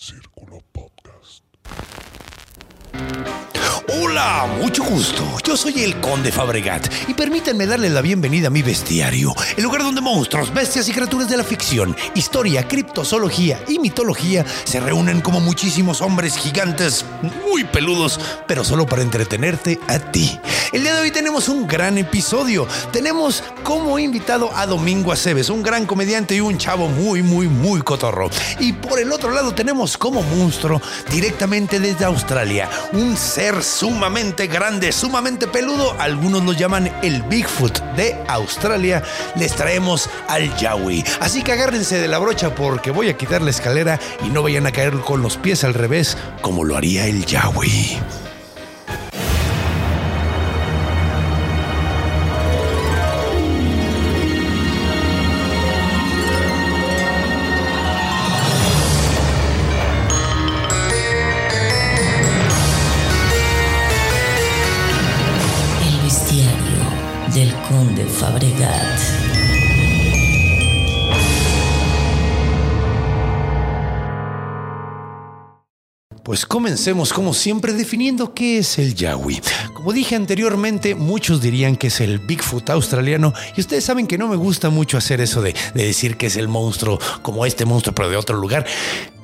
[0.00, 1.44] Círculo Podcast.
[3.92, 5.24] Hola, mucho gusto.
[5.42, 9.82] Yo soy el Conde Fabregat y permítanme darle la bienvenida a mi bestiario, el lugar
[9.82, 15.40] donde monstruos, bestias y criaturas de la ficción, historia, criptozoología y mitología se reúnen como
[15.40, 17.04] muchísimos hombres gigantes
[17.48, 20.38] muy peludos, pero solo para entretenerte a ti.
[20.72, 22.68] El día de hoy tenemos un gran episodio.
[22.92, 27.82] Tenemos como invitado a Domingo Aceves, un gran comediante y un chavo muy, muy, muy
[27.82, 28.30] cotorro.
[28.60, 34.92] Y por el otro lado tenemos como monstruo directamente desde Australia, un ser sumamente grande,
[34.92, 35.98] sumamente peludo.
[35.98, 39.02] Algunos lo llaman el Bigfoot de Australia.
[39.36, 41.02] Les traemos al Yowie.
[41.18, 44.66] Así que agárrense de la brocha porque voy a quitar la escalera y no vayan
[44.66, 47.98] a caer con los pies al revés como lo haría el Yowie.
[76.22, 79.40] Pues comencemos como siempre definiendo qué es el Yowie.
[79.74, 84.28] Como dije anteriormente, muchos dirían que es el Bigfoot australiano y ustedes saben que no
[84.28, 87.94] me gusta mucho hacer eso de, de decir que es el monstruo como este monstruo
[87.94, 88.64] pero de otro lugar.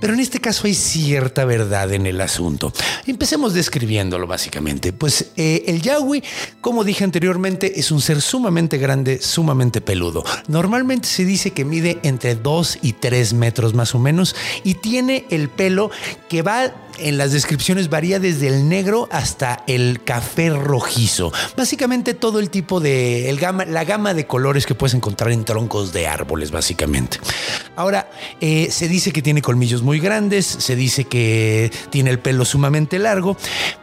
[0.01, 2.73] Pero en este caso hay cierta verdad en el asunto.
[3.07, 4.93] Empecemos describiéndolo básicamente.
[4.93, 6.23] Pues eh, el Yowie,
[6.61, 10.25] como dije anteriormente, es un ser sumamente grande, sumamente peludo.
[10.49, 15.27] Normalmente se dice que mide entre 2 y 3 metros más o menos y tiene
[15.31, 15.91] el pelo
[16.29, 21.33] que va en las descripciones varía desde el negro hasta el café rojizo.
[21.56, 23.37] Básicamente todo el tipo de
[23.69, 27.19] la gama de colores que puedes encontrar en troncos de árboles, básicamente.
[27.77, 32.45] Ahora, eh, se dice que tiene colmillos muy grandes, se dice que tiene el pelo
[32.45, 33.37] sumamente largo,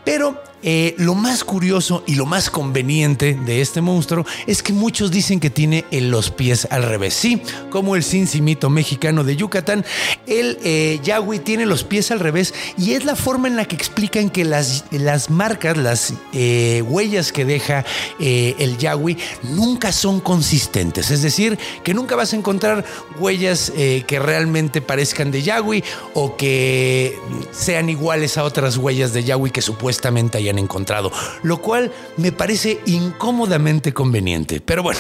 [0.04, 5.12] pero eh, lo más curioso y lo más conveniente de este monstruo es que muchos
[5.12, 7.14] dicen que tiene en los pies al revés.
[7.14, 9.86] Sí, como el cincimito mexicano de Yucatán,
[10.26, 11.00] el eh,
[11.44, 14.86] tiene los pies al revés y es la forma en la que explican que las,
[14.92, 17.86] las marcas, las eh, huellas que deja
[18.20, 21.12] eh, el Yahweh nunca son consistentes.
[21.12, 22.86] Es decir, que nunca vas a encontrar
[23.20, 27.18] huellas que realmente parezcan de Yahweh o que
[27.52, 31.12] sean iguales a otras huellas de Yahweh que supuestamente encontrado,
[31.44, 34.62] lo cual me parece incómodamente conveniente.
[34.62, 35.00] Pero bueno.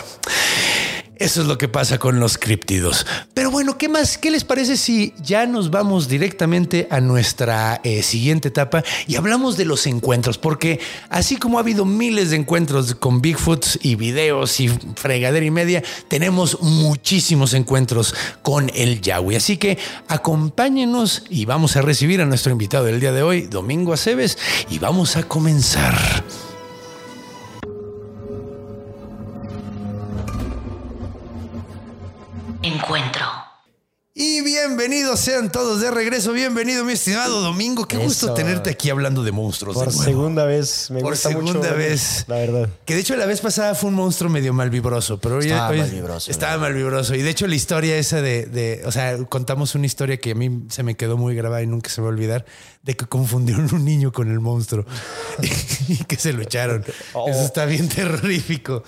[1.23, 3.06] Eso es lo que pasa con los críptidos.
[3.34, 4.17] Pero bueno, ¿qué más?
[4.17, 9.56] ¿Qué les parece si ya nos vamos directamente a nuestra eh, siguiente etapa y hablamos
[9.56, 10.38] de los encuentros?
[10.38, 15.50] Porque así como ha habido miles de encuentros con Bigfoots y videos y fregadera y
[15.50, 19.38] media, tenemos muchísimos encuentros con el Yahweh.
[19.38, 19.78] Así que
[20.09, 24.38] acompáñenos y vamos a recibir a nuestro invitado del día de hoy, Domingo Aceves,
[24.69, 25.95] y vamos a comenzar.
[32.63, 33.25] Encuentro.
[34.16, 36.31] Y bienvenidos sean todos de regreso.
[36.34, 37.85] Bienvenido, mi estimado Domingo.
[37.88, 39.75] Qué gusto tenerte aquí hablando de monstruos.
[39.75, 40.90] Por de segunda vez.
[40.91, 42.23] Me Por gusta segunda mucho, vez.
[42.28, 42.69] La verdad.
[42.85, 45.79] Que de hecho la vez pasada fue un monstruo medio malvibroso, pero hoy- Estaba hoy
[45.79, 47.16] malvibroso, Estaba malvibroso.
[47.16, 50.35] Y de hecho la historia esa de, de- o sea, contamos una historia que a
[50.35, 52.46] mí se me quedó muy grabada y nunca se me va a olvidar,
[52.84, 54.85] de que confundieron un niño con el monstruo
[55.90, 56.85] y que se lucharon.
[57.13, 57.28] Oh.
[57.28, 58.84] Eso está bien terrorífico.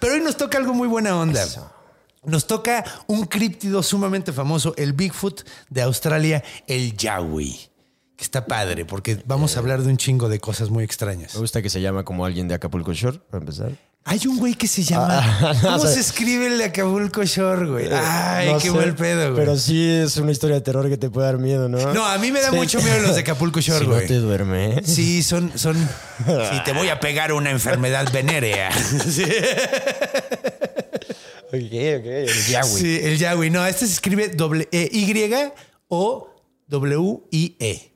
[0.00, 1.42] Pero hoy nos toca algo muy buena onda.
[1.42, 1.70] Eso.
[2.26, 7.70] Nos toca un críptido sumamente famoso, el Bigfoot de Australia, el Yowie.
[8.16, 11.34] Que está padre, porque vamos a hablar de un chingo de cosas muy extrañas.
[11.34, 13.72] Me gusta que se llama como alguien de Acapulco Shore, para empezar.
[14.08, 15.08] Hay un güey que se llama.
[15.20, 17.88] Ah, no, ¿Cómo se escribe el de Acapulco Shore, güey?
[17.92, 19.44] Ay, Eh, No qué sé, buen pedo, güey.
[19.44, 21.92] Pero sí es una historia de terror que te puede dar miedo, ¿no?
[21.92, 22.56] No, a mí me da Sí.
[22.56, 24.06] mucho miedo los de Acapulco Shore, Si no güey.
[24.06, 24.78] te duerme.
[24.78, 24.82] ¿eh?
[24.84, 25.76] Sí, son, son.
[26.26, 28.70] Sí, te voy a pegar una enfermedad venérea.
[29.08, 29.24] Sí,
[31.48, 32.06] Ok, ok.
[32.06, 32.80] El Yahweh.
[32.80, 33.50] sí, el Yahweh.
[33.50, 35.30] No, este se escribe doble E Y
[35.88, 36.28] o
[36.68, 37.92] W I E.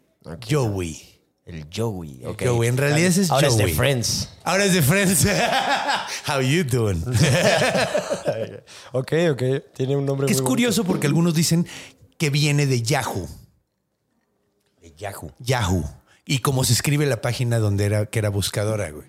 [1.46, 1.58] Joey.
[1.58, 2.24] El Joey.
[2.24, 2.42] ok.
[2.46, 3.66] Joey, en realidad ese es Ahora es Joey.
[3.66, 4.28] de Friends.
[4.44, 5.26] Ahora es de Friends.
[6.28, 7.02] How you doing?
[8.92, 9.42] Ok, ok.
[9.74, 11.66] Tiene un nombre Que es curioso porque algunos dicen
[12.18, 13.28] que viene de Yahoo.
[14.80, 15.32] De Yahoo.
[15.38, 15.84] Yahoo.
[16.26, 19.08] Y como se escribe la página donde era, que era buscadora, güey.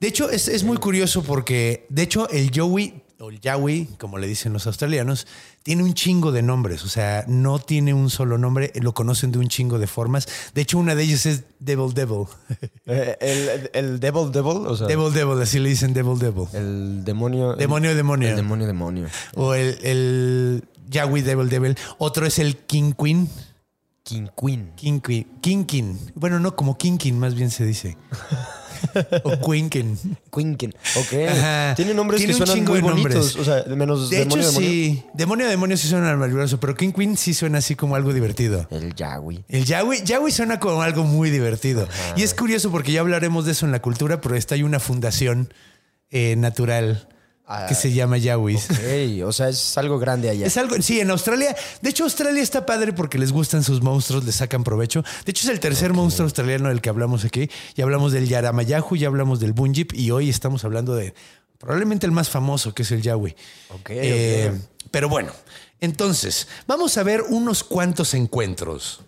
[0.00, 4.18] De hecho, es, es muy curioso porque, de hecho, el Yowie, o el Yowie, como
[4.18, 5.26] le dicen los australianos,
[5.62, 6.84] tiene un chingo de nombres.
[6.84, 10.28] O sea, no tiene un solo nombre, lo conocen de un chingo de formas.
[10.54, 12.26] De hecho, una de ellas es Devil Devil.
[12.86, 16.46] Eh, el, el Devil Devil, o sea, Devil Devil, así le dicen Devil Devil.
[16.52, 17.54] el demonio.
[17.56, 18.28] Demonio, demonio.
[18.28, 19.06] El demonio, demonio.
[19.36, 21.76] O el, el Devil Devil.
[21.96, 23.28] Otro es el King Queen.
[24.02, 24.72] King Queen.
[24.76, 25.26] King Queen.
[25.40, 25.98] Kinkin.
[26.14, 27.96] Bueno, no, como Kinkin más bien se dice.
[29.24, 29.98] o Quinkin.
[30.32, 30.74] Quinkin.
[30.96, 31.12] Ok.
[31.30, 31.74] Ajá.
[31.76, 33.14] Tiene nombres Tiene que un suenan chingo muy de nombres.
[33.16, 33.36] bonitos.
[33.36, 34.70] O sea, menos De hecho, demonio, demonio.
[34.70, 35.02] sí.
[35.14, 38.66] Demonio, demonio sí suena maravilloso, pero King Queen sí suena así como algo divertido.
[38.70, 39.44] El Yahweh.
[39.48, 41.88] El Yahweh, Yahweh suena como algo muy divertido.
[42.16, 44.80] Y es curioso porque ya hablaremos de eso en la cultura, pero está hay una
[44.80, 45.52] fundación
[46.10, 47.08] eh, natural
[47.46, 48.56] Ah, que se llama Yahweh.
[48.56, 50.46] Ok, o sea, es algo grande allá.
[50.46, 51.54] Es algo, sí, en Australia.
[51.82, 55.02] De hecho, Australia está padre porque les gustan sus monstruos, les sacan provecho.
[55.26, 57.50] De hecho, es el tercer monstruo australiano del que hablamos aquí.
[57.74, 61.12] Ya hablamos del Yaramayahu, ya hablamos del Bunjip y hoy estamos hablando de
[61.58, 63.36] probablemente el más famoso, que es el Yahweh.
[63.90, 64.60] Eh, ok.
[64.90, 65.32] Pero bueno,
[65.80, 69.02] entonces, vamos a ver unos cuantos encuentros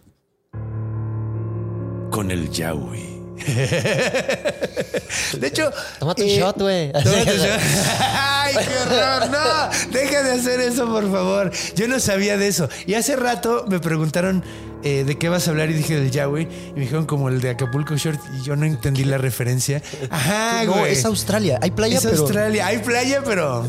[2.10, 3.15] con el Yahweh.
[5.38, 6.92] De hecho, Toma tu eh, shot, güey.
[6.94, 9.30] Ay, qué horror.
[9.30, 11.50] No, deja de hacer eso, por favor.
[11.74, 12.68] Yo no sabía de eso.
[12.86, 14.44] Y hace rato me preguntaron
[14.82, 16.42] eh, de qué vas a hablar y dije del Yahweh.
[16.42, 19.82] Y me dijeron como el de Acapulco Short y yo no entendí la referencia.
[20.10, 20.92] Ajá, no, güey.
[20.92, 21.58] es Australia.
[21.62, 22.18] Hay playa, Es pero.
[22.18, 22.66] Australia.
[22.66, 23.66] Hay playa, pero.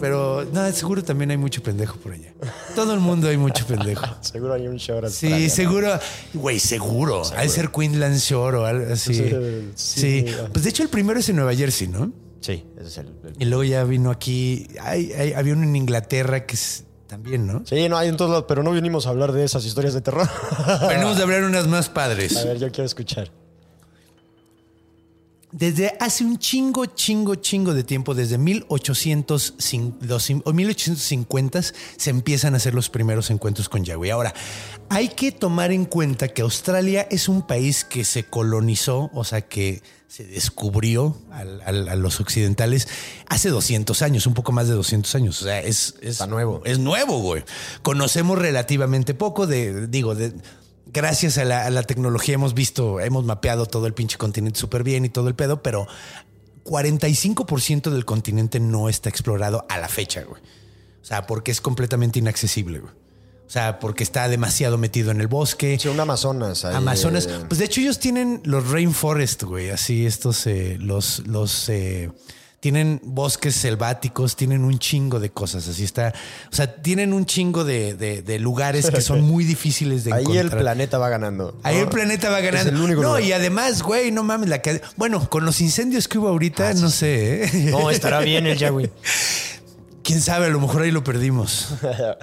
[0.00, 2.32] Pero no, seguro también hay mucho pendejo por allá.
[2.74, 4.04] Todo el mundo hay mucho pendejo.
[4.20, 5.98] Seguro hay un show Sí, seguro.
[6.34, 7.22] Güey, seguro.
[7.36, 9.14] Al ser Queensland Shore o algo así.
[9.14, 10.24] Sí, Sí.
[10.28, 10.34] sí.
[10.52, 12.12] Pues de hecho, el primero es en Nueva Jersey, ¿no?
[12.40, 13.06] Sí, ese es el.
[13.24, 14.68] el- Y luego ya vino aquí.
[14.80, 17.62] Hay, hay- había uno en Inglaterra que es también, ¿no?
[17.64, 20.00] Sí, no hay en todos lados, pero no vinimos a hablar de esas historias de
[20.00, 20.28] terror.
[20.88, 22.36] Venimos de hablar unas más padres.
[22.36, 23.30] a ver, yo quiero escuchar.
[25.56, 29.54] Desde hace un chingo, chingo, chingo de tiempo, desde 1800,
[30.00, 31.62] los- o 1850
[31.96, 34.10] se empiezan a hacer los primeros encuentros con Yahweh.
[34.10, 34.34] Ahora,
[34.88, 39.42] hay que tomar en cuenta que Australia es un país que se colonizó, o sea,
[39.42, 42.88] que se descubrió a los occidentales
[43.28, 45.40] hace 200 años, un poco más de 200 años.
[45.40, 46.62] O sea, es, es Está nuevo.
[46.64, 47.44] Es nuevo, güey.
[47.82, 50.32] Conocemos relativamente poco de, digo, de,
[50.94, 54.82] gracias a la, a la tecnología hemos visto, hemos mapeado todo el pinche continente súper
[54.84, 55.86] bien y todo el pedo, pero
[56.64, 60.40] 45% del continente no está explorado a la fecha, güey.
[61.02, 62.92] O sea, porque es completamente inaccesible, güey.
[63.46, 65.78] O sea, porque está demasiado metido en el bosque.
[65.78, 66.64] Sí, un Amazonas.
[66.64, 67.26] ahí, Amazonas.
[67.26, 69.68] eh, Pues de hecho ellos tienen los rainforest, güey.
[69.68, 72.10] Así estos, eh, los, los, eh,
[72.64, 75.68] tienen bosques selváticos, tienen un chingo de cosas.
[75.68, 76.14] Así está.
[76.50, 80.22] O sea, tienen un chingo de, de- de lugares que son muy difíciles de ahí
[80.22, 80.44] encontrar.
[80.46, 81.60] el planeta va ganando.
[81.62, 82.70] Ahí el planeta va ganando.
[82.70, 83.22] Es el único no, lugar.
[83.22, 84.80] y además, güey, no mames, la que.
[84.96, 87.50] Bueno, con los incendios que hubo ahorita, no sé, ¿eh?
[87.70, 88.90] No, estará bien el Yahweh.
[90.04, 91.68] Quién sabe, a lo mejor ahí lo perdimos.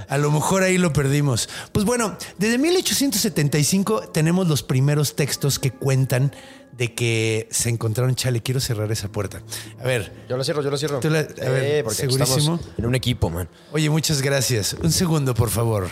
[0.07, 1.49] A lo mejor ahí lo perdimos.
[1.71, 6.31] Pues bueno, desde 1875 tenemos los primeros textos que cuentan
[6.77, 8.13] de que se encontraron.
[8.15, 9.41] Chale, quiero cerrar esa puerta.
[9.79, 10.99] A ver, Yo lo cierro, yo lo cierro.
[11.03, 12.37] La- a ver, Eh, porque ¿segurísimo?
[12.55, 13.49] estamos en un equipo, man.
[13.71, 14.73] oye, muchas gracias.
[14.81, 15.87] Un segundo, por favor.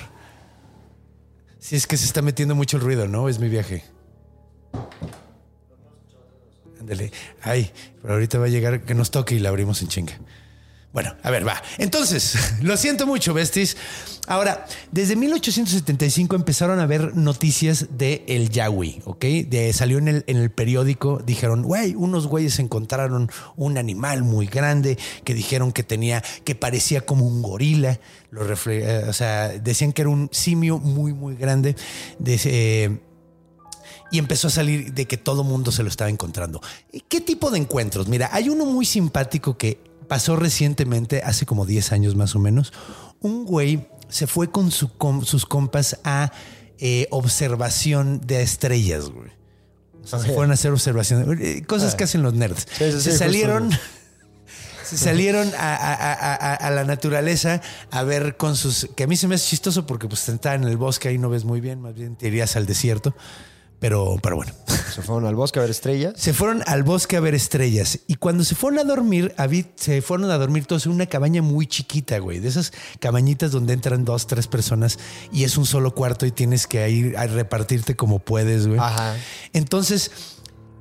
[1.57, 3.28] Si es que se está metiendo mucho el ruido, ¿no?
[3.30, 3.83] Es mi viaje.
[6.80, 7.11] Ándale.
[7.42, 7.71] Ay,
[8.02, 10.13] pero ahorita va a llegar que nos toque y la abrimos en chinga.
[10.91, 11.61] Bueno, a ver, va.
[11.77, 13.77] Entonces, lo siento mucho, besties.
[14.27, 19.23] Ahora, desde 1875 empezaron a ver noticias de el Yahweh, ¿ok?
[19.47, 24.47] De, salió en el, en el periódico, dijeron, güey, unos güeyes encontraron un animal muy
[24.47, 27.99] grande que dijeron que tenía, que parecía como un gorila.
[28.67, 31.75] Eh, o sea, decían que era un simio muy, muy grande.
[32.17, 32.99] De,
[34.11, 36.61] y empezó a salir de que todo mundo se lo estaba encontrando.
[36.91, 38.07] ¿Y ¿Qué tipo de encuentros?
[38.07, 42.73] Mira, hay uno muy simpático que pasó recientemente, hace como 10 años más o menos.
[43.21, 44.89] Un güey se fue con su
[45.23, 46.33] sus compas a
[46.80, 49.30] eh, observación de estrellas, güey.
[50.04, 52.66] O sea, se fueron a hacer observación, eh, cosas que hacen los nerds.
[52.78, 53.69] Sí, sí, sí, se salieron.
[54.83, 57.61] Se salieron a, a- a- a- a la naturaleza
[57.92, 58.89] a ver con sus.
[58.95, 61.45] que a mí se me hace chistoso porque pues en el bosque ahí no ves
[61.45, 63.13] muy bien, más bien te irías al desierto.
[63.80, 64.52] Pero, pero bueno.
[64.94, 66.14] Se fueron al bosque a ver estrellas.
[66.18, 68.00] Se fueron al bosque a ver estrellas.
[68.07, 69.33] Y cuando se fueron a dormir,
[69.76, 72.40] se fueron a dormir todos en una cabaña muy chiquita, güey.
[72.40, 75.00] De esas cabañitas donde entran dos, tres personas
[75.31, 78.80] y es un solo cuarto y tienes que ir a repartirte como puedes, güey.
[78.80, 79.16] Ajá.
[79.54, 80.12] Entonces,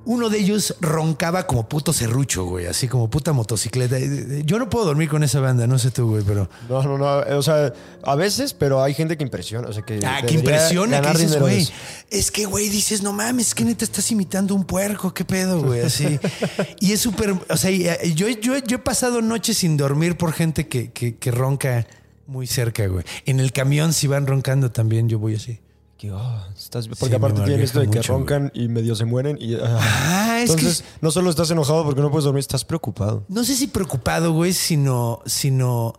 [0.04, 3.98] uno de ellos roncaba como puto serrucho, güey, así como puta motocicleta.
[4.44, 6.48] Yo no puedo dormir con esa banda, no sé tú, güey, pero...
[6.68, 7.36] No, no, no.
[7.36, 9.68] O sea, a veces, pero hay gente que impresiona.
[9.68, 10.00] O sea, que.
[10.06, 11.68] Ah, que impresiona que dices, güey.
[12.10, 15.62] Es que, güey, dices, no mames, es que neta estás imitando un puerco, qué pedo,
[15.62, 16.18] güey, así.
[16.80, 20.32] y es súper, o sea, eh, yo, yo, yo he pasado noches sin dormir por
[20.32, 21.86] gente que, que, que ronca
[22.26, 23.04] muy cerca, güey.
[23.26, 25.60] En el camión, si van roncando también, yo voy así.
[25.98, 29.04] Que, ah, estás- Sí, porque aparte tienen esto de que mucho, roncan y medio se
[29.04, 29.36] mueren.
[29.40, 29.78] Y, ah.
[29.80, 33.24] Ah, es que- Entonces, no solo estás enojado porque no puedes dormir, estás preocupado.
[33.28, 35.94] No sé si preocupado, güey, sino, sino,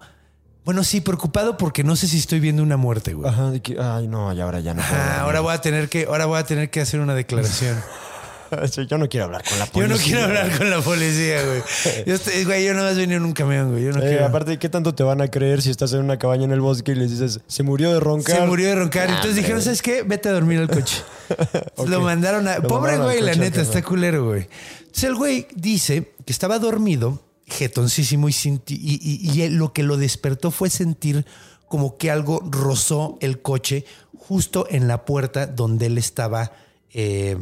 [0.64, 3.30] bueno, sí, preocupado porque no sé si estoy viendo una muerte, güey.
[3.30, 4.82] Ajá, de que, ay, no, y ahora ya no.
[4.82, 7.78] puedo Ah, ahora voy a tener que, ahora voy a tener que hacer una declaración.
[8.88, 9.96] Yo no quiero hablar con la Yo policía.
[9.98, 11.62] no quiero hablar con la policía, güey.
[12.06, 13.84] Yo estoy, güey, yo nomás venía en un camión, güey.
[13.86, 14.26] Yo no Eh, quiero.
[14.26, 16.92] aparte, ¿qué tanto te van a creer si estás en una cabaña en el bosque
[16.92, 18.38] y les dices, se murió de roncar?
[18.38, 19.10] Se murió de roncar.
[19.10, 20.04] Entonces dijeron, ¿sabes qué?
[20.04, 20.98] Vete a dormir al coche.
[21.88, 22.60] Lo mandaron a.
[22.60, 24.48] Lo Pobre mandaron güey, la neta, está culero, güey.
[24.80, 29.74] Entonces el güey dice que estaba dormido, jetoncísimo, y, sinti- y, y- y él lo
[29.74, 31.26] que lo despertó fue sentir
[31.68, 33.86] como que algo rozó el coche
[34.18, 36.52] justo en la puerta donde él estaba
[36.94, 37.38] eh,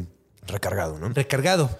[0.48, 1.08] Recargado, ¿no?
[1.10, 1.78] recargado.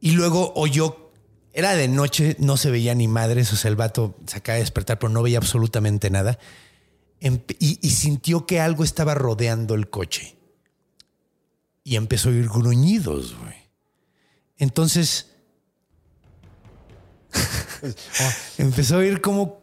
[0.00, 1.12] Y luego oyó,
[1.52, 4.62] era de noche, no se veía ni madres, o sea, el vato se acaba de
[4.62, 6.38] despertar, pero no veía absolutamente nada.
[7.58, 10.36] Y sintió que algo estaba rodeando el coche.
[11.84, 13.54] Y empezó a oír gruñidos, güey.
[14.56, 15.32] Entonces,
[18.58, 19.62] empezó a oír cómo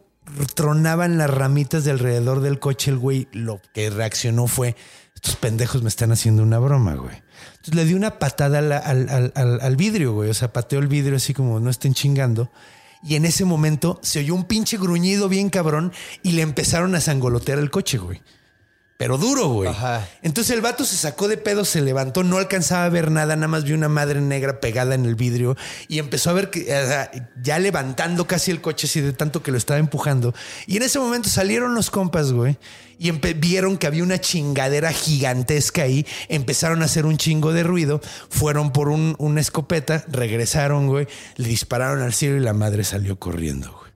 [0.54, 2.90] tronaban las ramitas de alrededor del coche.
[2.90, 4.76] El güey lo que reaccionó fue,
[5.14, 7.22] estos pendejos me están haciendo una broma, güey.
[7.60, 10.30] Entonces le dio una patada al, al- al- al- vidrio, güey.
[10.30, 12.50] O sea, pateó el vidrio así como no estén chingando.
[13.02, 17.00] Y en ese momento se oyó un pinche gruñido bien cabrón y le empezaron a
[17.00, 18.22] sangolotear el coche, güey.
[18.96, 19.70] Pero duro, güey.
[19.70, 20.06] Ajá.
[20.22, 23.48] Entonces el vato se sacó de pedo, se levantó, no alcanzaba a ver nada, nada
[23.48, 25.56] más vio una madre negra pegada en el vidrio
[25.88, 26.66] y empezó a ver que
[27.42, 30.34] ya levantando casi el coche así de tanto que lo estaba empujando.
[30.66, 32.58] Y en ese momento salieron los compas, güey,
[33.02, 38.02] y vieron que había una chingadera gigantesca ahí, empezaron a hacer un chingo de ruido,
[38.28, 43.18] fueron por un- una escopeta, regresaron, güey, le dispararon al cielo y la madre salió
[43.18, 43.90] corriendo, güey.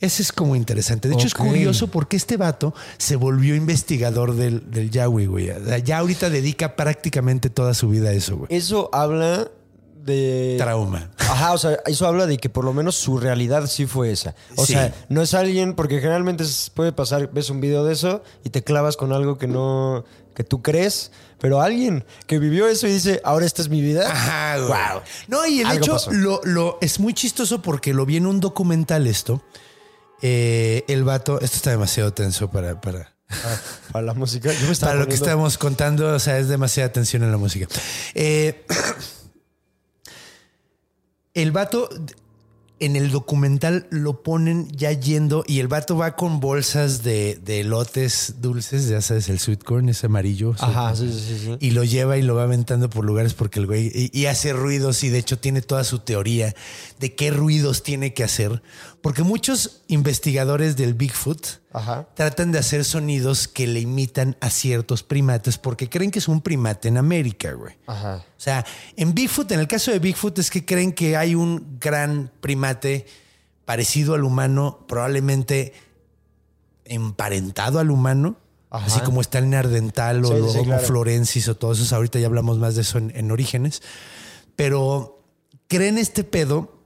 [0.00, 1.08] Ese es como interesante.
[1.08, 5.50] De hecho, es curioso porque este vato se volvió investigador del, del Yahweh, güey.
[5.84, 8.48] Ya ahorita dedica prácticamente toda su vida a eso, güey.
[8.50, 9.50] Eso habla
[10.04, 10.56] de...
[10.58, 11.10] Trauma.
[11.18, 14.34] Ajá, o sea, eso habla de que por lo menos su realidad sí fue esa.
[14.56, 14.72] O Sí.
[14.74, 18.62] sea, no es alguien, porque generalmente puede pasar, ves un video de eso y te
[18.64, 20.04] clavas con algo que no,
[20.34, 24.10] que tú crees, pero alguien que vivió eso y dice, ahora esta es mi vida.
[24.10, 24.68] Ajá, güey.
[24.68, 25.02] Wow.
[25.28, 28.40] No, y el Algo hecho lo, lo- es muy chistoso porque lo vi en un
[28.40, 29.42] documental esto.
[30.22, 33.14] Eh, el vato, esto está demasiado tenso para, para,
[33.92, 34.52] Para la música.
[34.52, 37.66] Yo me para lo que estamos contando, o sea, es demasiada tensión en la música.
[38.14, 38.66] Eh,
[41.34, 41.88] el vato
[42.80, 47.62] en el documental lo ponen ya yendo y el vato va con bolsas de, de
[47.62, 50.54] lotes dulces, ya sabes, el sweet corn es amarillo.
[50.58, 51.56] Ajá, sí, sí, sí.
[51.60, 54.54] y lo lleva y lo va aventando por lugares porque el güey y, y hace
[54.54, 56.54] ruidos y de hecho tiene toda su teoría
[56.98, 58.62] de qué ruidos tiene que hacer
[59.02, 62.08] porque muchos investigadores del Bigfoot Ajá.
[62.14, 66.42] tratan de hacer sonidos que le imitan a ciertos primates porque creen que es un
[66.42, 67.74] primate en América, güey.
[67.86, 68.16] Ajá.
[68.16, 68.64] O sea,
[68.96, 73.06] en Bigfoot, en el caso de Bigfoot, es que creen que hay un gran primate
[73.64, 75.72] parecido al humano, probablemente
[76.84, 78.36] emparentado al humano,
[78.68, 78.86] Ajá.
[78.86, 80.82] así como está el neardental o el sí, claro.
[80.86, 81.92] florensis o todos esos.
[81.92, 83.82] Ahorita ya hablamos más de eso en, en orígenes.
[84.56, 85.24] Pero
[85.68, 86.79] creen este pedo,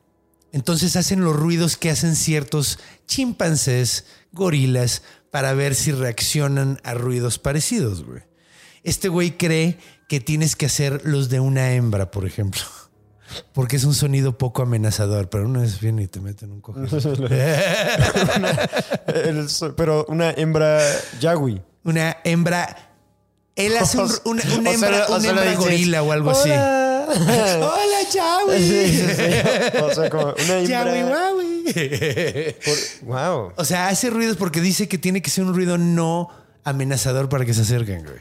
[0.55, 7.39] entonces hacen los ruidos que hacen ciertos chimpancés, gorilas, para ver si reaccionan a ruidos
[7.41, 8.23] parecidos, güey.
[8.85, 12.63] Este güey cree que tienes que hacer los de una hembra, por ejemplo.
[13.53, 16.63] Porque es un sonido poco amenazador, pero una vez viene y te meten un
[19.49, 20.81] so- pero una hembra
[21.21, 21.61] Yagui.
[21.83, 22.93] Una hembra.
[23.57, 26.31] Él hace un- una, una O sea, hembra, o una sea, hembra gorila o algo
[26.31, 26.51] así.
[27.57, 27.81] "Hola".
[28.11, 28.59] Chawi.
[28.59, 29.79] Sí, sí, sí.
[29.83, 31.31] O sea, como una Chawi, hembra.
[31.33, 32.55] guawi.
[32.65, 33.53] Por- Wow.
[33.57, 36.29] O sea, hace ruidos porque dice que tiene que ser un ruido no
[36.65, 38.19] amenazador para que se acerquen, güey.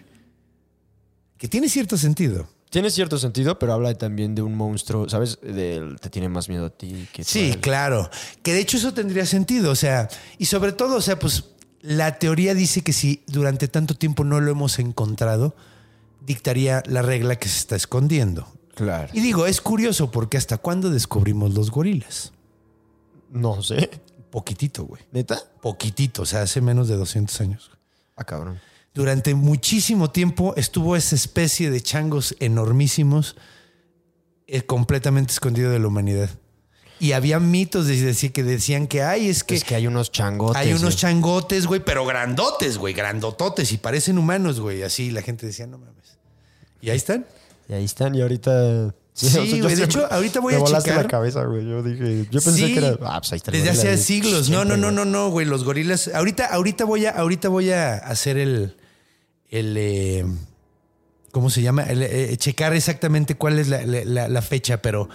[1.38, 2.48] Que tiene cierto sentido.
[2.70, 5.38] Tiene cierto sentido, pero habla también de un monstruo, ¿sabes?
[5.42, 8.10] Del te tiene más miedo a ti que Sí, claro.
[8.42, 9.70] Que de hecho eso tendría sentido.
[9.72, 10.08] O sea,
[10.40, 11.44] y sobre todo, o sea, pues
[11.82, 15.56] la teoría dice que si durante tanto tiempo no lo hemos encontrado,
[16.25, 18.48] dictaría la regla que se está escondiendo.
[18.75, 19.10] Claro.
[19.13, 22.34] Y digo, es curioso porque hasta cuándo descubrimos los gorilas.
[23.32, 23.89] No sé.
[24.32, 25.01] Poquitito, güey.
[25.12, 25.39] ¿Neta?
[25.62, 27.72] Poquitito, o sea, hace menos de 200 años.
[28.15, 28.60] Ah, cabrón.
[28.94, 33.36] durante muchísimo tiempo estuvo esa especie de changos enormísimos
[34.46, 36.30] eh, completamente escondido de la humanidad.
[37.00, 40.12] Y había mitos de decir que decían que hay, es que, es que hay unos
[40.12, 40.56] changotes.
[40.56, 40.96] hay unos güey.
[40.96, 44.84] changotes, güey, pero grandotes, güey, grandototes y parecen humanos, güey.
[44.84, 46.18] Así la gente decía, no mames.
[46.82, 47.25] Y ahí están.
[47.74, 48.94] Y ahí están, y ahorita.
[49.13, 51.06] Sí, güey, de hecho, ahorita voy me a volaste checar.
[51.06, 51.65] la cabeza, güey.
[51.68, 52.98] Yo dije, yo pensé Sí, que era.
[53.01, 53.98] Ah, pues ahí está el Desde gorila, hace güey.
[54.03, 54.50] siglos.
[54.51, 55.46] No, no, no, no, no, güey.
[55.48, 56.08] Los gorilas.
[56.13, 58.75] Ahorita, ahorita voy a, ahorita voy a hacer el,
[59.50, 60.25] el, eh,
[61.32, 61.84] ¿cómo se llama?
[61.84, 65.10] El, eh, checar exactamente cuál es la, la- fecha, pero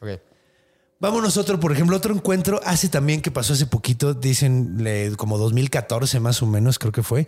[0.00, 0.20] Ok.
[1.00, 4.84] vámonos otro, por ejemplo, otro encuentro hace también que pasó hace poquito, dicen
[5.16, 7.26] como 2014 más o menos, creo que fue.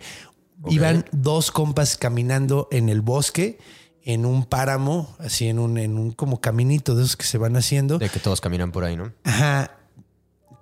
[0.69, 3.57] Iban dos compas caminando en el bosque,
[4.03, 7.55] en un páramo, así en un, en un como caminito de esos que se van
[7.55, 7.97] haciendo.
[7.97, 9.11] De que todos caminan por ahí, ¿no?
[9.23, 9.77] Ajá.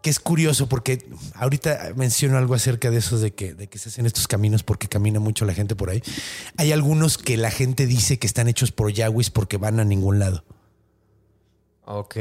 [0.01, 3.89] Que es curioso porque ahorita menciono algo acerca de esos de que, de que se
[3.89, 6.01] hacen estos caminos porque camina mucho la gente por ahí.
[6.57, 10.19] Hay algunos que la gente dice que están hechos por Yawis porque van a ningún
[10.19, 10.45] lado.
[11.83, 12.15] Ok.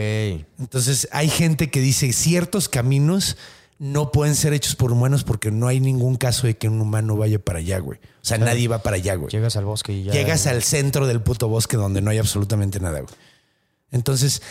[0.58, 3.36] Entonces hay gente que dice ciertos caminos
[3.78, 7.16] no pueden ser hechos por humanos porque no hay ningún caso de que un humano
[7.16, 7.98] vaya para allá, güey.
[7.98, 9.30] O sea, nadie va para allá, güey.
[9.30, 10.12] Llegas al bosque y ya.
[10.12, 13.14] Llegas al centro del puto bosque donde no hay absolutamente nada, güey.
[13.92, 14.42] Entonces,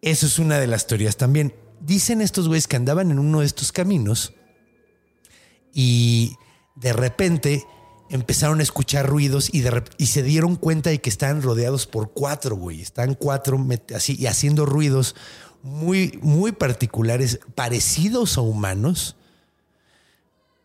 [0.00, 1.54] eso es una de las teorías también.
[1.80, 4.32] Dicen estos güeyes que andaban en uno de estos caminos
[5.74, 6.36] y
[6.76, 7.64] de repente
[8.10, 12.12] empezaron a escuchar ruidos y, de y se dieron cuenta de que estaban rodeados por
[12.12, 12.80] cuatro, güey.
[12.80, 15.14] Están cuatro así y haciendo ruidos
[15.62, 19.16] muy, muy particulares, parecidos a humanos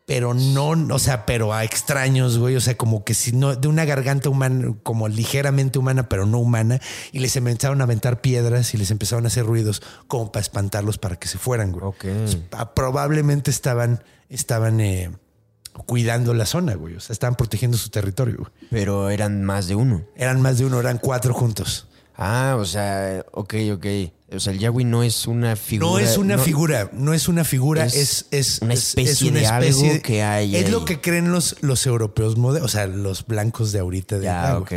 [0.06, 3.68] pero no, o sea, pero a extraños, güey, o sea, como que si no, de
[3.70, 6.82] una garganta humana, como ligeramente humana, pero no humana,
[7.14, 10.98] y les empezaron a aventar piedras y les empezaron a hacer ruidos como para espantarlos
[10.98, 11.86] para que se fueran, güey.
[11.86, 12.06] Ok.
[12.52, 15.10] Ah, Probablemente estaban, estaban eh,
[15.86, 18.52] cuidando la zona, güey, o sea, estaban protegiendo su territorio, güey.
[18.70, 20.04] Pero eran más de uno.
[20.18, 21.88] Eran más de uno, eran cuatro juntos.
[22.15, 23.86] Ah, o sea, ok, ok.
[24.36, 25.89] O sea, el Yahweh no es una figura.
[25.91, 29.12] No es una no- figura, no es una figura, Es es, es una es- especie
[29.12, 30.72] es una de algo que hay Es ahí.
[30.72, 34.17] lo que creen los, los europeos modernos, o sea, los blancos de ahorita.
[34.20, 34.74] De Ya, ok.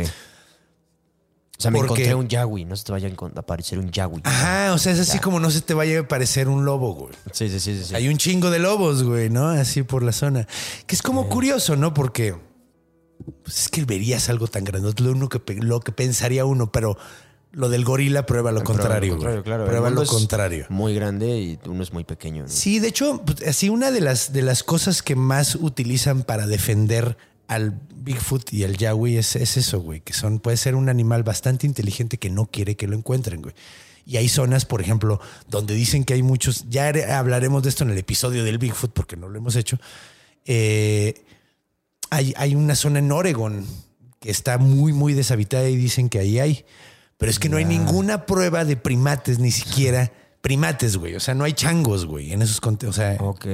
[1.57, 2.65] O sea, me Porque- encontré un Yahweh.
[2.65, 4.21] No se te vaya a aparecer un Yahweh.
[4.25, 7.13] Ajá, o sea, es así como no se te vaya a parecer un lobo, güey.
[7.31, 7.83] Sí, sí, sí.
[7.83, 7.95] sí.
[7.95, 9.49] Hay un chingo de lobos, güey, ¿no?
[9.49, 10.47] Así por la zona.
[10.85, 11.95] Que es como curioso, ¿no?
[11.95, 12.35] Porque
[13.43, 16.95] pues es que verías algo tan grande, lo, único que, lo que pensaría uno, pero
[17.57, 19.13] lo del gorila prueba lo contrario.
[19.13, 19.65] lo contrario, claro.
[19.65, 20.67] Prueba lo es contrario.
[20.69, 22.43] Muy grande y uno es muy pequeño.
[22.43, 22.49] ¿no?
[22.49, 26.45] Sí, de hecho, pues, así una de las, de las cosas que más utilizan para
[26.45, 27.17] defender
[27.47, 31.23] al Bigfoot y al Yahweh es, es eso, güey, que son, puede ser un animal
[31.23, 33.55] bastante inteligente que no quiere que lo encuentren, güey.
[34.05, 37.89] Y hay zonas, por ejemplo, donde dicen que hay muchos, ya hablaremos de esto en
[37.89, 39.79] el episodio del Bigfoot porque no lo hemos hecho.
[40.45, 41.25] Eh,
[42.11, 43.65] hay, hay una zona en Oregon
[44.19, 46.65] que está muy, muy deshabitada y dicen que ahí hay.
[47.17, 51.15] Pero es que no hay ninguna prueba de primates, ni siquiera primates, güey.
[51.15, 53.45] O sea, no hay changos, güey, en esos conte- O sea, Ok.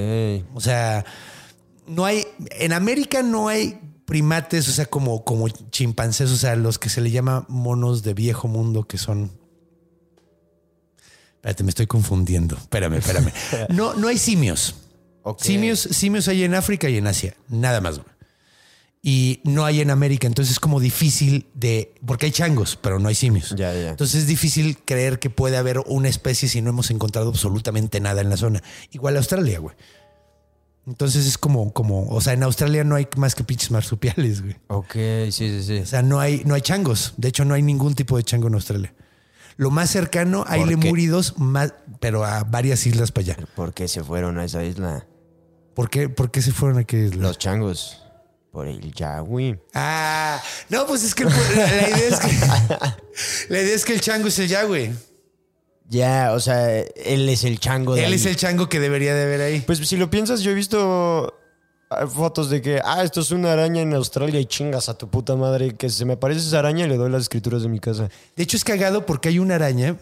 [0.53, 1.05] o sea,
[1.87, 2.25] no hay.
[2.51, 6.99] En América no hay primates, o sea, como, como chimpancés, o sea, los que se
[7.01, 9.31] le llama monos de viejo mundo, que son.
[11.35, 12.55] Espérate, me estoy confundiendo.
[12.57, 13.31] Espérame, espérame.
[13.69, 14.75] No, no hay simios.
[15.37, 17.95] Simios, simios hay en África y en Asia, nada más.
[17.99, 18.07] güey.
[19.05, 23.09] Y no hay en América, entonces es como difícil de, porque hay changos, pero no
[23.09, 23.53] hay simios.
[23.57, 23.89] Ya, ya.
[23.89, 28.21] Entonces es difícil creer que puede haber una especie si no hemos encontrado absolutamente nada
[28.21, 28.63] en la zona.
[28.91, 29.75] Igual Australia, güey.
[30.87, 34.55] Entonces es como, como, o sea, en Australia no hay más que pinches marsupiales, güey.
[34.67, 35.77] Ok, sí, sí, sí.
[35.79, 37.13] O sea, no hay, no hay changos.
[37.17, 38.93] De hecho, no hay ningún tipo de chango en Australia.
[39.57, 40.75] Lo más cercano hay ¿Por qué?
[40.77, 43.47] lemúridos, más, pero a varias islas para allá.
[43.53, 45.05] ¿Por qué se fueron a esa isla?
[45.73, 47.21] ¿Por qué, por qué se fueron a aquella isla?
[47.21, 48.02] Los changos.
[48.53, 49.59] Por el Yahweh.
[49.73, 50.39] Ah,
[50.69, 51.35] no, pues es que el- la,
[51.65, 52.29] la idea es que
[53.49, 54.91] la idea es que el chango es el ya, güey.
[55.89, 58.13] Ya, o sea, él es el chango de Él ahí.
[58.13, 59.61] es el chango que debería de haber ahí.
[59.61, 61.33] Pues si lo piensas, yo he visto
[61.89, 65.09] ah, fotos de que, ah, esto es una araña en Australia y chingas a tu
[65.09, 67.79] puta madre, que se me aparece esa araña y le doy las escrituras de mi
[67.79, 68.09] casa.
[68.35, 69.97] De hecho, es cagado porque hay una araña.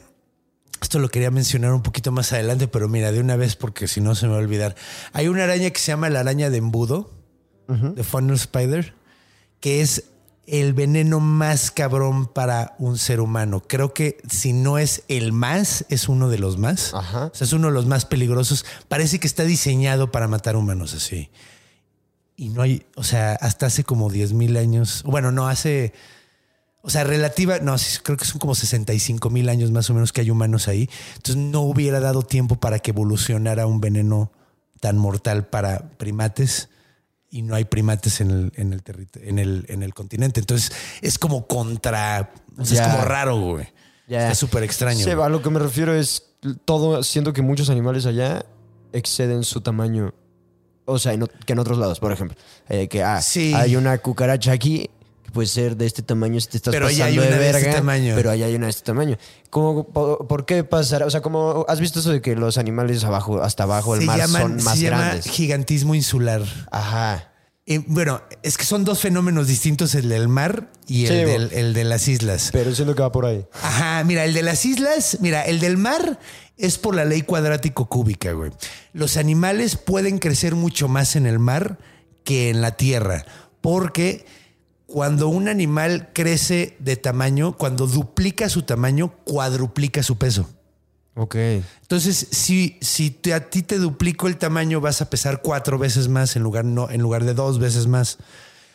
[0.82, 4.02] Esto lo quería mencionar un poquito más adelante, pero mira, de una vez, porque si
[4.02, 4.76] no se me va a olvidar.
[5.14, 7.12] Hay una araña que se llama la araña de embudo,
[7.67, 8.93] de funnel spider,
[9.60, 10.06] que es
[10.52, 13.63] el veneno más cabrón para un ser humano.
[13.65, 16.93] Creo que si no es el más, es uno de los más.
[16.93, 17.28] Ajá.
[17.28, 18.65] O sea, es uno de los más peligrosos.
[18.88, 21.30] Parece que está diseñado para matar humanos así.
[22.36, 25.04] Y no hay, o sea, hasta hace como 10 mil años.
[25.06, 25.93] Bueno, no, hace.
[26.82, 30.12] O sea, relativa, no, sí, creo que son como 65 mil años más o menos
[30.12, 30.89] que hay humanos ahí.
[31.15, 34.32] Entonces no hubiera dado tiempo para que evolucionara un veneno
[34.80, 36.69] tan mortal para primates
[37.32, 38.84] y no hay primates en el, en el,
[39.15, 40.41] en el, en el continente.
[40.41, 43.67] Entonces es como contra, o sea, es como raro, güey.
[44.08, 44.24] Ya.
[44.24, 45.24] Está súper extraño.
[45.24, 46.24] A lo que me refiero es
[46.65, 47.02] todo.
[47.02, 48.46] Siento que muchos animales allá
[48.91, 50.13] exceden su tamaño.
[50.86, 52.36] O sea, en que en otros lados, por ejemplo.
[52.67, 53.54] Eh, que ah, Sí.
[53.56, 54.89] hay una cucaracha aquí
[55.32, 57.60] puede ser de este tamaño si te estás Pero allá hay pasando una de de
[57.60, 58.13] este tamaño.
[58.15, 59.17] Pero allá hay una de este tamaño.
[59.50, 61.06] ¿Cómo, por, por qué pasará?
[61.06, 64.20] O sea, como has visto eso de que los animales abajo, hasta abajo del mar
[64.20, 65.26] llaman- son más se llama grandes?
[65.26, 66.44] gigantismo insular.
[66.72, 67.28] Ajá.
[67.67, 71.54] Eh, bueno, es que son dos fenómenos distintos, el del mar y el, Sí, del-
[71.54, 72.50] el de las islas.
[72.52, 73.46] Pero siento que va por ahí.
[73.62, 76.20] Ajá, mira, el de las islas, mira, el del mar
[76.58, 78.52] es por la ley cuadrático cúbica, güey.
[78.94, 81.78] Los animales pueden crecer mucho más en el mar
[82.24, 83.26] que en la tierra,
[83.62, 84.26] porque
[84.92, 90.50] cuando un animal crece de tamaño, cuando duplica su tamaño, cuadruplica su peso.
[91.16, 91.36] Ok.
[91.82, 96.08] Entonces, si, si te- a ti te duplico el tamaño, vas a pesar cuatro veces
[96.08, 98.18] más en lugar, no, en lugar de dos veces más.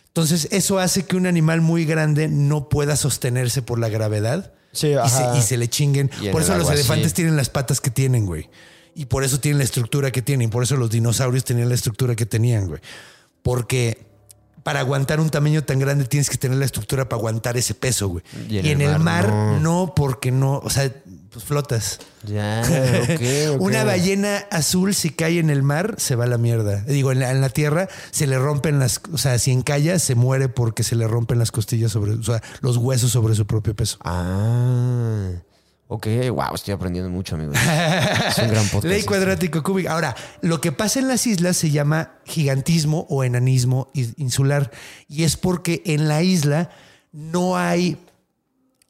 [0.09, 4.89] Entonces, eso hace que un animal muy grande no pueda sostenerse por la gravedad Sí,
[5.37, 6.11] y, se, y le chinguen.
[6.21, 8.49] Y en Por eso los elefantes tienen las patas que tienen, güey.
[8.95, 10.49] Y por eso tienen la estructura que tienen.
[10.51, 12.81] Por eso los dinosaurios tenían la estructura que tenían, güey.
[13.43, 14.07] Porque
[14.67, 18.09] para aguantar un tamaño tan grande tienes que tener la estructura para aguantar ese peso,
[18.09, 18.25] güey.
[18.49, 19.61] Y en, el mar, no.
[19.61, 20.91] no, porque no, o sea,
[21.31, 22.01] pues flotas.
[22.25, 22.65] Ya.
[23.61, 26.81] Una ballena azul, si cae en el mar, se va a la mierda.
[26.83, 29.01] Digo, en la, en la tierra se le rompen las.
[29.13, 32.15] O sea, si encalla, se muere porque se le rompen las costillas sobre.
[32.15, 33.99] O sea, los huesos sobre su propio peso.
[34.03, 35.31] Ah.
[35.89, 37.57] Ok, wow, estoy aprendiendo mucho, amigos.
[38.29, 38.85] es un gran podcast.
[38.85, 39.09] Ley este.
[39.09, 39.91] cuadrático cúbico.
[39.91, 44.73] Ahora, lo que pasa en las islas se llama gigantismo o enanismo insular.
[45.09, 46.71] Y es porque en la isla
[47.13, 47.99] no hay.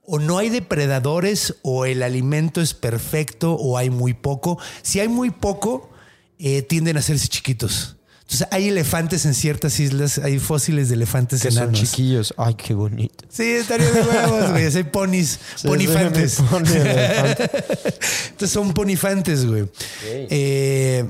[0.08, 4.56] O no hay depredadores, o el alimento es perfecto, o hay muy poco.
[4.82, 5.90] Si hay muy poco,
[6.38, 7.95] eh, tienden a hacerse chiquitos.
[8.28, 11.80] Entonces, hay elefantes en ciertas islas, hay fósiles de elefantes Que son enanos.
[11.80, 12.34] chiquillos.
[12.36, 13.24] Ay, qué bonito.
[13.28, 14.64] Sí, estaría de huevos, güey.
[14.66, 16.40] Hay ponis, Sí, ponifantes.
[18.30, 19.70] Entonces son ponifantes, güey.
[20.04, 21.08] Eh,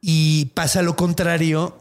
[0.00, 1.78] y pasa lo contrario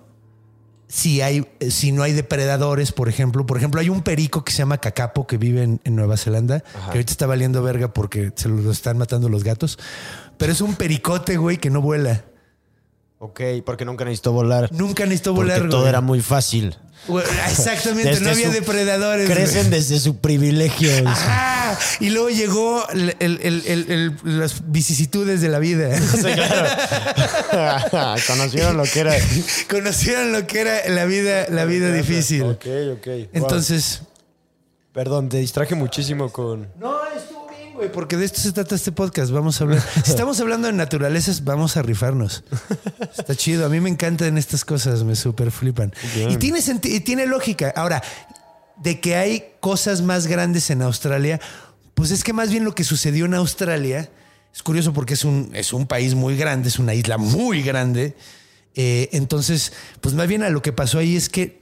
[0.90, 3.46] si, hay, si no hay depredadores, por ejemplo.
[3.46, 6.60] Por ejemplo, hay un perico que se llama cacapo que vive en, en Nueva Zelanda,
[6.60, 9.80] que ahorita está valiendo verga porque se lo están matando los gatos.
[10.38, 12.26] Pero es un pericote, güey, que no vuela.
[13.23, 14.67] Ok, porque nunca necesitó volar.
[14.71, 15.89] Nunca necesitó Porque volar, todo güey.
[15.89, 16.75] era muy fácil.
[17.07, 19.27] Güey, Exactamente, Desde no había su- depredadores.
[19.27, 19.38] güey.
[19.38, 20.89] Crecen desde su privilegio.
[21.07, 21.77] Ajá.
[21.99, 25.95] Y luego llegó el- el- el- el- el- las vicisitudes de la vida.
[26.12, 28.15] Sí, claro.
[28.27, 29.13] Conocieron lo que era.
[29.69, 32.43] Conocieron lo que era la vida, la vida difícil.
[32.43, 32.65] Ok,
[32.97, 33.07] ok.
[33.34, 34.01] Entonces,
[34.93, 36.67] Perdón, te distraje muchísimo con.
[36.77, 37.40] no, estuvo
[37.82, 39.32] güey, porque de esto se trata este podcast.
[39.32, 39.84] Vamos a hablar.
[40.04, 42.44] Si estamos hablando de naturalezas, vamos a rifarnos.
[43.17, 43.65] Está chido.
[43.65, 45.91] A mí me encantan estas cosas, me super flipan.
[46.13, 46.30] Bien.
[46.30, 47.74] Y tiene, y tiene lógica.
[47.76, 48.04] Ahora,
[48.78, 51.41] de que hay cosas más grandes en Australia,
[51.96, 54.12] pues es que más bien lo que sucedió en Australia
[54.54, 58.15] es curioso porque es un, es un país muy grande, es una isla muy grande.
[58.76, 61.61] Eh, entonces, pues más bien a lo que pasó ahí es que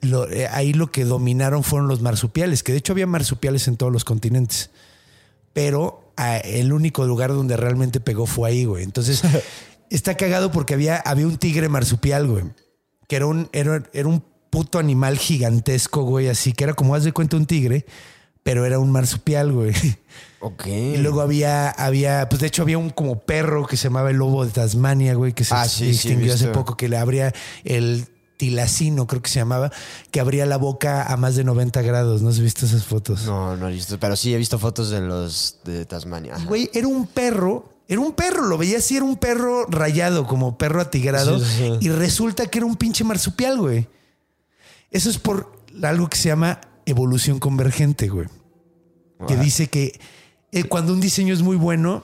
[0.00, 3.76] lo- eh, ahí lo que dominaron fueron los marsupiales, que de hecho había marsupiales en
[3.76, 4.70] todos los continentes.
[5.52, 8.84] Pero ah, el único lugar donde realmente pegó fue ahí, güey.
[8.84, 9.22] Entonces,
[9.90, 12.44] está cagado porque había, había un tigre marsupial, güey.
[13.08, 17.04] Que era un, era, era un puto animal gigantesco, güey, así que era como haz
[17.04, 17.86] de cuenta un tigre,
[18.42, 19.72] pero era un marsupial, güey.
[20.42, 20.68] Ok.
[20.68, 24.16] Y luego había, había, pues de hecho había un como perro que se llamaba el
[24.16, 26.96] lobo de Tasmania, güey, que se Ah, sí, sí, he extinguió hace poco, que le
[26.96, 28.06] abría el
[28.40, 29.70] tilacino, creo que se llamaba,
[30.10, 32.22] que abría la boca a más de 90 grados.
[32.22, 33.26] ¿No has visto esas fotos?
[33.26, 34.00] No, no he visto.
[34.00, 36.36] Pero sí he visto fotos de los de Tasmania.
[36.36, 36.46] Ajá.
[36.46, 40.56] Güey, era un perro, era un perro, lo veía así, era un perro rayado, como
[40.56, 41.86] perro atigrado, Sí, sí, sí.
[41.86, 43.86] y resulta que era un pinche marsupial, güey.
[44.90, 48.26] Eso es por algo que se llama evolución convergente, güey.
[49.28, 50.00] Que dice que
[50.52, 52.02] eh, cuando un diseño es muy bueno,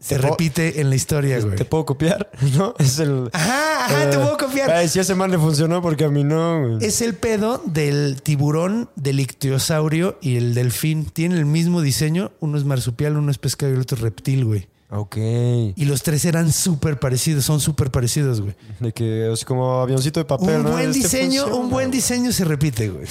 [0.00, 1.56] se repite en la historia, güey.
[1.56, 2.30] ¿Te puedo copiar?
[2.56, 2.74] ¿No?
[2.78, 3.28] Es el.
[3.32, 4.70] Ajá, ajá, te puedo copiar.
[4.70, 6.76] Ay, si a ese man le funcionó porque a mí no.
[6.76, 6.86] güey.
[6.86, 11.06] Es el pedo del tiburón, del ictiosaurio y el delfín.
[11.06, 12.30] Tienen el mismo diseño.
[12.38, 14.68] Uno es marsupial, uno es pescado y el otro es reptil, güey.
[14.90, 15.16] Ok.
[15.18, 18.54] Y los tres eran súper parecidos, son súper parecidos, güey.
[18.80, 20.70] De que, sea, como avioncito de papel, Un ¿no?
[20.70, 21.54] buen Este diseño, funciona.
[21.62, 23.06] un buen diseño se repite, güey.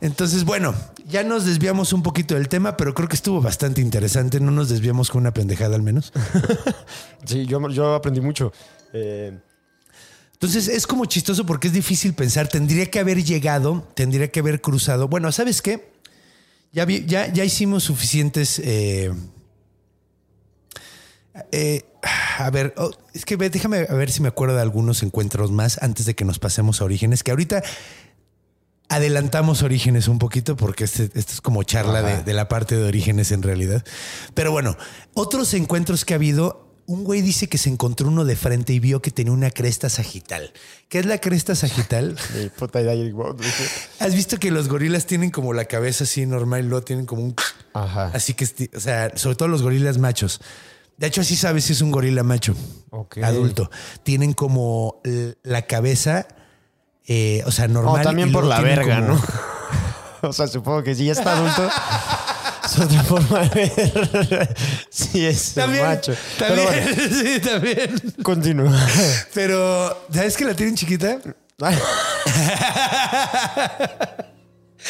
[0.00, 0.74] Entonces, bueno,
[1.08, 4.40] ya nos desviamos un poquito del tema, pero creo que estuvo bastante interesante.
[4.40, 6.12] No nos desviamos con una pendejada al menos.
[7.26, 8.52] Sí, yo, yo aprendí mucho.
[8.92, 9.32] Eh,
[10.34, 12.48] Entonces es como chistoso porque es difícil pensar.
[12.48, 15.08] Tendría que haber llegado, tendría que haber cruzado.
[15.08, 15.90] Bueno, ¿sabes qué?
[16.72, 18.60] Ya, vi- ya, ya hicimos suficientes.
[18.62, 19.10] eh,
[21.50, 21.82] Eh,
[22.38, 25.82] a ver, oh, es que déjame a ver si me acuerdo de algunos encuentros más
[25.82, 27.62] antes de que nos pasemos a Orígenes, que ahorita
[28.88, 32.84] adelantamos Orígenes un poquito porque este, esto es como charla de, de la parte de
[32.84, 33.84] Orígenes en realidad.
[34.34, 34.76] Pero bueno,
[35.14, 38.78] otros encuentros que ha habido, un güey dice que se encontró uno de frente y
[38.78, 40.52] vio que tenía una cresta sagital.
[40.88, 42.16] ¿Qué es la cresta sagital?
[43.98, 47.22] ¿Has visto que los gorilas tienen como la cabeza así normal y luego tienen como
[47.22, 47.34] un...
[47.72, 48.10] Ajá.
[48.14, 48.44] Así que,
[48.76, 50.40] o sea, sobre todo los gorilas machos.
[50.96, 52.54] De hecho, así sabes si es un gorila macho,
[53.22, 53.70] adulto.
[54.02, 55.00] Tienen como
[55.42, 56.26] la cabeza,
[57.06, 57.96] eh, o sea, normal.
[57.96, 59.22] No, también por la verga, como- ¿no?
[60.28, 61.68] o sea, supongo que si ya está adulto,
[62.64, 64.56] es otra forma de ver
[64.90, 66.14] si es También, macho.
[66.38, 68.14] también, bueno, sí, también.
[68.22, 68.86] continúa.
[69.34, 71.18] Pero, ¿sabes que la tienen chiquita?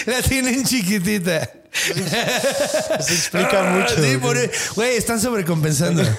[0.07, 1.51] La tienen chiquitita.
[1.73, 3.95] Se explica mucho.
[4.03, 4.39] Sí, por-
[4.77, 6.03] güey, están sobrecompensando.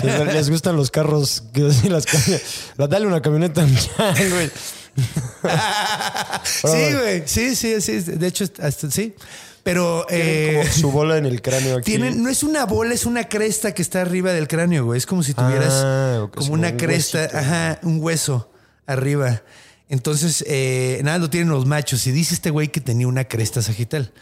[0.00, 2.72] Sí, Les gustan los carros que así las camionetas.
[2.76, 4.50] Dale una camioneta güey.
[6.44, 7.22] sí, güey.
[7.26, 8.00] Sí, sí, sí.
[8.00, 9.14] De hecho, hasta sí.
[9.62, 11.86] Pero eh, como su bola en el cráneo aquí.
[11.90, 14.98] tienen, no es una bola, es una cresta que está arriba del cráneo, güey.
[14.98, 17.38] Es como si tuvieras Ah, como como una un cresta, huesito.
[17.38, 18.52] ajá, un hueso
[18.86, 19.42] arriba.
[19.88, 22.06] Entonces, eh, nada, lo tienen los machos.
[22.06, 24.12] Y dice este güey que tenía una cresta sagital.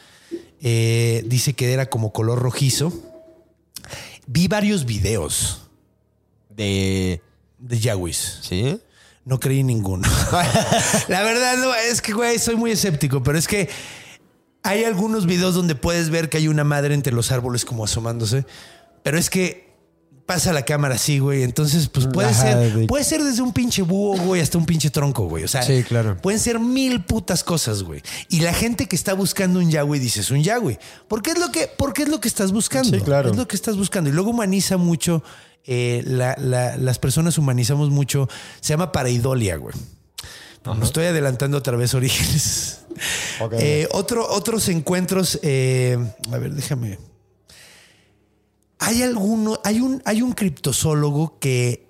[0.61, 2.93] Eh, dice que era como color rojizo.
[4.27, 5.69] Vi varios videos
[6.51, 7.21] De.
[7.59, 8.39] de Yawis.
[8.43, 8.81] ¿Sí?
[9.25, 10.07] No creí ninguno.
[11.09, 13.71] La verdad, no, es que, güey, soy muy escéptico, pero es que
[14.63, 18.45] hay algunos videos donde puedes ver que hay una madre entre los árboles como asomándose,
[19.03, 19.64] pero es que
[20.27, 23.53] pasa la cámara así, güey, entonces pues puede Ajá, ser, de- puede ser desde un
[23.53, 26.17] pinche búho, güey, hasta un pinche tronco, güey, o sea, Sí, claro.
[26.17, 28.03] pueden ser mil putas cosas, güey.
[28.31, 30.79] Y la gente que está buscando un Yahweh dice, es un Yahweh.
[31.09, 32.97] ¿Por qué es lo que, por qué es lo que estás buscando?
[32.97, 33.31] Sí, claro.
[33.31, 34.09] Es lo que estás buscando.
[34.09, 35.23] Y luego humaniza mucho,
[35.67, 38.29] eh, la- la- las personas humanizamos mucho,
[38.61, 39.75] se llama pareidolia, güey.
[40.79, 42.79] Me estoy adelantando otra vez orígenes.
[43.59, 45.99] Eh, otro, otros encuentros, eh,
[46.33, 46.99] a ver, déjame.
[48.79, 51.85] Hay alguno, hay un, hay un criptozoólogo que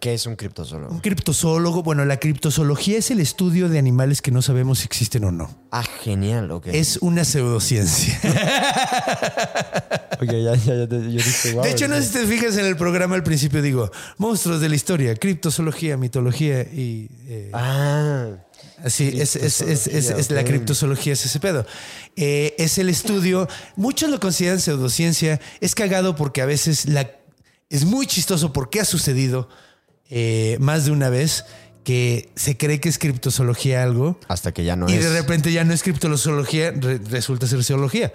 [0.00, 0.94] ¿Qué es un criptozoólogo?
[0.94, 5.24] un criptozoólogo, bueno, la criptozoología es el estudio de animales que no sabemos si existen
[5.24, 5.50] o no.
[5.70, 6.68] Ah, genial, ok.
[6.68, 8.18] Es una pseudociencia.
[10.22, 10.74] Ya, ya, ya.
[10.74, 11.62] Yo dije, wow.
[11.64, 14.68] De hecho, no sé si te fijas en el programa al principio, digo, monstruos de
[14.68, 17.08] la historia, criptozoología, mitología y...
[17.28, 18.28] eh, Ah.
[18.84, 21.66] Así, es, es, es, es, es la criptozoología, es ese pedo.
[22.16, 27.10] Eh, es el estudio, muchos lo consideran pseudociencia, es cagado porque a veces la,
[27.70, 29.48] es muy chistoso porque ha sucedido
[30.10, 31.44] eh, más de una vez
[31.82, 35.04] que se cree que es criptozoología algo Hasta que ya no y es.
[35.04, 38.12] de repente ya no es criptozoología, re- resulta ser zoología.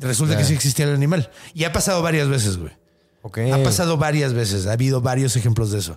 [0.00, 1.30] Resulta que sí existía el animal.
[1.54, 2.72] Y ha pasado varias veces, güey.
[3.52, 5.96] Ha pasado varias veces, ha habido varios ejemplos de eso.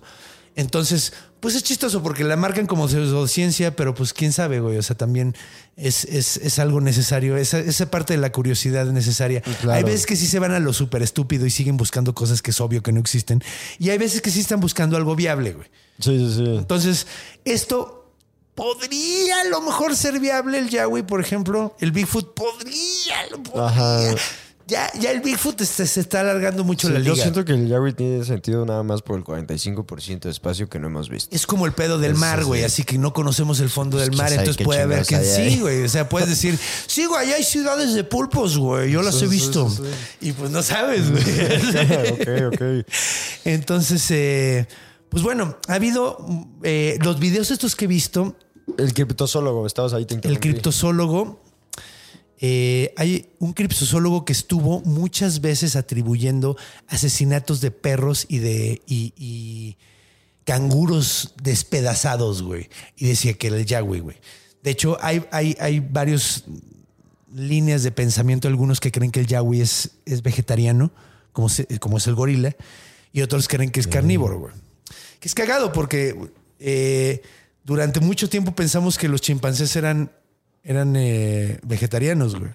[0.54, 4.78] Entonces, pues es chistoso porque la marcan como pseudociencia, pero pues quién sabe, güey.
[4.78, 5.34] O sea, también
[5.76, 7.36] es, es, es algo necesario.
[7.36, 9.42] Esa, esa parte de la curiosidad es necesaria.
[9.42, 9.72] Claro.
[9.72, 12.52] Hay veces que sí se van a lo súper estúpido y siguen buscando cosas que
[12.52, 13.44] es obvio que no existen.
[13.78, 15.68] Y hay veces que sí están buscando algo viable, güey.
[16.00, 16.56] Sí, sí, sí.
[16.56, 17.06] Entonces,
[17.44, 18.05] esto
[18.56, 21.76] podría a lo mejor ser viable el Yahweh, por ejemplo.
[21.78, 23.66] El Bigfoot podría, lo podría.
[23.68, 24.14] Ajá.
[24.68, 27.14] Ya, ya el Bigfoot este- se está alargando mucho Sí, la liga.
[27.14, 30.80] yo siento que el Yahweh tiene sentido nada más por el 45% de espacio que
[30.80, 31.32] no hemos visto.
[31.36, 32.64] Es como el pedo del Es mar, güey.
[32.64, 32.82] así.
[32.82, 34.28] Que no conocemos el fondo del quién mar.
[34.30, 35.60] sabe Entonces puede haber que sí, ahí.
[35.60, 35.84] güey.
[35.84, 38.90] O sea, puedes decir, sí, güey, hay ciudades de pulpos, güey.
[38.90, 39.70] Yo las Sí, he visto.
[39.70, 39.82] sí,
[40.20, 41.22] Y pues no sabes, güey.
[42.50, 42.86] ok, ok.
[43.44, 44.66] Entonces, eh,
[45.08, 46.26] pues bueno, ha habido
[46.64, 48.34] eh, los videos estos que he visto.
[48.78, 51.40] El criptozoólogo, estabas ahí, te El criptozoólogo.
[52.38, 56.56] eh, hay un criptozoólogo que estuvo muchas veces atribuyendo
[56.88, 59.76] asesinatos de perros y de y, y
[60.44, 62.68] canguros despedazados, güey.
[62.96, 64.16] Y decía que era el Yahweh, güey.
[64.62, 66.44] De hecho, hay, hay, hay varios
[67.34, 70.90] líneas de pensamiento, algunos que creen que el Yahweh es, es vegetariano,
[71.32, 72.54] como, se- como es el gorila,
[73.12, 74.54] y otros creen que es carnívoro, güey.
[75.20, 77.22] Que es cagado porque eh,
[77.66, 80.12] durante mucho tiempo pensamos que los chimpancés eran,
[80.62, 82.52] eran eh, vegetarianos, güey.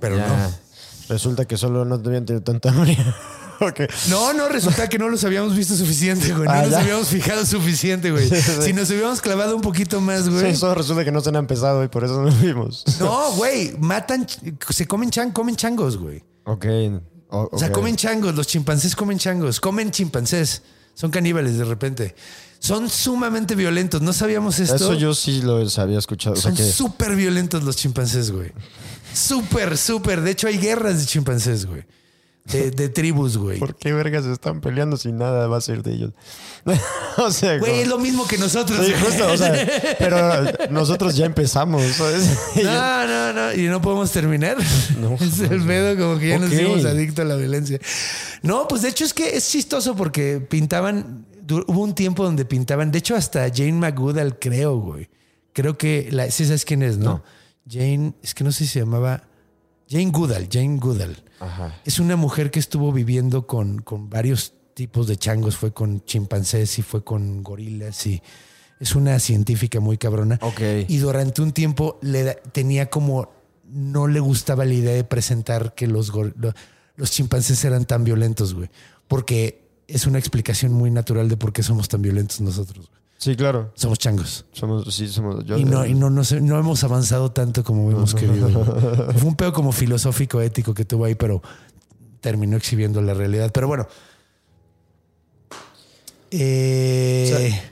[0.00, 0.28] Pero Ya.
[0.28, 0.64] no.
[1.08, 2.96] Resulta que solo no debían tener tanta hambre.
[3.60, 3.80] ok.
[4.08, 6.44] No, no, resulta que no los habíamos visto suficiente, güey.
[6.44, 6.80] No Ah, nos ya.
[6.80, 8.28] habíamos fijado suficiente, güey.
[8.62, 10.50] Si nos hubiéramos clavado un poquito más, Sí, güey.
[10.50, 12.84] eso resulta que no se han empezado y por eso no lo vimos.
[13.00, 14.26] No, güey, matan,
[14.70, 16.22] se comen chan, comen changos, güey.
[16.44, 16.66] ok.
[17.28, 20.62] O, sea, comen changos, los chimpancés comen changos, comen chimpancés.
[20.94, 22.14] Son caníbales de repente.
[22.64, 24.00] Son sumamente violentos.
[24.00, 24.76] ¿No sabíamos esto?
[24.76, 26.32] Eso yo sí lo había escuchado.
[26.34, 26.64] O sea Son que.
[26.64, 28.52] súper violentos los chimpancés, güey.
[29.12, 30.22] Súper, súper.
[30.22, 31.84] De hecho, hay guerras de chimpancés, güey.
[32.46, 33.58] de, de tribus, güey.
[33.58, 36.12] ¿Por qué vergas están peleando si nada va a ser de ellos?
[37.18, 38.86] o sea, Güey, como- es lo mismo que nosotros.
[38.86, 39.52] Sí, justo, o sea,
[39.98, 42.30] pero nosotros ya empezamos, ¿sabes?
[42.62, 43.54] No, no, no.
[43.54, 44.56] Y no podemos terminar.
[45.20, 47.78] es el pedo, como que ya nos hicimos adictos a la violencia.
[48.42, 51.26] No, pues de hecho es que es chistoso porque pintaban.
[51.48, 52.90] Hubo un tiempo donde pintaban.
[52.90, 55.08] De hecho, hasta Jane McGoodall, creo, güey.
[55.52, 56.08] Creo que.
[56.10, 57.22] La, sí, sabes quién es, ¿no?
[57.68, 58.14] Jane.
[58.22, 59.22] Es que no sé si se llamaba.
[59.88, 60.48] Jane Goodall.
[60.50, 61.16] Jane Goodall.
[61.40, 61.74] Ajá.
[61.84, 65.56] Es una mujer que estuvo viviendo con, con varios tipos de changos.
[65.56, 68.22] Fue con chimpancés y fue con gorilas y
[68.80, 70.38] es una científica muy cabrona.
[70.42, 70.60] Ok.
[70.88, 73.30] Y durante un tiempo le da- tenía como
[73.70, 76.52] no le gustaba la idea de presentar que los, gor- lo-
[76.96, 78.68] los chimpancés eran tan violentos, güey.
[79.08, 82.88] Porque es una explicación muy natural de por qué somos tan violentos nosotros.
[83.18, 83.72] Sí, claro.
[83.74, 84.44] Somos changos.
[84.52, 85.44] Somos, sí, somos.
[85.46, 88.48] Yo, Y no, y no, no, sé- no hemos avanzado tanto como hemos querido.
[89.16, 91.40] Fue un pedo como filosófico, ético que tuvo ahí, pero
[92.20, 93.50] terminó exhibiendo la realidad.
[93.52, 93.86] Pero bueno.
[96.30, 97.62] Eh,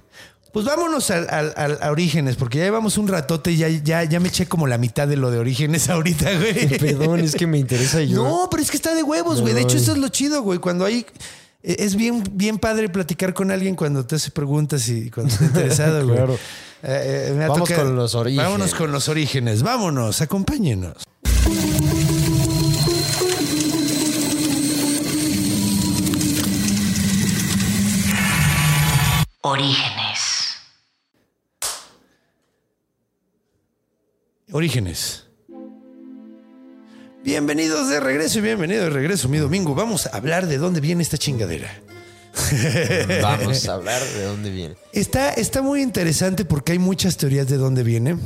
[0.53, 4.05] pues vámonos al- al- al- a Orígenes, porque ya llevamos un ratote y ya, ya,
[4.05, 6.79] ya me eché como la mitad de lo de Orígenes ahorita, güey.
[6.79, 8.23] Perdón, es que me interesa yo.
[8.23, 9.55] No, pero es que está de huevos, güey.
[9.55, 10.59] De hecho, eso es lo chido, güey.
[10.61, 11.05] Cuando hay.
[11.63, 15.45] Eh, Es bien, bien padre platicar con alguien cuando te hace preguntas y cuando está
[15.45, 16.17] interesado, güey.
[16.17, 16.39] Claro.
[16.83, 18.45] Eh, eh, me Vamos con los orígenes.
[18.45, 19.63] Vámonos con los orígenes.
[19.63, 21.05] Vámonos, acompáñenos.
[29.43, 30.57] Orígenes.
[34.53, 35.22] Orígenes.
[37.25, 39.75] Bienvenidos de regreso y bienvenido de regreso, mi domingo.
[39.75, 41.73] Vamos a hablar de dónde viene esta chingadera.
[43.23, 44.75] Vamos a hablar de dónde viene.
[44.93, 48.17] Está, está muy interesante porque hay muchas teorías de dónde viene.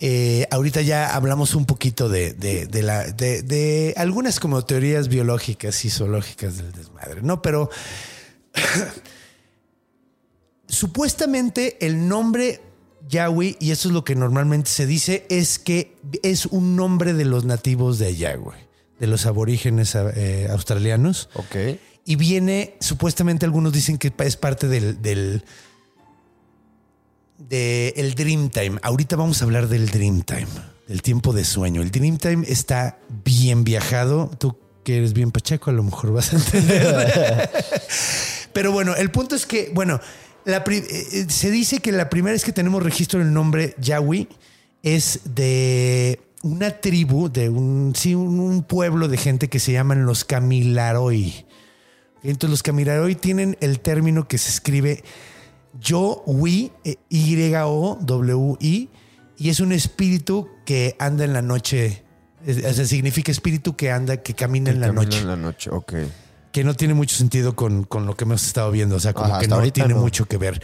[0.00, 5.08] Eh, ahorita ya hablamos un poquito de, de- de la, de, de algunas como teorías
[5.08, 7.40] biológicas y zoológicas del desmadre, ¿no?
[7.42, 7.70] Pero
[10.68, 12.60] supuestamente el nombre
[13.08, 17.24] Yahweh, y eso es lo que normalmente se dice, es que es un nombre de
[17.24, 18.68] los nativos de Yahweh,
[19.00, 21.30] de los aborígenes eh, australianos.
[21.34, 21.56] Ok.
[22.04, 25.44] Y viene, supuestamente algunos dicen que es parte del, del
[27.38, 28.78] de el Dreamtime.
[28.82, 30.48] Ahorita vamos a hablar del Dreamtime,
[30.86, 31.82] del tiempo de sueño.
[31.82, 34.30] El Dreamtime está bien viajado.
[34.38, 37.50] Tú que eres bien pacheco, a lo mejor vas a entender.
[38.52, 40.00] Pero bueno, el punto es que, bueno,
[40.48, 44.26] la pri- eh, se dice que la primera vez que tenemos registro del nombre Yahweh
[44.82, 50.06] es de una tribu, de un, sí, un, un pueblo de gente que se llaman
[50.06, 51.44] los Kamilaroi.
[52.22, 55.04] Entonces los Kamilaroi tienen el término que se escribe
[55.80, 58.88] yo, wi, eh, Y-O-W-I,
[59.36, 62.04] y es un espíritu que anda en la noche.
[62.46, 65.18] O sea, significa espíritu que anda, que camina en la Camino noche.
[65.20, 65.92] En la noche, ok.
[66.52, 68.96] Que no tiene mucho sentido con, con lo que hemos estado viendo.
[68.96, 70.00] O sea, como Ajá, que no tiene no.
[70.00, 70.62] mucho que ver.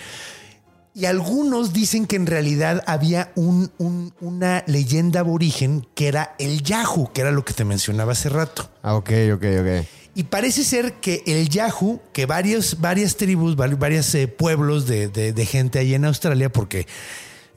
[0.96, 6.62] Y algunos dicen que en realidad había un- un- una leyenda aborigen que era el
[6.62, 8.70] Yahoo, que era lo que te mencionaba hace rato.
[8.82, 9.86] Ah, ok, ok, ok.
[10.14, 15.08] Y parece ser que el Yahoo, que varios, varias tribus, vari- varios eh, pueblos de,
[15.08, 16.86] de- de gente ahí en Australia, porque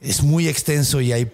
[0.00, 1.30] es muy extenso y hay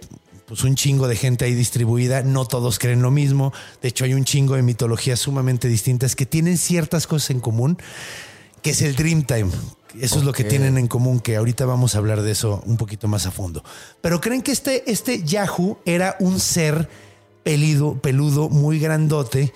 [0.47, 3.53] pues un chingo de gente ahí distribuida, no todos creen lo mismo.
[3.81, 7.79] De hecho, hay un chingo de mitologías sumamente distintas que tienen ciertas cosas en común,
[8.63, 9.51] que es el Dreamtime.
[10.01, 12.77] Eso es lo que tienen en común, que ahorita vamos a hablar de eso un
[12.77, 13.63] poquito más a fondo.
[14.01, 16.89] Pero creen que este, este Yahoo era un ser
[17.45, 19.53] pelido, peludo, muy grandote,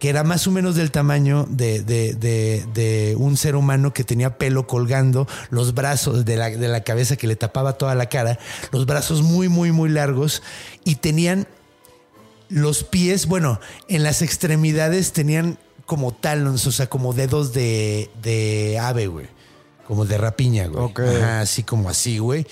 [0.00, 4.02] que era más o menos del tamaño de, de- de- de un ser humano que
[4.02, 8.08] tenía pelo colgando, los brazos de la, de la cabeza que le tapaba toda la
[8.08, 8.38] cara,
[8.72, 10.42] los brazos muy, muy, muy largos
[10.84, 11.46] y tenían
[12.48, 18.78] los pies, bueno, en las extremidades tenían como talons, o sea, como dedos de, de
[18.80, 19.26] ave, güey.
[19.86, 20.82] Como de rapiña, güey.
[20.84, 21.00] Ok.
[21.00, 22.46] Ajá, así como así, güey.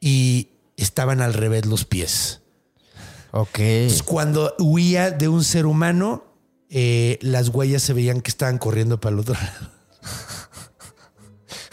[0.00, 2.40] Y estaban al revés los pies.
[3.30, 3.58] Ok.
[3.60, 6.24] Entonces, cuando huía de un ser humano,
[6.72, 9.70] eh, las huellas se veían que estaban corriendo para el otro lado.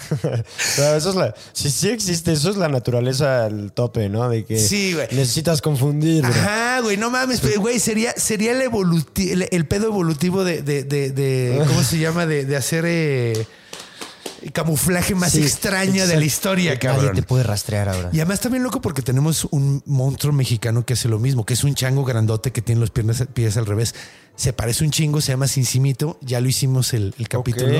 [0.76, 1.36] Pero eso es la.
[1.54, 4.28] Si sí existe, eso es la naturaleza al tope, ¿no?
[4.28, 6.26] De que Sí, necesitas confundir.
[6.26, 10.63] Ajá, güey, no mames, pero, güey, sería, sería el, evoluti- el, el pedo evolutivo de,
[10.63, 12.26] de, de- de- ¿cómo se llama?
[12.26, 13.46] De, de hacer eh,
[14.54, 17.08] camuflaje más Sí, extraña de la historia, Que cabrón.
[17.08, 18.10] Nadie te puede rastrear ahora.
[18.12, 21.63] Y además también loco porque tenemos un monstruo mexicano que hace lo mismo, que es
[21.63, 23.96] un chango grandote que tiene los piernas, pies al revés.
[24.35, 26.17] Se parece un chingo, se llama Cincimito.
[26.21, 27.73] Ya lo hicimos el, el capítulo.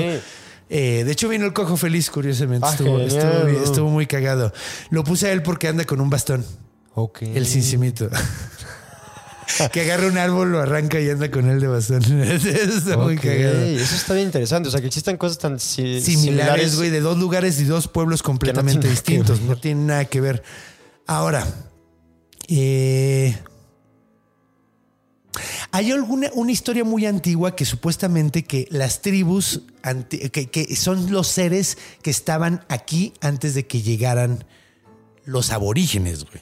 [0.72, 2.66] Eh, de hecho, vino el cojo feliz, curiosamente.
[2.68, 4.52] Ah, estuvo, estuvo muy cagado.
[4.90, 6.44] Lo puse a él porque anda con un bastón.
[6.94, 7.22] Ok.
[7.22, 8.08] El Cincimito.
[9.72, 12.02] que agarra un árbol, lo arranca y anda con él de bastón.
[12.22, 12.48] Eso
[12.78, 13.60] está muy cagado.
[13.62, 14.68] Eso está bien interesante.
[14.68, 18.22] O sea, que existan cosas tan si- Similares, güey, de dos lugares y dos pueblos
[18.22, 19.40] completamente distintos.
[19.40, 20.42] No tienen nada que ver.
[21.06, 21.46] Ahora,
[22.48, 23.36] eh,
[25.72, 31.12] hay alguna una historia muy antigua que supuestamente que las tribus anti- que, que son
[31.12, 34.44] los seres que estaban aquí antes de que llegaran
[35.24, 36.40] los aborígenes, güey.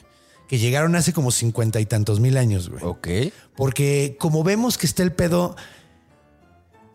[0.49, 2.83] Que llegaron hace como cincuenta y tantos mil años, güey.
[2.83, 3.07] Ok.
[3.55, 5.55] Porque como vemos que está el pedo,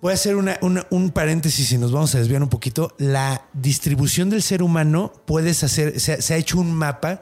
[0.02, 2.94] voy a hacer una- una- un paréntesis y nos vamos a desviar un poquito.
[2.98, 7.20] La distribución del ser humano, puedes hacer, se, ha- se ha hecho un mapa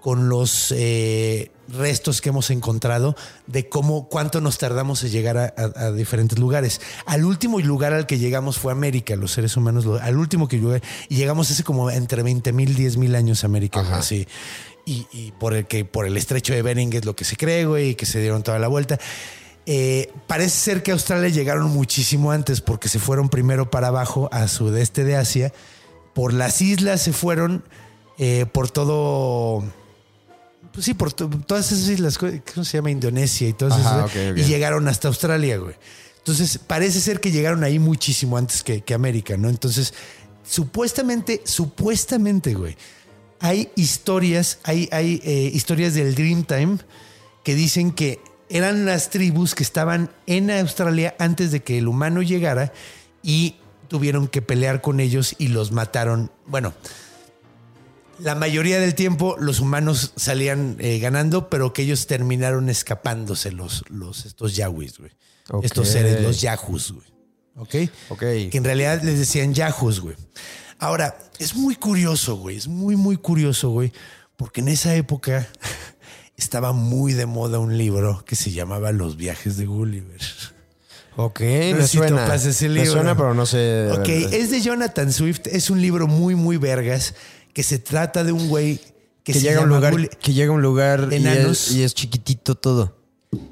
[0.00, 3.16] con los eh, restos que hemos encontrado
[3.48, 6.80] de cómo, cuánto nos tardamos en llegar a, a- a diferentes lugares.
[7.06, 10.74] Al último lugar al que llegamos fue América, los seres humanos, al último que llegó,
[11.08, 14.26] y llegamos hace como entre 20 mil, 10 mil años a América, güey, así.
[14.86, 17.66] Y, y por el que por el estrecho de Bering es lo que se cree,
[17.66, 18.98] güey, y que se dieron toda la vuelta.
[19.66, 24.28] Eh, parece ser que a Australia llegaron muchísimo antes porque se fueron primero para abajo
[24.32, 25.52] a sudeste de Asia.
[26.14, 27.64] Por las islas se fueron,
[28.16, 29.64] eh, por todo.
[30.72, 32.90] Pues sí, por to- todas esas islas, ¿cómo se llama?
[32.92, 34.04] Indonesia y todas esas.
[34.04, 34.38] ok, ok.
[34.38, 35.74] Y llegaron hasta Australia, güey.
[36.18, 39.48] Entonces, parece ser que llegaron ahí muchísimo antes que, que América, ¿no?
[39.48, 39.94] Entonces,
[40.48, 42.76] supuestamente, supuestamente, güey,
[43.40, 46.78] hay historias, hay, hay eh, historias del Dreamtime
[47.44, 52.22] que dicen que eran las tribus que estaban en Australia antes de que el humano
[52.22, 52.72] llegara
[53.22, 53.56] y
[53.88, 56.30] tuvieron que pelear con ellos y los mataron.
[56.46, 56.74] Bueno,
[58.18, 63.84] la mayoría del tiempo los humanos salían eh, ganando, pero que ellos terminaron escapándose los,
[63.88, 65.12] los estos yahuis, güey.
[65.62, 67.06] Estos seres, los yahus, güey.
[67.56, 67.90] ¿Ok?
[68.08, 68.18] Ok.
[68.18, 70.16] Que en realidad les decían yahus, güey.
[70.78, 72.56] Ahora, es muy curioso, güey.
[72.56, 73.92] Es muy, muy curioso, güey.
[74.36, 75.46] Porque en esa época
[76.36, 80.20] estaba muy de moda un libro que se llamaba Los viajes de Gulliver.
[81.18, 82.34] Ok, No me suena.
[82.34, 82.92] ese Me libro.
[82.92, 83.88] suena, pero no sé.
[83.90, 85.46] Ok, es de Jonathan Swift.
[85.46, 87.14] Es un libro muy, muy vergas
[87.54, 88.76] que se trata de un güey
[89.24, 91.68] que, que, se llega a un lugar, Gulli- que llega a un lugar y Enanos.
[91.70, 92.98] es, y es chiquitito todo.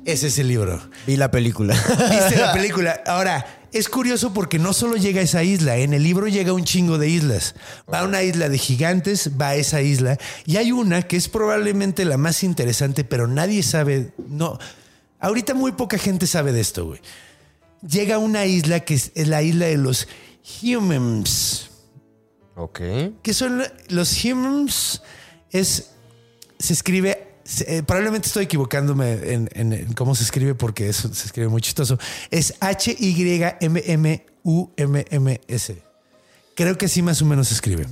[0.05, 0.79] Ese es el libro.
[1.07, 1.75] Vi la película.
[2.11, 3.01] ¿Viste la película?
[3.07, 6.64] Ahora, es curioso porque no solo llega a esa isla, en el libro llega un
[6.64, 7.57] chingo de islas.
[7.93, 10.16] Va a una isla de gigantes, va a esa isla,
[10.47, 14.59] y hay una que es probablemente la más interesante, pero nadie sabe, no,
[15.18, 17.01] ahorita muy poca gente sabe de esto, güey.
[17.83, 20.07] Llega a una isla que es, la isla de los
[20.62, 21.70] humans.
[22.55, 22.81] ok.
[23.22, 25.03] ¿Qué son los humans?
[25.51, 25.91] Es,
[26.61, 27.34] se escribe,
[27.66, 31.61] eh, probablemente estoy equivocándome en, en- en cómo se escribe porque eso se escribe muy
[31.62, 31.99] chistoso.
[32.30, 32.55] Es
[34.55, 35.82] H-Y-M-M-U-M-M-S.
[36.57, 37.86] Creo que así más o menos se escribe.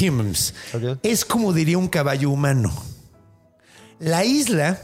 [0.00, 0.54] Humans.
[1.02, 2.72] Es como diría un caballo humano.
[3.98, 4.80] La isla,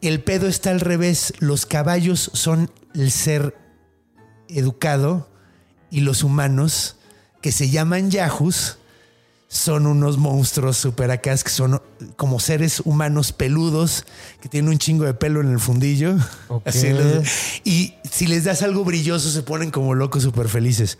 [0.00, 1.32] el pedo está al revés.
[1.40, 3.56] Los caballos son el ser
[4.48, 5.28] educado
[5.90, 6.96] y los humanos,
[7.42, 8.78] que se llaman yahus,
[9.48, 11.80] son unos monstruos super acá, que son
[12.16, 14.04] como seres humanos peludos,
[14.40, 16.16] que tienen un chingo de pelo en el fundillo.
[16.48, 16.62] Ok.
[16.66, 17.24] Así los-
[17.64, 20.98] y si les das algo brilloso, se ponen como locos súper felices.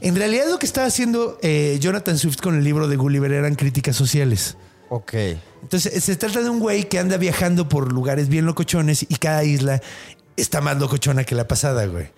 [0.00, 3.54] En realidad, lo que estaba haciendo eh, Jonathan Swift con el libro de Gulliver eran
[3.54, 4.56] críticas sociales.
[4.90, 5.14] Ok.
[5.62, 9.44] Entonces, se trata de un güey que anda viajando por lugares bien locochones y cada
[9.44, 9.80] isla
[10.36, 12.10] está más locochona que la pasada, güey.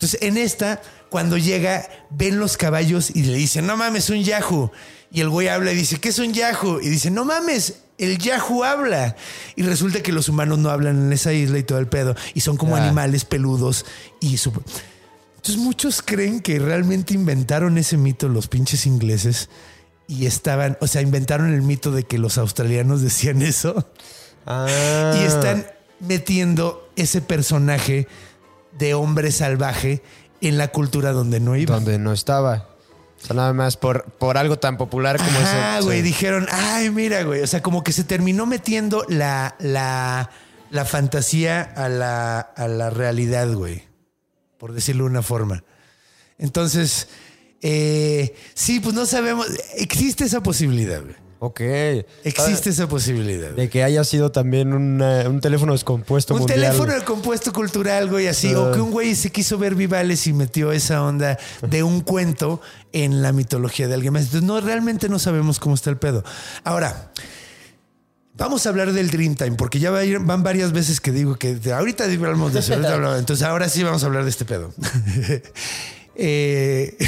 [0.00, 0.80] Entonces, en esta,
[1.10, 4.72] cuando llega, ven los caballos y le dicen, no mames, un Yahoo.
[5.12, 6.80] Y el güey habla y dice, ¿qué es un Yahoo?
[6.80, 9.14] Y dice, no mames, el Yahoo habla.
[9.56, 12.16] Y resulta que los humanos no hablan en esa isla y todo el pedo.
[12.32, 13.84] Y son como animales peludos
[14.20, 14.62] y super...
[15.36, 19.50] Entonces muchos creen que realmente inventaron ese mito los pinches ingleses
[20.08, 23.86] y estaban, o sea, inventaron el mito de que los australianos decían eso
[24.46, 25.14] Ah.
[25.20, 25.66] y están
[26.00, 28.08] metiendo ese personaje
[28.78, 30.02] de hombre salvaje
[30.40, 31.74] en la cultura donde no iba.
[31.74, 32.68] Donde no estaba.
[33.22, 35.86] O sea, nada más por, por algo tan popular como Ah, eso.
[35.86, 36.02] güey, Sí.
[36.04, 37.42] dijeron, ay, mira, güey.
[37.42, 40.30] O sea, como que se terminó metiendo la, la,
[40.70, 43.82] la fantasía a la, a la realidad, güey.
[44.56, 45.62] Por decirlo de una forma.
[46.38, 47.08] Entonces,
[47.60, 49.46] eh, sí, pues no sabemos.
[49.76, 51.14] Existe esa posibilidad, güey.
[51.42, 51.60] Ok.
[52.22, 53.50] Existe esa posibilidad.
[53.52, 56.60] De que haya sido también una- un teléfono descompuesto Un mundial.
[56.60, 58.52] teléfono de compuesto cultural, güey, así.
[58.54, 58.60] Ah.
[58.60, 62.60] O que un güey se quiso ver vivales y metió esa onda de un cuento
[62.92, 64.24] en la mitología de alguien más.
[64.24, 66.22] Entonces, no, realmente no sabemos cómo está el pedo.
[66.62, 67.10] Ahora,
[68.36, 71.36] vamos a hablar del Dreamtime, porque ya va a ir- van varias veces que digo
[71.36, 72.74] que de- ahorita hablamos de eso.
[72.74, 74.74] ahorita hablamos- entonces, ahora sí vamos a hablar de este pedo.
[76.22, 76.98] Eh,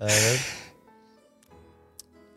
[0.00, 0.59] A ver.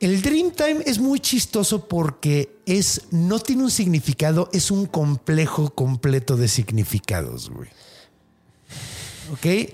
[0.03, 6.35] El Dreamtime es muy chistoso porque es, no tiene un significado, es un complejo completo
[6.35, 7.69] de significados, güey.
[9.31, 9.71] ¿Ok?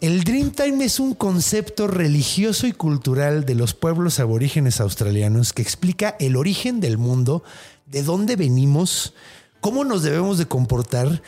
[0.00, 6.16] El Dreamtime es un concepto religioso y cultural de los pueblos aborígenes australianos que explica
[6.18, 7.44] el origen del mundo,
[7.86, 9.14] de dónde venimos,
[9.60, 11.22] cómo nos debemos de comportar,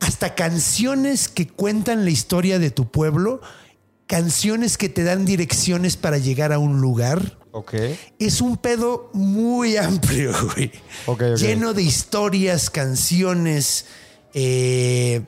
[0.00, 3.42] hasta canciones que cuentan la historia de tu pueblo,
[4.12, 7.38] canciones que te dan direcciones para llegar a un lugar.
[7.50, 7.72] Ok.
[8.18, 10.70] Es un pedo muy amplio, güey.
[11.06, 11.38] Ok, ok.
[11.38, 13.86] Lleno de historias, canciones.
[14.34, 15.22] eh,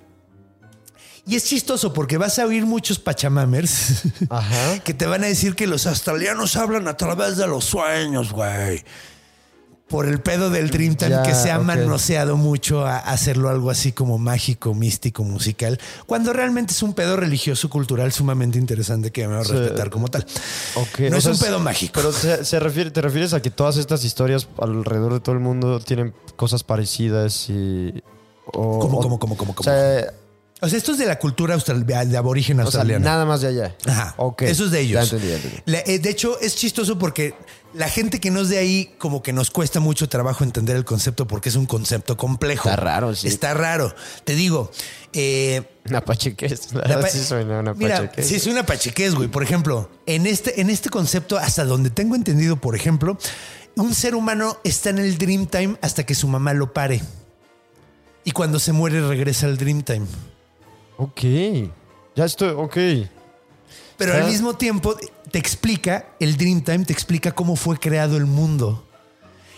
[1.26, 4.78] y es chistoso porque vas a oír muchos pachamamers Ajá.
[4.85, 8.85] que te van a decir que los australianos hablan a través de los sueños, güey.
[9.89, 14.16] Por el pedo del Dreamtime que se ha manoseado mucho a hacerlo algo así como
[14.18, 19.43] mágico, místico, musical, cuando realmente es un pedo religioso, cultural sumamente interesante que me va
[19.43, 19.53] a Sí.
[19.53, 20.24] respetar como tal.
[20.74, 20.80] No
[21.14, 21.93] o es sea, un pedo mágico.
[21.95, 25.41] Pero se, se refiere, te refieres a que todas estas historias alrededor de todo el
[25.43, 28.03] mundo tienen cosas parecidas y.
[28.47, 29.64] o- ¿Cómo, o- cómo, cómo, cómo, O cómo?
[29.64, 30.12] sea,
[30.62, 33.05] O sea, esto es de la cultura austral- de aborigen o sea, australiana.
[33.05, 33.76] nada más de allá.
[33.87, 34.14] Ajá.
[34.16, 34.43] Ok.
[34.43, 35.11] Eso es de ellos.
[35.11, 35.93] Ya entendí, ya entendí.
[35.93, 37.35] Eh, de hecho, es chistoso porque
[37.75, 40.85] la gente que no es de ahí, como que nos cuesta mucho trabajo entender el
[40.85, 42.68] concepto porque es un concepto complejo.
[42.68, 43.27] Está raro, sí.
[43.29, 43.95] Está raro.
[44.25, 44.70] Te digo,
[45.12, 46.05] eh, verdad
[47.01, 49.29] pa- sí suena una Mira, sí es una pachequez, güey.
[49.29, 53.18] Por ejemplo, en este, en este concepto, hasta donde tengo entendido, por ejemplo,
[53.77, 57.03] un ser humano está en el Dreamtime hasta que su mamá lo pare.
[58.25, 60.07] Y cuando se muere regresa al Dreamtime.
[60.97, 61.20] Ok.
[62.14, 62.51] Ya estoy.
[62.57, 62.77] Ok.
[63.97, 64.97] Pero al mismo tiempo
[65.35, 68.87] te explica, el Dreamtime te explica cómo fue creado el mundo.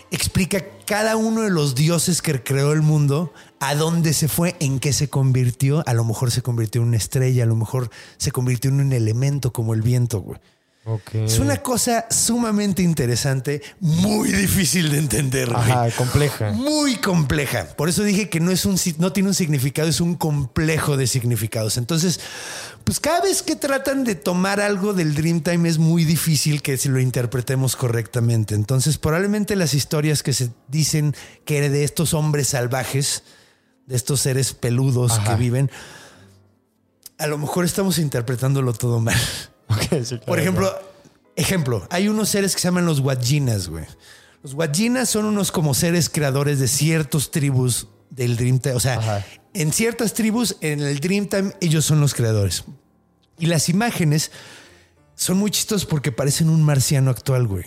[0.09, 4.79] Explica cada uno de los dioses que creó el mundo, a dónde se fue, en
[4.79, 5.83] qué se convirtió.
[5.85, 8.91] A lo mejor se convirtió en una estrella, a lo mejor se convirtió en un
[8.91, 10.39] elemento como el viento, güey.
[11.13, 15.49] Es una cosa sumamente interesante, muy difícil de entender.
[15.49, 15.59] güey.
[15.59, 16.53] Ajá, compleja.
[16.53, 17.67] Muy compleja.
[17.75, 21.05] Por eso dije que no es un no tiene un significado, es un complejo de
[21.05, 21.77] significados.
[21.77, 22.21] Entonces,
[22.87, 26.87] pues cada vez que tratan de tomar algo del Dreamtime es muy difícil que si
[26.87, 28.55] lo interpretemos correctamente.
[28.55, 31.13] Entonces, probablemente las historias que se dicen
[31.43, 33.23] que de estos hombres salvajes,
[33.87, 35.35] de estos seres peludos Ajá.
[35.35, 35.69] que viven,
[37.17, 39.19] a lo mejor estamos interpretándolo todo mal.
[39.69, 40.79] Ok, sí, claro, Por ejemplo,
[41.35, 43.83] ejemplo, hay unos seres que se llaman los Wajinas, güey.
[44.41, 48.75] Los Wajinas son unos como seres creadores de ciertos tribus del Dreamtime.
[48.75, 49.25] O sea, Ajá.
[49.61, 52.63] En ciertas tribus, en el Dreamtime, ellos son los creadores.
[53.39, 54.31] Y las imágenes
[55.15, 57.65] son muy chistosas porque parecen un marciano actual, güey.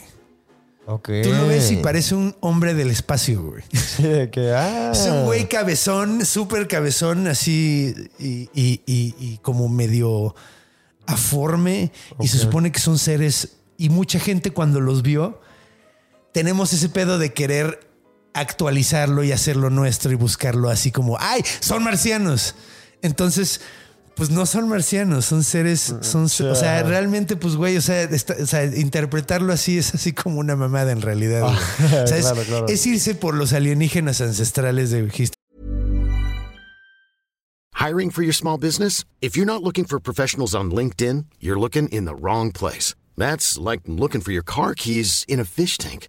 [0.86, 1.08] Ok.
[1.22, 3.62] Tú lo ves y parece un hombre del espacio, güey.
[3.72, 4.52] Sí, de que.
[4.52, 4.90] Ah.
[4.92, 10.34] Es un güey cabezón, súper cabezón, así y, y- y- y como medio
[11.06, 11.92] aforme.
[12.20, 13.56] Y se supone que son seres.
[13.76, 15.40] Y mucha gente cuando los vio,
[16.32, 17.89] tenemos ese pedo de querer
[18.34, 21.42] actualizarlo y hacerlo nuestro y buscarlo así como, ¡ay!
[21.60, 22.54] Son marcianos.
[23.02, 23.60] Entonces.
[24.16, 28.02] Pues no son marcianos, son seres, son, sí, o sea, realmente, pues, güey, o sea,
[28.02, 31.40] está- o sea, interpretarlo así es así como una mamada en realidad.
[31.42, 31.54] güey.
[32.02, 32.66] O sea, es- Claro, claro.
[32.68, 35.08] es irse por los alienígenas ancestrales de
[37.72, 39.04] Hiring for your small business?
[39.22, 42.94] If you're not looking for professionals on LinkedIn, you're looking in the wrong place.
[43.16, 46.08] That's like looking for your car keys in a fish tank.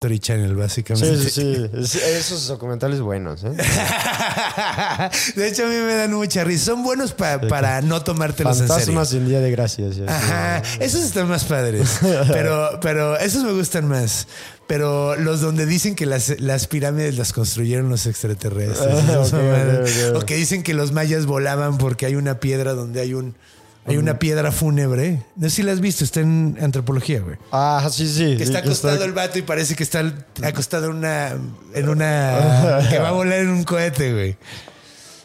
[0.00, 1.24] History Channel, básicamente.
[1.28, 1.70] Sí, sí, sí.
[1.76, 3.50] Es- esos documentales buenos, ¿eh?
[5.34, 6.66] De hecho, a mí me dan mucha risa.
[6.66, 8.74] Son buenos pa- para no tomártelos en serio.
[8.76, 9.96] Fantasmas en Día de Gracias.
[9.96, 10.04] ya.
[10.06, 14.28] Ajá, esos están más padres, pero, pero esos me gustan más.
[14.68, 18.78] Pero los donde dicen que las, las pirámides las construyeron los extraterrestres.
[19.32, 20.12] Ah.
[20.14, 23.34] O que dicen que los mayas volaban porque hay una piedra donde hay un
[23.88, 25.22] hay una piedra fúnebre.
[25.36, 27.36] No sé si la has visto, está en antropología, güey.
[27.52, 28.36] Ah, sí, sí.
[28.36, 30.04] Que está acostado el vato y parece que está
[30.42, 31.36] acostado en una.
[31.74, 32.86] en una.
[32.90, 34.36] que va a volar en un cohete, güey.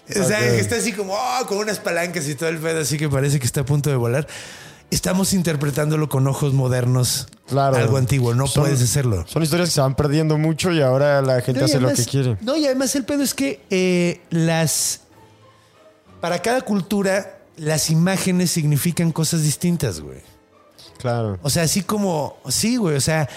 [0.10, 2.98] O sea, que está así como oh, con unas palancas y todo el pedo, así
[2.98, 4.28] que parece que está a punto de volar.
[4.92, 7.28] Estamos interpretándolo con ojos modernos.
[7.48, 7.78] Claro.
[7.78, 9.26] Algo antiguo, no Son- puedes hacerlo.
[9.28, 12.06] Son historias que se van perdiendo mucho y ahora la gente No, hace lo que
[12.06, 12.38] quiere.
[12.42, 15.02] No, y además el pedo es que eh, las.
[16.22, 20.20] Para cada cultura, las imágenes significan cosas distintas, güey.
[20.98, 21.40] Claro.
[21.42, 23.30] O sea, así como, sí, güey, o sea,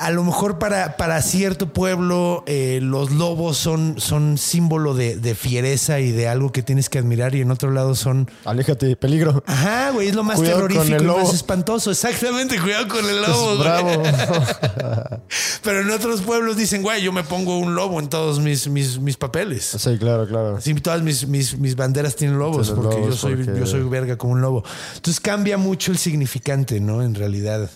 [0.00, 5.34] a lo mejor para, para cierto pueblo eh, los lobos son, son símbolo de, de
[5.34, 8.30] fiereza y de algo que tienes que admirar y en otro lado son...
[8.44, 9.44] Aléjate, peligro.
[9.46, 11.90] Ajá, güey, es lo más Cuidado terrorífico y más espantoso.
[11.90, 13.46] Exactamente, cuidado con el lobo.
[13.48, 13.58] güey.
[13.58, 13.90] Bravo.
[15.62, 18.98] Pero en otros pueblos dicen, güey, yo me pongo un lobo en todos mis, mis,
[18.98, 19.64] mis papeles.
[19.78, 20.56] sí, claro, claro.
[20.56, 24.16] Así todas mis, mis, mis banderas tienen lobos, porque, yo, soy, porque- yo soy verga
[24.16, 24.64] como un lobo.
[24.96, 27.02] Entonces cambia mucho el significante, ¿no?
[27.02, 27.70] En realidad.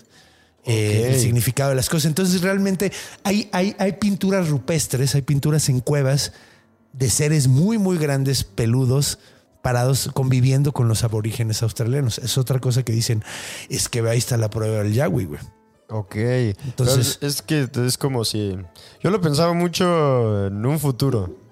[0.67, 2.07] Eh, el significado de las cosas.
[2.07, 2.93] Entonces, realmente
[3.23, 6.33] hay, hay, hay pinturas rupestres, hay pinturas en cuevas
[6.93, 9.19] de seres muy, muy grandes, peludos,
[9.63, 12.19] parados, conviviendo con los aborígenes australianos.
[12.19, 13.23] Es otra cosa que dicen,
[13.69, 15.41] es que ahí está la prueba del Yahweh, güey.
[15.89, 16.15] Ok.
[16.17, 17.19] Entonces- Entonces.
[17.21, 18.57] Es que es como si.
[19.03, 21.44] Yo lo pensaba mucho en un futuro.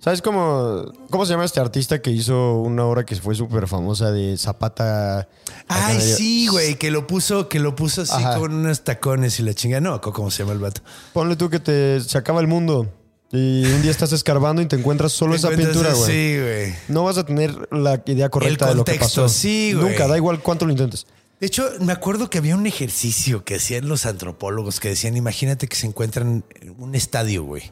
[0.00, 4.10] ¿Sabes cómo, cómo se llama este artista que hizo una obra que fue súper famosa
[4.10, 5.28] de Zapata?
[5.68, 8.38] Ay, sí, güey, que lo puso, que lo puso así Ajá.
[8.38, 9.78] con unos tacones y la chinga.
[9.80, 10.80] No, ¿cómo se llama el vato?
[11.12, 12.90] Ponle tú que te se acaba el mundo
[13.30, 16.10] y un día estás escarbando y te encuentras solo esa Encuentras pintura, güey.
[16.10, 16.74] Sí, güey.
[16.88, 19.28] No vas a tener la idea correcta de lo que pasó.
[19.28, 19.90] sí, güey.
[19.90, 21.06] Nunca, da igual cuánto lo intentes.
[21.40, 25.68] De hecho, me acuerdo que había un ejercicio que hacían los antropólogos que decían, imagínate
[25.68, 27.70] que se encuentran en un estadio, güey.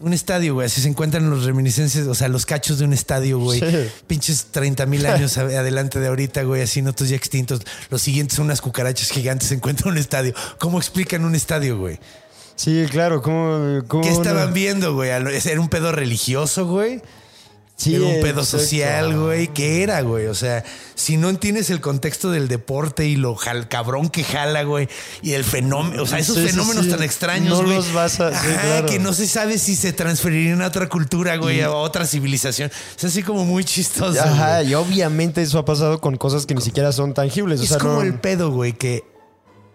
[0.00, 0.66] Un estadio, güey.
[0.66, 3.60] Así se encuentran los reminiscencias, o sea, los cachos de un estadio, güey.
[3.60, 3.88] Sí.
[4.06, 6.62] Pinches 30 mil años adelante de ahorita, güey.
[6.62, 7.62] Así, nosotros ya extintos.
[7.88, 9.48] Los siguientes son unas cucarachas gigantes.
[9.48, 10.34] Se encuentra un estadio.
[10.58, 11.98] ¿Cómo explican un estadio, güey?
[12.56, 15.10] Sí, claro, ¿cómo, cómo ¿Qué estaban viendo, güey?
[15.10, 17.02] ¿Era un pedo religioso, güey?
[17.78, 18.44] Sí, era un pedo exacto.
[18.58, 19.48] social, güey.
[19.48, 20.28] ¿Qué era, güey?
[20.28, 20.64] O sea,
[20.94, 24.88] si no entiendes el contexto del deporte y lo jal, cabrón que jala, güey,
[25.20, 26.90] y el fenómeno, o sea, esos Sí, fenómenos sí.
[26.90, 27.76] tan extraños, No güey.
[27.76, 28.86] los vas a- Ajá, claro.
[28.88, 32.70] que no se sabe si se transferirían a otra cultura, güey, a otra civilización.
[32.96, 34.18] Es así como muy chistoso.
[34.22, 34.70] Ajá, güey.
[34.70, 37.60] y obviamente eso ha pasado con cosas que ni siquiera son tangibles.
[37.60, 39.04] O Es sea, como no- el pedo, güey, que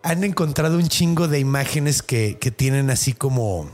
[0.01, 3.69] han encontrado un chingo de imágenes que, que tienen así como.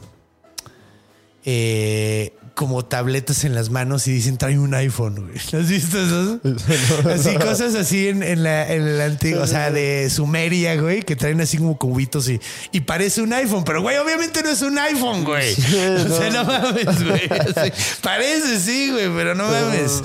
[1.46, 5.38] eh, como tabletas en las manos y dicen trae un iPhone, güey.
[5.38, 6.40] ¿Has visto eso?
[7.08, 11.16] Así, cosas así en, en la, en el antiguo, o sea, de Sumeria, güey, que
[11.16, 12.42] traen así como cubitos y,
[12.72, 15.54] y parece un iPhone, pero güey, obviamente no es un iPhone, güey.
[15.54, 17.30] o sea, no mames, güey.
[17.30, 20.02] Así, parece, sí, güey, pero no mames.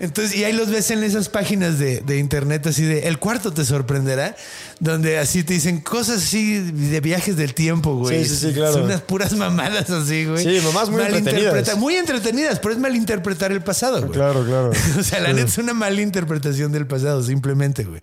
[0.00, 3.54] Entonces, y ahí los ves en esas páginas de, de internet así de el cuarto
[3.54, 4.36] te sorprenderá,
[4.80, 8.24] donde así te dicen cosas así de viajes del tiempo, güey.
[8.24, 8.72] Sí, sí, sí, claro.
[8.72, 10.42] Son unas puras mamadas así, güey.
[10.42, 11.76] Sí, mamás muy entretenidas.
[11.76, 14.12] Muy entretenidas, pero es malinterpretar el pasado, güey.
[14.12, 14.72] Claro, claro.
[14.98, 18.00] O sea, la neta es una mala interpretación del pasado, simplemente, güey.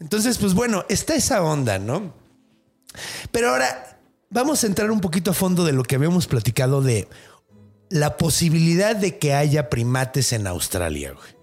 [0.00, 2.12] Entonces, pues bueno, está esa onda, ¿no?
[3.30, 7.08] Pero ahora vamos a entrar un poquito a fondo de lo que habíamos platicado de
[7.88, 11.35] la posibilidad de que haya primates en Australia, güey.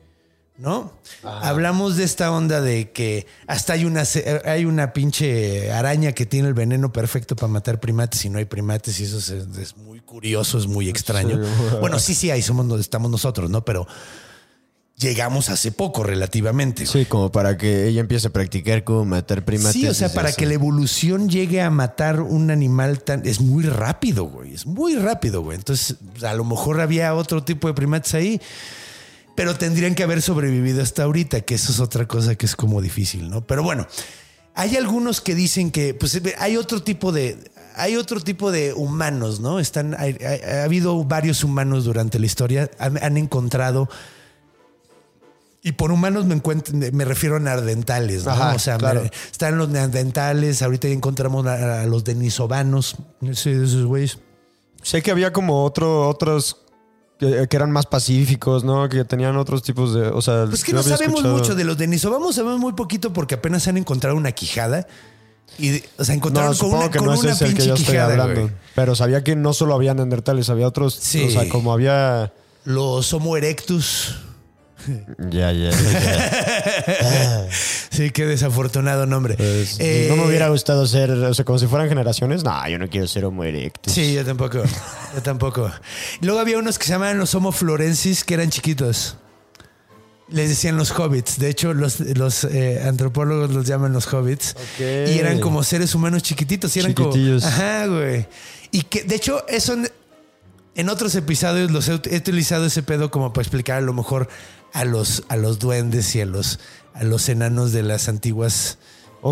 [0.63, 0.93] ¿No?
[1.23, 4.03] Hablamos de esta onda de que hasta hay una,
[4.45, 8.45] hay una pinche araña que tiene el veneno perfecto para matar primates y no hay
[8.45, 11.37] primates y eso es, es muy curioso, es muy extraño.
[11.81, 13.65] Bueno, sí, sí hay, somos donde estamos nosotros, ¿no?
[13.65, 13.85] Pero
[14.95, 16.85] llegamos hace poco relativamente.
[16.85, 19.73] Sí, como para que ella empiece a practicar cómo matar primates.
[19.73, 23.25] Sí, o sea, para que la evolución llegue a matar un animal tan.
[23.25, 24.53] Es muy rápido, güey.
[24.53, 25.57] Es muy rápido, güey.
[25.57, 28.39] Entonces, a lo mejor había otro tipo de primates ahí,
[29.35, 32.81] pero tendrían que haber sobrevivido hasta ahorita, que eso es otra cosa que es como
[32.81, 33.41] difícil, ¿no?
[33.45, 33.87] Pero bueno,
[34.55, 37.51] hay algunos que dicen que, pues, hay otro tipo de.
[37.75, 39.59] Hay otro tipo de humanos, ¿no?
[39.59, 43.89] Están, hay- hay- ha habido varios humanos durante la historia, han, han encontrado
[45.65, 46.39] y por humanos me,
[46.91, 48.31] me refiero a neandertales, ¿no?
[48.31, 49.01] Ajá, o sea, claro.
[49.03, 54.19] me- están los neandertales, ahorita ya encontramos a, a los denisovanos, esos güeyes.
[54.81, 56.57] Sé que había como otro, otros
[57.31, 58.87] que, que eran más pacíficos, ¿no?
[58.89, 60.07] Que tenían otros tipos de.
[60.07, 63.35] O sea, Pues que no sabemos escuchado- mucho de los denisovanos, sabemos muy poquito porque
[63.35, 64.87] apenas han encontrado una quijada.
[65.59, 67.53] Y, o sea, No, encontraron con una, que con no ese una es el que
[67.55, 68.41] pinche yo estoy quijada, hablando.
[68.41, 68.53] güey.
[68.75, 70.95] Pero sabía que no solo había neandertales, había otros.
[70.95, 71.25] Sí.
[71.27, 72.33] O sea, como había.
[72.65, 74.15] Los Homo erectus.
[75.29, 75.69] Ya, ya.
[77.93, 79.35] Sí, qué desafortunado nombre.
[79.35, 82.43] Pues, Eh, no me hubiera gustado ser, o sea, como si fueran generaciones.
[82.43, 83.93] No, yo no quiero ser homo erectus.
[83.93, 84.63] Sí, yo tampoco.
[85.13, 85.71] Yo tampoco.
[86.21, 89.17] Luego había unos que se llamaban los Homo florensis, que eran chiquitos.
[90.29, 91.37] Les decían los hobbits.
[91.37, 94.55] De hecho, los, los eh, antropólogos los llaman los hobbits.
[94.79, 96.75] Y eran como seres humanos chiquititos.
[96.75, 97.11] Y eran como.
[97.11, 97.43] Chiquitillos.
[97.43, 98.25] Ajá, güey.
[98.71, 99.87] Y que, de hecho, eso en,
[100.73, 104.27] en otros episodios los he, he utilizado ese pedo como para explicar a lo mejor
[104.73, 106.59] a los, a los duendes y a los,
[106.93, 108.77] a los enanos de las antiguas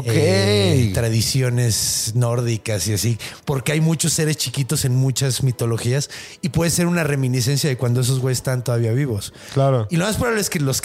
[0.06, 6.10] eh, tradiciones nórdicas y así, porque hay muchos seres chiquitos en muchas mitologías
[6.42, 9.34] y puede ser una reminiscencia de cuando esos güeyes están todavía vivos.
[9.54, 9.88] Claro.
[9.90, 10.82] Y lo más probable es que los...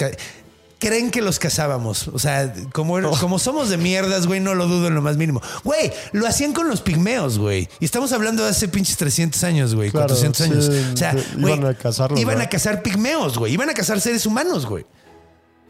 [0.78, 2.08] creen que los cazábamos.
[2.08, 5.40] O sea, como, como somos de mierdas, güey, no lo dudo en lo más mínimo.
[5.64, 7.68] Güey, lo hacían con los pigmeos, güey.
[7.80, 10.92] Y estamos hablando de hace pinches 300 años, güey, Claro, 400 sí, años.
[10.92, 13.52] O sea, güey, iban a cazarlos, Iban a cazar pigmeos, güey.
[13.52, 14.86] Iban a cazar seres humanos, güey.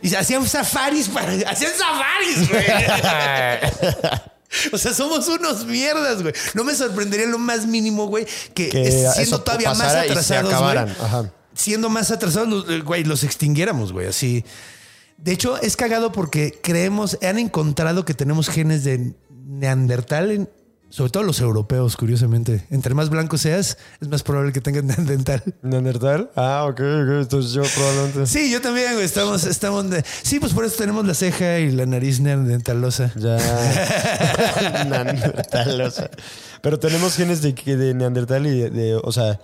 [0.03, 1.33] Y hacían safaris para.
[1.51, 2.65] Hacían safaris, güey.
[4.73, 6.33] O sea, somos unos mierdas, güey.
[6.55, 11.33] No me sorprendería lo más mínimo, güey, que, siendo eso todavía más atrasados, güey.
[11.53, 14.45] Siendo más atrasados, eh, güey, los extinguiéramos, güey, así.
[15.19, 19.14] De hecho, es cagado porque creemos, han encontrado que tenemos genes de
[19.47, 20.49] Neandertal, en-
[20.89, 22.64] sobre todo los europeos, curiosamente.
[22.71, 25.43] Entre más blanco seas, es más probable que tengas Neandertal.
[25.62, 26.31] ¿Neandertal?
[26.37, 27.11] Ah, ok, ok.
[27.23, 28.27] Entonces yo probablemente.
[28.27, 29.05] Sí, yo también, güey.
[29.05, 29.91] Estamos, estamos.
[29.91, 33.11] de- sí, pues por eso tenemos la ceja y la nariz neandertalosa.
[33.17, 33.37] Ya.
[34.89, 36.11] Neandertal, o sea.
[36.61, 39.41] Pero tenemos genes de, de Neandertal y de, de- o sea,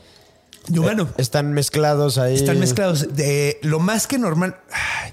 [0.69, 1.09] Y humano.
[1.19, 2.35] están mezclados ahí.
[2.35, 3.15] Están mezclados.
[3.17, 4.57] De lo más que normal.
[4.71, 5.13] ay,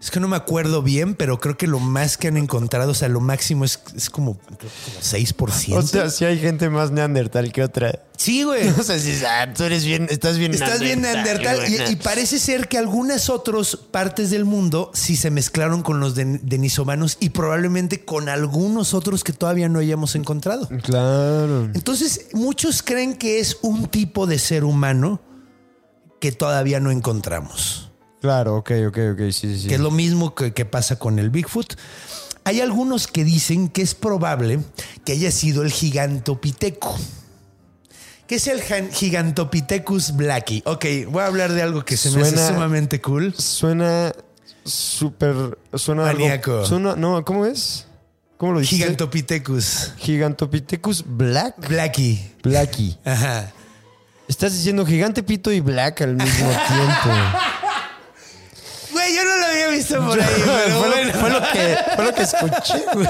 [0.00, 2.94] es que no me acuerdo bien, pero creo que lo más que han encontrado, o
[2.94, 5.76] sea, lo máximo es, es como, creo que como 6%.
[5.76, 8.00] O sea, sí hay gente más Neandertal que otra.
[8.16, 8.66] sí, güey.
[8.78, 12.38] O sea, si ah, tú eres bien, estás bien Estás bien Neandertal y, y parece
[12.38, 17.28] ser que algunas otras partes del mundo sí se mezclaron con los de- denisovanos y
[17.30, 20.66] probablemente con algunos otros que todavía no hayamos encontrado.
[20.82, 21.64] Claro.
[21.74, 25.20] Entonces, muchos creen que es un tipo de ser humano
[26.20, 27.89] que todavía no encontramos.
[28.20, 29.60] Claro, ok, ok, ok, sí, sí.
[29.62, 29.68] sí.
[29.68, 31.74] que es lo mismo que, que pasa con el Bigfoot.
[32.44, 34.60] Hay algunos que dicen que es probable
[35.04, 36.96] que haya sido el gigantopiteco.
[38.26, 40.62] ¿Qué es el gan- Gigantopithecus blacki?
[40.64, 43.34] Ok, voy a hablar de algo que se me Suena- hace sumamente cool.
[43.34, 44.12] Suena
[44.64, 45.58] súper.
[45.74, 46.08] Suena.
[46.08, 46.64] algo- Maníaco.
[46.64, 47.86] suena- no, ¿cómo es?
[48.36, 48.84] ¿Cómo lo dijiste?
[48.84, 51.68] Gigantopithecus Gigantopithecus Black.
[51.68, 52.20] blacki.
[52.42, 52.96] Blacky.
[53.04, 53.52] Ajá.
[54.28, 57.10] Estás diciendo gigante pito y black al mismo tiempo.
[59.20, 60.28] Yo no lo había visto por ahí.
[60.44, 61.04] pero fue, bueno.
[61.04, 63.08] lo, fue lo que, fue lo que escuché, güey.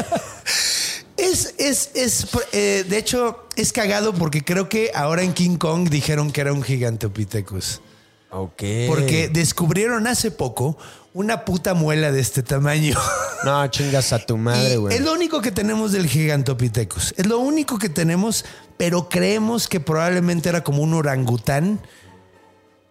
[1.16, 5.90] Es, es, es, eh, de hecho, es cagado porque creo que ahora en King Kong
[5.90, 7.82] dijeron que era un Gigantopithecus.
[8.30, 8.62] Ok.
[8.88, 10.78] Porque descubrieron hace poco
[11.12, 12.98] una puta muela de este tamaño.
[13.42, 14.94] No, chingas a tu madre, güey.
[14.94, 17.14] es lo único que tenemos del Gigantopithecus.
[17.16, 18.44] Es lo único que tenemos,
[18.76, 21.80] pero creemos que probablemente era como un orangután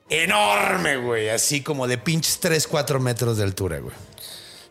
[0.10, 1.30] enorme, güey.
[1.30, 3.96] Así como de pinches 3, 4 metros de altura, güey.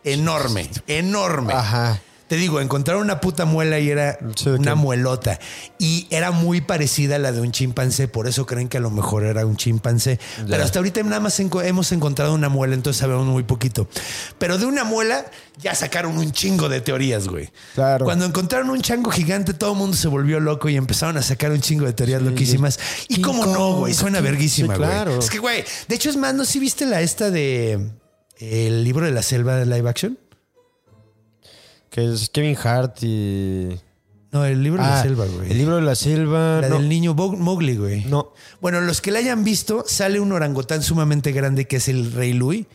[0.05, 1.53] Enorme, enorme.
[1.53, 2.01] Ajá.
[2.29, 4.77] Te digo, encontraron una puta muela y era Sí, ¿de una qué?
[4.77, 5.39] muelota.
[5.79, 8.91] Y era muy parecida a la de un chimpancé, por eso creen que a lo
[8.91, 10.21] mejor era un chimpancé.
[10.49, 13.89] Pero hasta ahorita nada más hemos encontrado una muela, entonces sabemos muy poquito.
[14.39, 15.25] Pero de una muela
[15.61, 17.51] ya sacaron un chingo de teorías, güey.
[17.75, 18.05] Claro.
[18.05, 21.51] Cuando encontraron un chango gigante, todo el mundo se volvió loco y empezaron a sacar
[21.51, 22.79] un chingo de teorías loquísimas.
[23.09, 24.91] Y King cómo no, güey, suena King- verguísima, sí, güey.
[24.91, 25.19] claro.
[25.19, 27.89] Es que, güey, de hecho es más, ¿no si viste la esta de
[28.39, 30.19] el libro de la selva de live action?
[31.99, 33.77] Que es Kevin Hart y.
[34.31, 35.51] No, el libro de la Ah, selva, güey.
[35.51, 36.61] El libro de la selva.
[36.61, 36.79] La no.
[36.79, 38.05] del niño Mowgli, güey.
[38.05, 38.35] No.
[38.61, 42.35] Bueno, los que la hayan visto, sale un orangután sumamente grande que es el Rey
[42.35, 42.67] Louis.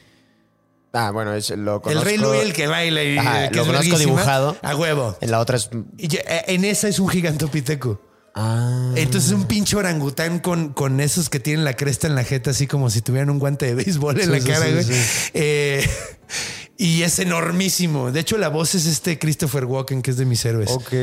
[0.92, 2.02] Ah, bueno, es, lo conozco.
[2.02, 4.58] El Rey Louis, el que baila y Ajá, que lo es conozco dibujado.
[4.62, 5.16] A huevo.
[5.22, 5.70] En la otra es.
[6.00, 8.02] Eh, en esa es un gigantopiteco.
[8.36, 8.92] Ah.
[8.96, 12.66] Entonces un pinche orangután con, con esos que tienen la cresta en la jeta, así
[12.68, 14.84] como si tuvieran un guante de béisbol en Sí, la sí, cara, sí, güey.
[14.84, 14.94] sí.
[15.36, 15.90] Eh,
[16.78, 18.12] y es enormísimo.
[18.12, 20.70] De hecho, la voz es este Christopher Walken, que es de mis héroes.
[20.72, 20.94] Ok,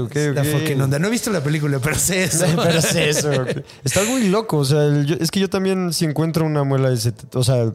[0.00, 0.48] ok, La ok.
[0.48, 0.98] fucking onda.
[0.98, 2.44] No he visto la película, pero sé eso.
[2.56, 3.30] Pero es eso.
[3.30, 3.64] ok.
[3.84, 4.58] Está muy loco.
[4.58, 7.12] O sea, el- yo- es que yo también, si encuentro una muela de ese.
[7.34, 7.72] O sea,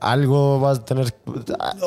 [0.00, 1.14] algo vas a tener.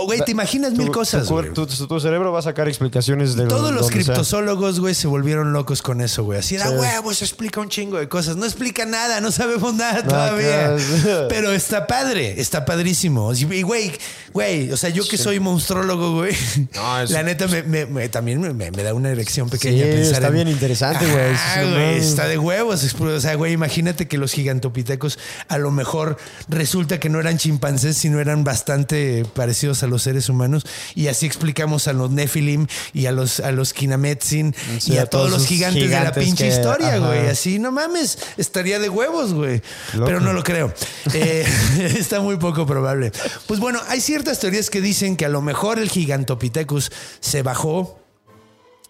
[0.06, 3.46] Güey, te imaginas mil cosas, Tu, tu- cerebro va a sacar explicaciones de.
[3.48, 6.40] Todos los criptozoólogos, güey, se volvieron locos con eso, güey.
[6.40, 6.76] Así era, Sí.
[6.76, 8.36] huevo, eso explica un chingo de cosas.
[8.38, 10.76] No explica nada, no sabemos nada No, todavía.
[11.04, 11.28] claro.
[11.30, 13.34] Pero está padre, está padrísimo.
[13.34, 13.92] Y, güey,
[14.34, 16.36] güey, o sea, yo que soy monstrólogo, güey,
[16.76, 20.28] No, la neta me, me- me- también me, da una erección pequeña Sí, pensar está
[20.28, 21.34] en- bien interesante, güey.
[21.34, 22.84] Ah, Sí, güey, está de huevos.
[23.00, 25.18] O sea, güey, imagínate que los gigantopitecos
[25.48, 26.18] a lo mejor
[26.48, 30.66] resulta que no eran chimpancés, sino eran bastante parecidos a los seres humanos.
[30.96, 35.04] Y así explicamos a los Nephilim y a los, a los Kinametsin Sí, y a,
[35.04, 37.08] a todos todos los gigantes, de la pinche que- historia, ajá.
[37.08, 37.28] güey.
[37.28, 39.62] Así, no mames, estaría de huevos, güey.
[39.94, 40.06] Loco.
[40.06, 40.74] Pero no lo creo.
[41.14, 41.46] Eh,
[41.98, 43.12] está muy poco probable.
[43.48, 48.00] Pues bueno, hay ciertas teorías que dicen que a lo mejor el Gigantopithecus se bajó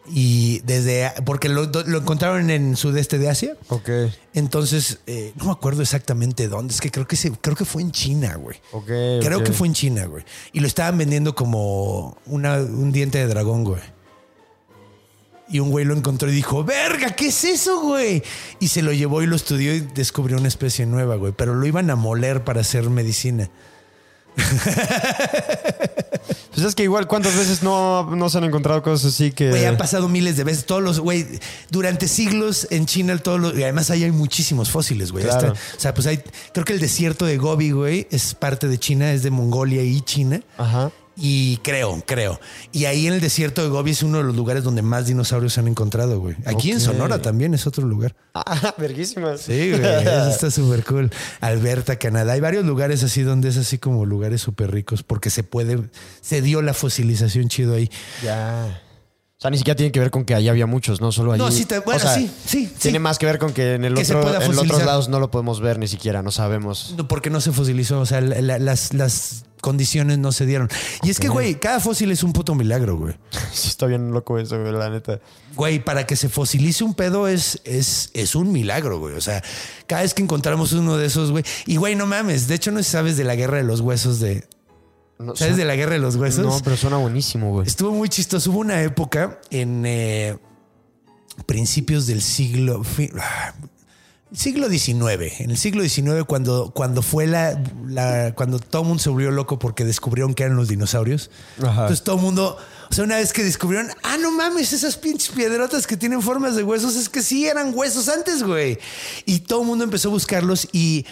[0.09, 3.57] y desde porque lo, lo encontraron en sudeste de Asia.
[3.69, 3.89] Ok,
[4.33, 6.73] Entonces, eh, no me acuerdo exactamente dónde.
[6.73, 8.57] Es que creo que se, creo que fue en China, güey.
[8.71, 8.85] ok.
[9.21, 10.23] Creo que fue en China, güey.
[10.53, 13.81] Y lo estaban vendiendo como una- un diente de dragón, güey.
[15.49, 18.21] Y un güey lo encontró y dijo, verga, ¿qué es eso, güey?
[18.59, 21.31] Y se lo llevó y lo estudió y descubrió una especie nueva, güey.
[21.31, 23.49] Pero lo iban a moler para hacer medicina.
[26.57, 29.49] Pues es que igual, ¿cuántas veces no, no se han encontrado cosas así que.
[29.51, 30.65] Güey, han pasado miles de veces.
[30.65, 31.27] Todos los, güey,
[31.69, 35.23] durante siglos en China, todos los, y además ahí hay muchísimos fósiles, güey.
[35.23, 35.53] Claro.
[35.53, 36.19] O sea, pues hay,
[36.53, 40.01] creo que el desierto de Gobi, güey, es parte de China, es de Mongolia y
[40.01, 40.41] China.
[40.57, 40.91] Ajá.
[41.19, 42.39] Y creo, creo.
[42.71, 45.53] Y ahí en el desierto de Gobi es uno de los lugares donde más dinosaurios
[45.53, 46.35] se han encontrado, güey.
[46.45, 46.79] Aquí en.
[46.79, 48.15] Sonora también es otro lugar.
[48.35, 49.41] Ah, verguísimas.
[49.41, 51.09] Sí, güey, eso está súper cool.
[51.41, 52.33] Alberta, Canadá.
[52.33, 55.79] Hay varios lugares así donde es así como lugares súper ricos porque se puede,
[56.21, 57.89] se dio la fosilización chido ahí.
[58.23, 58.81] Ya.
[59.37, 61.11] O sea, ni siquiera tiene que ver con que allá había muchos, ¿no?
[61.11, 61.41] Solo allí.
[61.43, 62.99] No, sí, te- bueno, O sea, sí, sí, Tiene sí.
[63.03, 65.61] más que ver con que en el Que otro, en otros lados no lo podemos
[65.61, 66.93] ver ni siquiera, no sabemos.
[66.97, 70.69] No, porque no se fosilizó, o sea, la- la- las, las condiciones no se dieron.
[71.03, 73.15] Y es que, güey, cada fósil es un puto milagro, güey.
[73.53, 75.19] Sí, está bien loco eso, güey, la neta.
[75.55, 79.15] Güey, para que se fosilice un pedo es, es, es un milagro, güey.
[79.15, 79.43] O sea,
[79.87, 81.43] cada vez que encontramos uno de esos, güey.
[81.65, 82.47] Y, güey, no mames.
[82.47, 84.47] De hecho, no sabes de la guerra de los huesos de.
[85.19, 86.45] No, ¿Sabes de la guerra de los huesos?
[86.45, 87.67] No, pero suena buenísimo, güey.
[87.67, 88.51] Estuvo muy chistoso.
[88.51, 90.37] Hubo una época en eh,
[91.47, 92.83] principios del siglo.
[93.19, 93.53] ah,
[94.33, 99.01] Siglo XIX, en el siglo XIX, cuando, cuando fue la, la- cuando todo el mundo
[99.01, 101.31] se volvió loco porque descubrieron que eran los dinosaurios.
[101.61, 101.83] Ajá.
[101.83, 102.57] Entonces todo el mundo,
[102.89, 106.57] o sea, una vez que descubrieron, ah, no mames, esas pinches piedrotas que tienen formas
[106.57, 108.77] de huesos, es que sí eran huesos antes, güey.
[109.25, 111.05] Y todo el mundo empezó a buscarlos y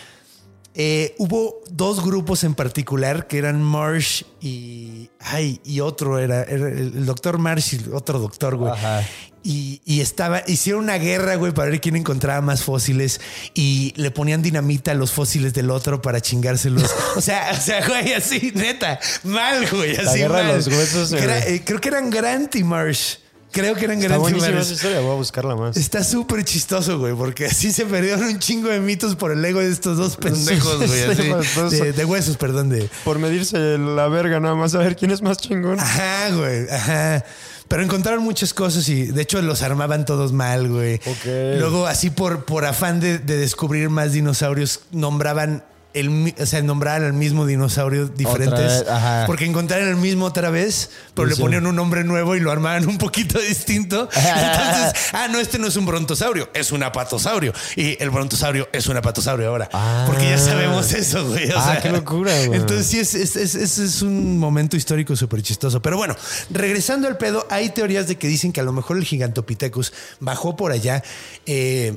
[0.76, 5.09] eh, hubo dos grupos en particular que eran Marsh y.
[5.19, 8.71] Ay, y otro era, era el doctor Marsh y otro doctor, güey.
[8.73, 9.01] Ajá.
[9.47, 13.21] Y, y estaba, hicieron una guerra, güey, para ver quién encontraba más fósiles
[13.53, 16.89] y le ponían dinamita a los fósiles del otro para chingárselos.
[17.15, 20.55] O sea, o sea, güey, así, neta, mal, güey, así guerra de mal.
[20.57, 21.55] los huesos, Que era- güey.
[21.57, 23.17] eh, creo que eran Grant y Marsh.
[23.55, 24.65] Creo que eran Está buenísima Marsh.
[24.65, 25.77] esa historia, voy a buscarla más.
[25.77, 29.61] Está súper chistoso, güey, porque así se perdieron un chingo de mitos por el ego
[29.61, 31.03] de estos dos pendejos, güey.
[31.03, 32.89] así, de, de huesos, perdón, de.
[33.05, 35.79] Por medirse la verga nada más, a ver quién es más chingón.
[35.79, 37.23] Ajá, güey, ajá.
[37.69, 40.95] Pero encontraron muchas cosas y de hecho los armaban todos mal, güey.
[40.95, 41.25] Ok.
[41.57, 45.63] Luego, así por, por afán de, de descubrir más dinosaurios, nombraban
[45.95, 48.85] el, o sea, nombraban al mismo dinosaurio diferentes.
[48.85, 48.85] vez.
[49.25, 52.51] Porque encontraron el mismo otra vez, pero Sí, le ponían un nombre nuevo y lo
[52.51, 54.09] armaban un poquito distinto.
[54.15, 57.53] Entonces, ah, no, este no es un brontosaurio, es un apatosaurio.
[57.75, 59.69] Y el brontosaurio es un apatosaurio ahora.
[60.05, 61.49] Porque ya sabemos eso, güey.
[61.51, 62.59] O Ah, sea, qué locura, güey.
[62.59, 65.81] Entonces, sí, es, es- es- es un momento histórico súper chistoso.
[65.81, 66.15] Pero bueno,
[66.49, 70.55] regresando al pedo, hay teorías de que dicen que a lo mejor el Gigantopithecus bajó
[70.55, 71.03] por allá
[71.45, 71.95] eh,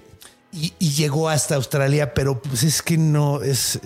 [0.52, 3.78] y, y llegó hasta Australia, pero pues es que no es.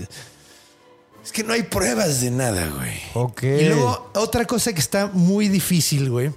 [1.24, 3.00] Es que no hay pruebas de nada, güey.
[3.14, 3.42] Ok.
[3.44, 6.32] Y luego, otra cosa que está muy difícil, güey.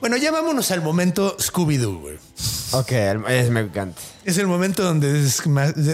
[0.00, 2.18] Bueno, ya vámonos al momento Scooby-Doo, güey.
[2.72, 2.92] Ok,
[3.28, 4.00] es, me encanta.
[4.24, 5.12] Es el momento donde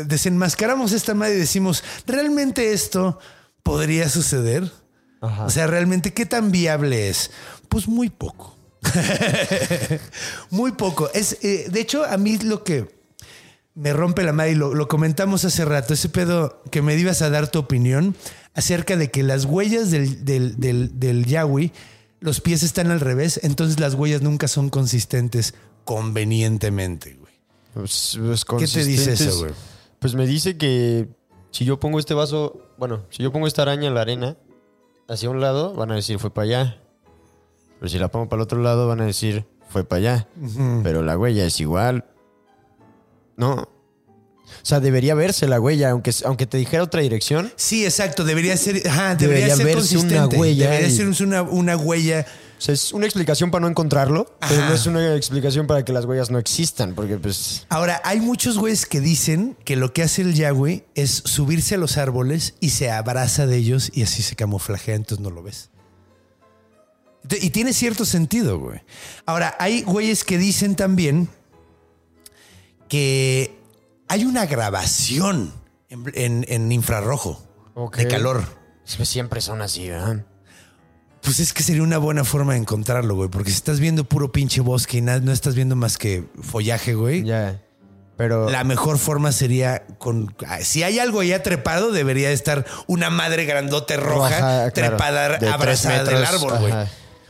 [0.04, 3.18] desenmascaramos esta madre y decimos, ¿realmente esto
[3.62, 4.70] podría suceder?
[5.20, 5.44] Ajá.
[5.44, 7.30] O sea, ¿realmente qué tan viable es?
[7.68, 8.56] Pues muy poco.
[10.50, 11.10] muy poco.
[11.14, 13.01] Es, eh, de hecho, a mí lo que
[13.74, 17.22] me rompe la madre y lo, lo comentamos hace rato, ese pedo que me ibas
[17.22, 18.14] a dar tu opinión
[18.54, 21.72] acerca de que las huellas del, del, del, del Yawi,
[22.20, 25.54] los pies están al revés, entonces las huellas nunca son consistentes
[25.84, 27.32] convenientemente, güey.
[27.74, 29.52] Pues, pues, ¿Qué te dice eso, güey?
[29.98, 31.08] Pues me dice que
[31.50, 34.36] si yo pongo este vaso, bueno, si yo pongo esta araña en la arena
[35.08, 36.82] hacia un lado, van a decir fue para allá.
[37.78, 40.28] Pero si la pongo para el otro lado, van a decir fue para allá.
[40.82, 42.04] Pero la huella es igual.
[43.36, 43.54] No.
[43.54, 47.52] O sea, debería verse la huella, aunque, aunque te dijera otra dirección.
[47.56, 48.24] Sí, exacto.
[48.24, 50.36] Debería ser, ajá, debería, Debería ser verse una consistente.
[50.36, 52.26] huella debería y- ser una, una huella.
[52.58, 55.92] O sea, es una explicación para no encontrarlo, pero no es una explicación para que
[55.92, 57.66] las huellas no existan, porque pues...
[57.70, 61.78] Ahora, hay muchos güeyes que dicen que lo que hace el Yahweh es subirse a
[61.78, 65.70] los árboles y se abraza de ellos y así se camuflajea, entonces no lo ves.
[67.40, 68.80] Y tiene cierto sentido, güey.
[69.26, 71.28] Ahora, hay güeyes que dicen también
[72.92, 73.58] que
[74.06, 75.50] hay una grabación
[75.88, 77.42] en, en- en infrarrojo
[77.96, 78.44] de calor.
[78.84, 80.26] Siempre son así, ¿verdad?
[81.22, 83.30] Pues es que sería una buena forma de encontrarlo, güey.
[83.30, 86.92] Porque si estás viendo puro pinche bosque y na- no estás viendo más que follaje,
[86.92, 87.22] güey.
[87.24, 87.62] Ya.
[88.18, 88.50] Pero...
[88.50, 90.34] La mejor forma sería con.
[90.46, 94.72] ah, Si hay algo ya trepado, debería estar una madre grandote roja, Roja, claro.
[94.72, 96.74] trepada, De abrazada del árbol, güey.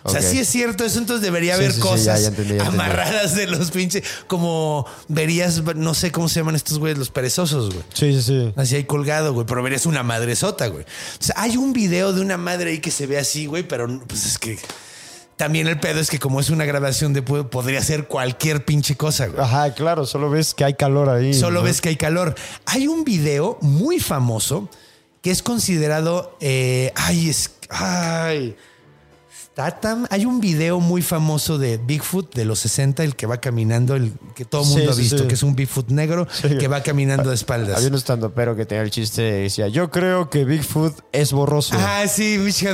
[0.05, 0.27] O sea, Ok.
[0.27, 2.81] sí es cierto eso, entonces debería haber sí, sí, cosas ya, ya entendí, ya entendí.
[2.81, 4.03] amarradas de los pinches.
[4.27, 7.85] Como verías, no sé cómo se llaman estos güeyes, los perezosos, güey.
[7.95, 8.53] Sí, sí, sí.
[8.57, 10.85] Así ahí colgado, güey, pero verías una madresota, güey.
[10.85, 13.87] O sea, hay un video de una madre ahí que se ve así, güey, pero
[14.09, 14.59] pues es que
[15.37, 18.97] también el pedo es que como es una grabación de pu- podría ser cualquier pinche
[18.97, 19.41] cosa, güey.
[19.41, 21.33] Ajá, claro, solo ves que hay calor ahí.
[21.35, 21.65] Solo ¿no?
[21.67, 22.35] ves que hay calor.
[22.67, 24.69] Hay un video muy famoso
[25.21, 26.37] que es considerado.
[26.41, 27.51] eh, ay, es.
[27.71, 28.57] Ay.
[29.53, 30.07] Statham.
[30.11, 34.13] Hay un video muy famoso de Bigfoot de los 60, el que va caminando, el
[34.35, 35.25] que todo el Sí, mundo ha sí, visto, sí.
[35.29, 36.27] que es un Bigfoot negro
[36.59, 37.77] que va caminando de espaldas.
[37.77, 41.33] Había un estando pero que tenía el chiste de decía, yo creo que Bigfoot es
[41.33, 41.75] borroso.
[41.79, 42.67] Ah, sí, sí.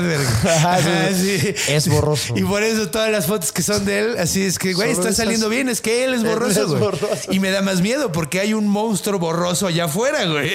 [1.41, 1.55] sí.
[1.69, 2.35] Es borroso.
[2.37, 5.05] Y por eso todas las fotos que son de él, así es que, güey, está
[5.09, 6.81] esas- saliendo bien, es que él es Él borroso, es güey.
[6.81, 7.07] borroso.
[7.33, 10.51] Y me da más miedo porque hay un monstruo borroso allá afuera, güey.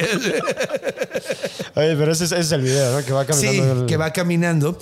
[1.75, 3.05] Oye, pero ese, es- ese es el video, ¿no?
[3.05, 3.81] Que va Sí, caminando.
[3.81, 4.77] el- que va caminando.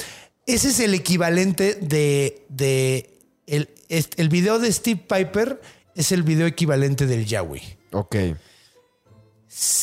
[0.53, 5.61] Ese es el equivalente de, de el, el video de Steve Piper
[5.95, 7.77] es el video equivalente del Yahweh.
[7.91, 8.15] Ok.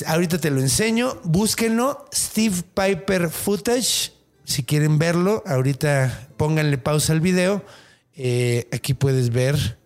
[0.07, 1.21] Ahorita te lo enseño.
[1.25, 2.07] Búsquenlo.
[2.15, 4.13] Steve Piper footage.
[4.45, 7.65] Si quieren verlo, ahorita pónganle pausa al video.
[8.15, 9.79] Eh, aquí puedes ver.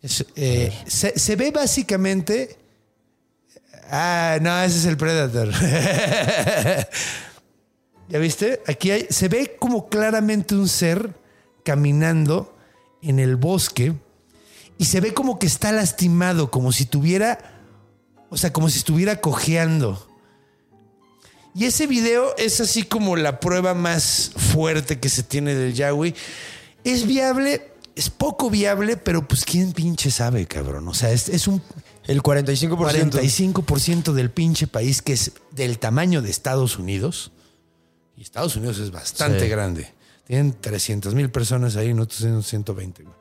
[0.00, 2.56] Es, eh, se, se ve básicamente.
[3.90, 5.50] Ah, no, ese es el Predator.
[8.08, 8.62] ¿Ya viste?
[8.66, 11.14] Aquí hay, se ve como claramente un ser
[11.64, 12.54] caminando
[13.02, 13.94] en el bosque
[14.78, 17.54] y se ve como que está lastimado, como si tuviera
[18.34, 20.08] o sea, como si estuviera cojeando.
[21.54, 26.14] Y ese video es así como la prueba más fuerte que se tiene del Yahweh.
[26.82, 30.88] Es viable, es poco viable, pero pues quién pinche sabe, cabrón.
[30.88, 31.62] O sea, es, es un
[32.08, 33.12] El 45%.
[33.12, 37.30] 45% del pinche país que es del tamaño de Estados Unidos.
[38.16, 39.48] Y Estados Unidos es bastante Sí.
[39.48, 39.92] grande.
[40.26, 43.02] Tienen 300 mil personas ahí, nosotros tenemos 120.
[43.02, 43.14] güey.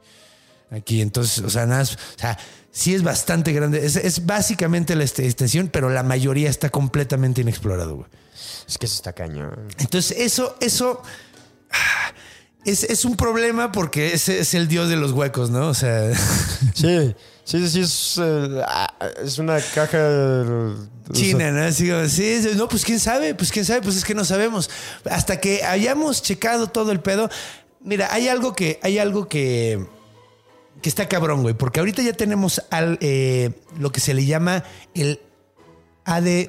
[0.72, 1.86] Aquí, entonces, o sea, nada, o
[2.20, 2.38] sea,
[2.72, 3.86] sí es bastante grande.
[3.86, 8.08] Es, es básicamente la est- extensión, pero la mayoría está completamente inexplorado, güey.
[8.68, 9.68] Es que se está cañón.
[9.78, 11.02] Entonces, eso, eso
[12.66, 15.68] es, es un problema porque ese es el dios de los huecos, ¿no?
[15.70, 16.12] O sea,
[16.74, 17.14] Sí,
[17.44, 19.98] sí, sí, es, eh, ah, es una caja.
[21.12, 21.64] China, ¿no?
[21.64, 24.70] Así sí, sí, no, pues quién sabe, pues quién sabe, pues es que no sabemos.
[25.10, 27.30] Hasta que hayamos checado todo el pedo.
[27.82, 29.86] Mira, hay algo que, hay algo que,
[30.82, 34.64] que está cabrón, güey, porque ahorita ya tenemos al, eh, lo que se le llama
[34.94, 35.20] el
[36.06, 36.48] AD,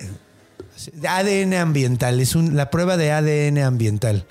[1.07, 4.27] ADN ambiental, es un- la prueba de ADN ambiental.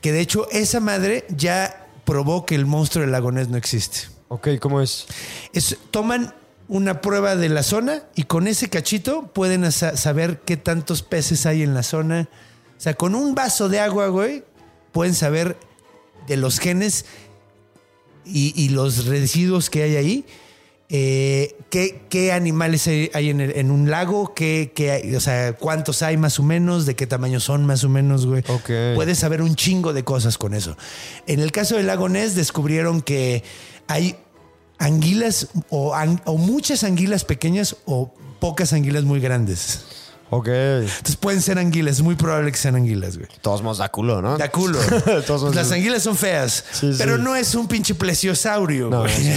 [0.00, 4.08] Que de hecho, esa madre ya probó que el monstruo del lago Ness no existe.
[4.28, 5.06] Ok, ¿cómo es?
[5.52, 6.34] Es, toman
[6.68, 11.46] una prueba de la zona y con ese cachito pueden sa- saber qué tantos peces
[11.46, 12.28] hay en la zona.
[12.76, 14.44] O sea, con un vaso de agua, güey,
[14.92, 15.56] pueden saber
[16.26, 17.06] de los genes
[18.24, 20.24] y, y los residuos que hay ahí.
[20.90, 25.20] eh, qué, qué animales hay, hay en, el- en un lago, qué, qué hay, o
[25.20, 28.42] sea, cuántos hay más o menos, de qué tamaño son más o menos, güey.
[28.48, 28.70] Ok.
[28.94, 30.76] Puedes saber un chingo de cosas con eso.
[31.26, 33.42] En el caso del lago Ness descubrieron que
[33.86, 34.16] hay
[34.78, 39.80] anguilas o, an- o muchas anguilas pequeñas o pocas anguilas muy grandes.
[40.30, 40.48] Ok.
[40.48, 43.28] Entonces pueden ser anguilas, es muy probable que sean anguilas, güey.
[43.40, 44.36] Todos modos da culo, ¿no?
[44.36, 44.78] Da culo.
[45.26, 47.22] Todos modos- Las anguilas son feas, Sí, pero sí.
[47.22, 49.14] no es un pinche plesiosaurio, No, güey.
[49.14, 49.32] sí,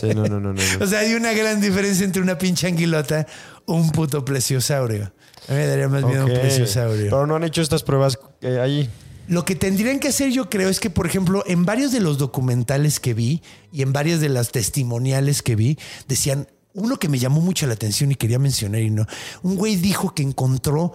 [0.00, 0.54] Sí, no, no, no.
[0.80, 3.26] O sea, hay una gran diferencia entre una pinche anguilota
[3.64, 5.12] o un puto plesiosaurio.
[5.48, 7.04] A mí me daría más miedo un plesiosaurio.
[7.10, 8.90] Pero no han hecho estas pruebas eh, ahí.
[9.30, 12.18] Lo que tendrían que hacer, yo creo, es que, por ejemplo, en varios de los
[12.18, 15.78] documentales que vi y en varias de las testimoniales que vi,
[16.08, 19.06] decían uno que me llamó mucho la atención y quería mencionar y no.
[19.44, 20.94] Un güey dijo que encontró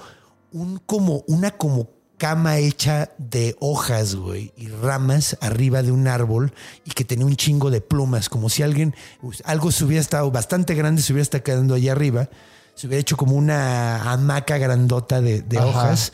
[0.51, 6.51] un como una como cama hecha de hojas, güey, y ramas arriba de un árbol
[6.83, 8.95] y que tenía un chingo de plumas, como si alguien,
[9.45, 12.27] algo se hubiera estado bastante grande, se hubiera estado quedando allá arriba,
[12.73, 16.11] se hubiera hecho como una hamaca grandota de, de hojas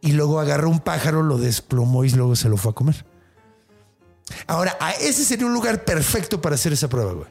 [0.00, 3.04] y luego agarró un pájaro, lo desplomó y luego se lo fue a comer.
[4.46, 7.28] Ahora, a ese sería un lugar perfecto para hacer esa prueba, güey.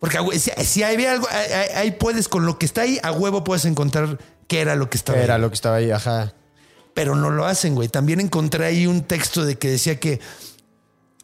[0.00, 2.98] Porque güey, si, si hay algo, ahí, ahí- ahí puedes, con lo que está ahí,
[3.02, 5.40] a huevo puedes encontrar qué era lo que estaba Era ahí.
[5.40, 6.34] lo que estaba ahí, ajá.
[6.94, 7.88] Pero no lo hacen, güey.
[7.88, 10.20] También encontré ahí un texto de que decía que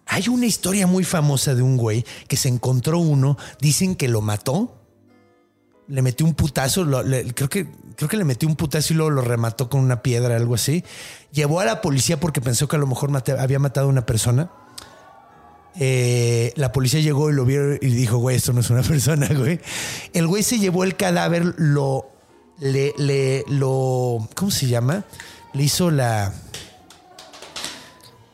[0.07, 4.21] hay una historia muy famosa de un güey que se encontró uno, dicen que lo
[4.21, 4.77] mató,
[5.89, 8.97] le metió un putazo, lo- le- creo, que, creo que le metió un putazo y
[8.97, 10.85] luego lo remató con una piedra, algo así.
[11.33, 14.07] Llevó a la policía porque pensó que a lo mejor mate- había matado a una
[14.07, 14.51] persona.
[15.77, 19.29] Eh, la policía llegó y lo vio y dijo, güey, esto no es una persona,
[19.37, 19.61] güey.
[20.13, 22.07] El güey se llevó el cadáver, lo,
[22.61, 25.05] le, le, lo, ¿cómo se llama?
[25.53, 26.33] Le hizo la...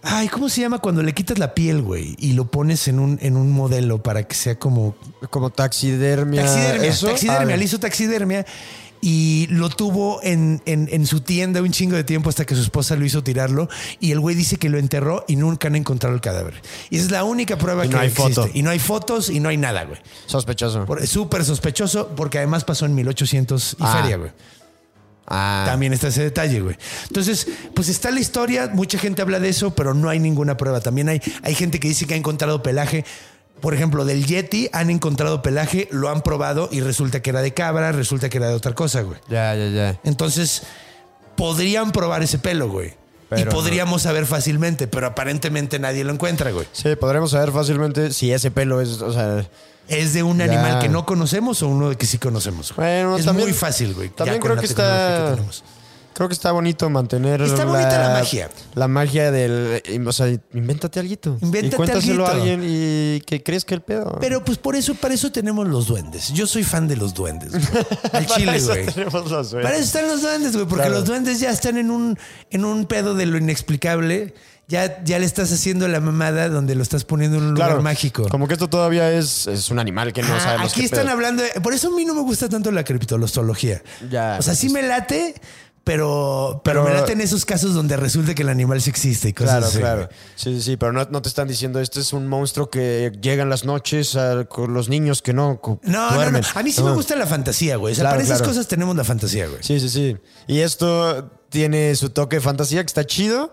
[0.03, 2.17] Ay, ¿cómo se llama cuando le quitas la piel, güey?
[2.19, 4.95] Y lo pones en un, en un modelo para que sea como
[5.29, 6.43] Como taxidermia.
[6.43, 7.07] Taxidermia, ¿Eso?
[7.09, 8.47] taxidermia, Ah, le hizo taxidermia
[9.03, 12.61] y lo tuvo en, en- en su tienda un chingo de tiempo hasta que su
[12.61, 16.15] esposa lo hizo tirarlo y el güey dice que lo enterró y nunca han encontrado
[16.15, 16.61] el cadáver.
[16.91, 18.35] Y esa es la única prueba Y que no hay existe.
[18.35, 18.51] foto.
[18.53, 19.99] Y no hay fotos y no hay nada, güey.
[20.27, 20.87] Sospechoso.
[21.05, 23.97] Súper sospechoso porque además pasó en 1800 y Ah.
[24.01, 24.31] feria, güey.
[25.33, 25.63] Ah.
[25.67, 26.77] También está ese detalle, güey.
[27.07, 30.81] Entonces, pues está la historia, mucha gente habla de eso, pero no hay ninguna prueba.
[30.81, 33.05] También hay, hay gente que dice que ha encontrado pelaje.
[33.61, 37.53] Por ejemplo, del Yeti han encontrado pelaje, lo han probado y resulta que era de
[37.55, 39.19] cabra, resulta que era de otra cosa, güey.
[39.29, 40.01] Ya, ya, ya.
[40.05, 40.63] Entonces,
[41.37, 42.95] podrían probar ese pelo, güey.
[43.37, 43.51] y no.
[43.53, 46.67] podríamos saber fácilmente, pero aparentemente nadie lo encuentra, güey.
[46.73, 49.47] Sí, podremos saber fácilmente si ese pelo es, o sea,
[49.87, 50.45] ¿Es de un Ya.
[50.45, 52.73] animal que no conocemos o uno que sí conocemos?
[52.75, 52.87] güey?
[53.03, 54.09] Bueno, es también- muy fácil, güey.
[54.11, 55.25] ya También con creo la que está.
[55.27, 55.65] que tenemos.
[56.21, 57.41] Creo que está bonito mantener.
[57.41, 58.51] Está bonita la magia.
[58.75, 59.83] La magia del.
[60.07, 61.15] O sea, invéntate algo.
[61.41, 62.53] Invéntate y cuéntaselo a alguito.
[62.53, 64.19] alguien y que crees que el pedo.
[64.21, 66.31] Pero pues por eso, para eso tenemos los duendes.
[66.35, 67.53] Yo soy fan de los duendes.
[67.53, 67.63] güey.
[68.13, 68.85] Al Para chile, eso güey.
[68.87, 69.63] tenemos la.
[69.63, 70.99] Para eso están los duendes, güey, porque Claro.
[71.01, 72.19] los duendes ya están en un,
[72.51, 74.35] en un pedo de lo inexplicable.
[74.69, 77.83] Ya, ya le estás haciendo la mamada donde lo estás poniendo en un lugar Claro,
[77.83, 78.29] mágico.
[78.29, 81.01] Como que esto todavía es, es un animal que no Ah, sabemos aquí qué están
[81.07, 81.13] pedo.
[81.13, 83.83] hablando de- Por eso a mí no me gusta tanto la criptología.
[84.09, 85.35] Ya, o sea, sí me late,
[85.85, 89.51] pero, pero, Pero- en esos casos donde resulta que el animal sí existe y cosas
[89.53, 90.09] Claro, así, claro.
[90.37, 93.43] Sí, sí, sí, pero no, no te están diciendo, este es un monstruo que llega
[93.43, 96.41] en las noches a- con los niños que no No, no, no.
[96.55, 97.93] A mí sí me gusta la fantasía, güey.
[97.93, 98.53] O sea, Claro, para esas claro.
[98.53, 99.63] cosas tenemos la fantasía, güey.
[99.63, 100.17] Sí, sí, sí.
[100.47, 103.53] Y esto tiene su toque de fantasía que está chido.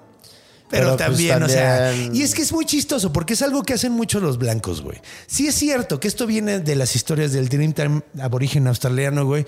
[0.70, 3.42] Pero, Pero, pues, también, o sea, también- y es que es muy chistoso porque es
[3.42, 5.00] algo que hacen mucho los blancos, güey.
[5.26, 9.46] Sí es cierto que esto viene de las historias del Dreamtime aborigen australiano, güey.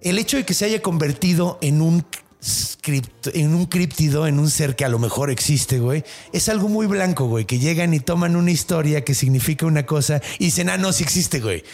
[0.00, 2.04] El hecho de que se haya convertido en un
[2.42, 6.68] script- en un críptido, en un ser que a lo mejor existe, güey, es algo
[6.68, 10.68] muy blanco, güey, que llegan y toman una historia que significa una cosa y dicen,
[10.70, 11.64] ah, no, sí existe, güey.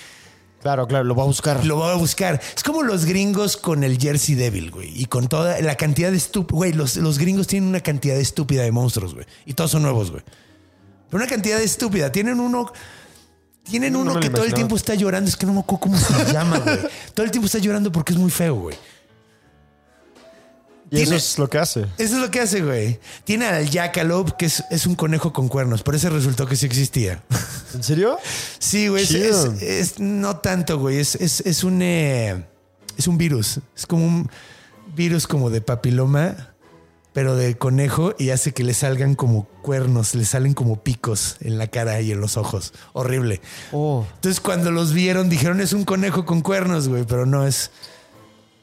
[0.63, 1.67] Claro, claro, lo voy a buscar.
[1.67, 2.41] Lo voy a buscar.
[2.57, 4.99] Es como los gringos con el Jersey Devil, güey.
[4.99, 6.57] Y con toda la cantidad de estúpidos.
[6.57, 9.27] Güey, los, los gringos tienen una cantidad estúpida de monstruos, güey.
[9.45, 10.23] Y todos son nuevos, güey.
[11.11, 12.11] Pero una cantidad estúpida.
[12.11, 12.73] Tienen uno.
[13.65, 15.29] Tienen No uno que todo el tiempo está llorando.
[15.29, 16.79] Es que no me acuerdo cómo se llama, güey.
[17.15, 18.77] Todo el tiempo está llorando porque es muy feo, güey.
[20.91, 21.81] y eso es lo que hace.
[21.99, 23.01] Eso es lo que hace, güey.
[23.25, 25.83] Tiene al Jackalope, que es, es un conejo con cuernos.
[25.83, 27.23] Por eso resultó que sí existía.
[27.75, 28.19] ¿En serio?
[28.59, 29.03] Sí, güey.
[29.03, 29.11] es-.
[29.13, 30.99] Es, es- no tanto, güey.
[30.99, 32.45] Es, es, es un eh,
[32.97, 33.61] es un virus.
[33.77, 34.31] Es como un
[34.95, 36.54] virus como de papiloma,
[37.15, 41.57] pero de conejo y hace que le salgan como cuernos, le salen como picos en
[41.57, 42.75] la cara y en los ojos.
[42.93, 43.41] Horrible.
[43.73, 44.05] Oh.
[44.17, 47.71] Entonces cuando los vieron dijeron es un conejo con cuernos, güey, pero no es.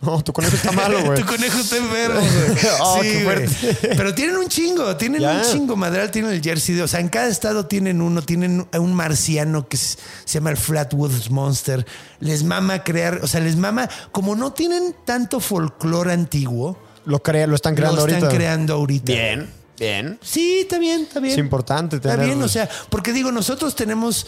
[0.02, 1.22] No, tu conejo está malo, güey.
[1.22, 2.58] tu conejo está enfermo, güey.
[2.82, 3.47] Oh, sí, qué güey.
[3.95, 5.76] Pero tienen un chingo, tienen un chingo.
[5.76, 6.74] Madral tienen el Jersey.
[6.74, 8.24] de- O sea, en cada estado tienen uno.
[8.24, 11.86] Tienen un marciano que se llama el Flatwoods Monster.
[12.20, 13.88] Les mama crear, o sea, les mama.
[14.12, 18.36] Como no tienen tanto folclore antiguo, Lo, crea, lo están lo creando están ahorita.
[18.38, 19.12] creando ahorita.
[19.12, 19.49] Bien,
[19.80, 20.20] bien.
[20.22, 21.34] Sí, está bien, está bien.
[21.34, 24.28] Es importante Está tener- bien, o sea, porque digo, nosotros tenemos,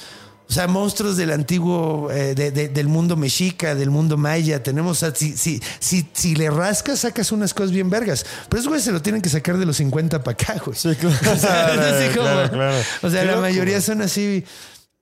[0.50, 4.98] o sea, monstruos del antiguo, eh, de- de- del mundo mexica, del mundo maya, tenemos,
[4.98, 8.26] o sea, si, si, si, si le rascas, sacas unas cosas bien vergas.
[8.50, 10.78] Pero esos güeyes se lo tienen que sacar de los 50 para acá, güey.
[10.78, 11.16] Sí, claro.
[11.34, 12.78] O sea, es así como- Claro, claro.
[13.04, 14.44] o sea Qué la mayoría son así.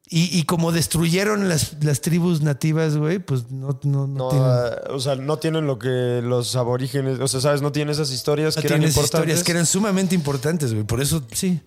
[0.10, 4.48] Y, y como destruyeron las, las tribus nativas, güey, pues no, no, no, No, tienen,
[4.50, 8.12] ah, o sea, no tienen lo que los aborígenes, o sea, sabes, no tienen esas
[8.12, 9.06] historias no que eran importantes.
[9.14, 10.84] historias que eran sumamente importantes, güey.
[10.86, 11.62] Por eso, sí.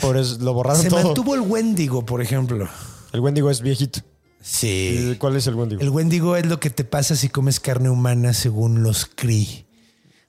[0.00, 1.02] Por eso lo borraron Se todo.
[1.02, 2.68] mantuvo el Wendigo, por ejemplo.
[3.12, 4.00] El Wendigo es viejito.
[4.40, 5.10] Sí.
[5.12, 5.82] ¿Y ¿Cuál es el Wendigo?
[5.82, 9.66] El Wendigo es lo que te pasa si comes carne humana según los Cree.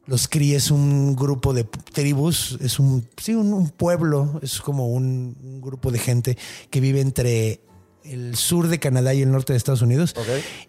[0.08, 4.88] Los Cree es un grupo de tribus, es un, sí, un, un pueblo, es como
[4.88, 6.38] un, un grupo de gente
[6.70, 7.62] que vive entre
[8.04, 10.16] el sur de Canadá y el norte de Estados Unidos.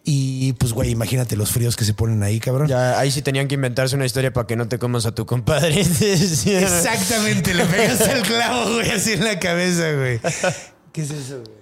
[0.05, 2.69] Y pues, güey, imagínate los fríos que se ponen ahí, cabrón.
[2.69, 5.25] Ya, ahí sí tenían que inventarse una historia para que no te comas a tu
[5.27, 5.81] compadre.
[5.81, 10.21] Exactamente, le pegaste el clavo, güey, así en la cabeza, güey.
[10.93, 11.62] ¿Qué es eso, güey?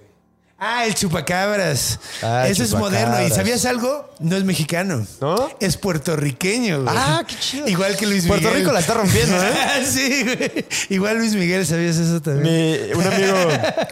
[0.63, 1.99] Ah, el chupacabras.
[2.21, 3.19] Ah, Eso es moderno.
[3.25, 4.07] ¿Y sabías algo?
[4.19, 5.07] No es mexicano.
[5.19, 5.49] ¿No?
[5.59, 6.95] Es puertorriqueño, güey.
[6.95, 7.67] Ah, qué chido.
[7.67, 8.59] Igual que Luis Puerto Miguel.
[8.61, 9.51] Rico la está rompiendo, ¿eh?
[9.85, 10.65] sí, güey.
[10.89, 12.43] Igual Luis Miguel, ¿sabías eso también?
[12.43, 13.33] Mi- un, amigo,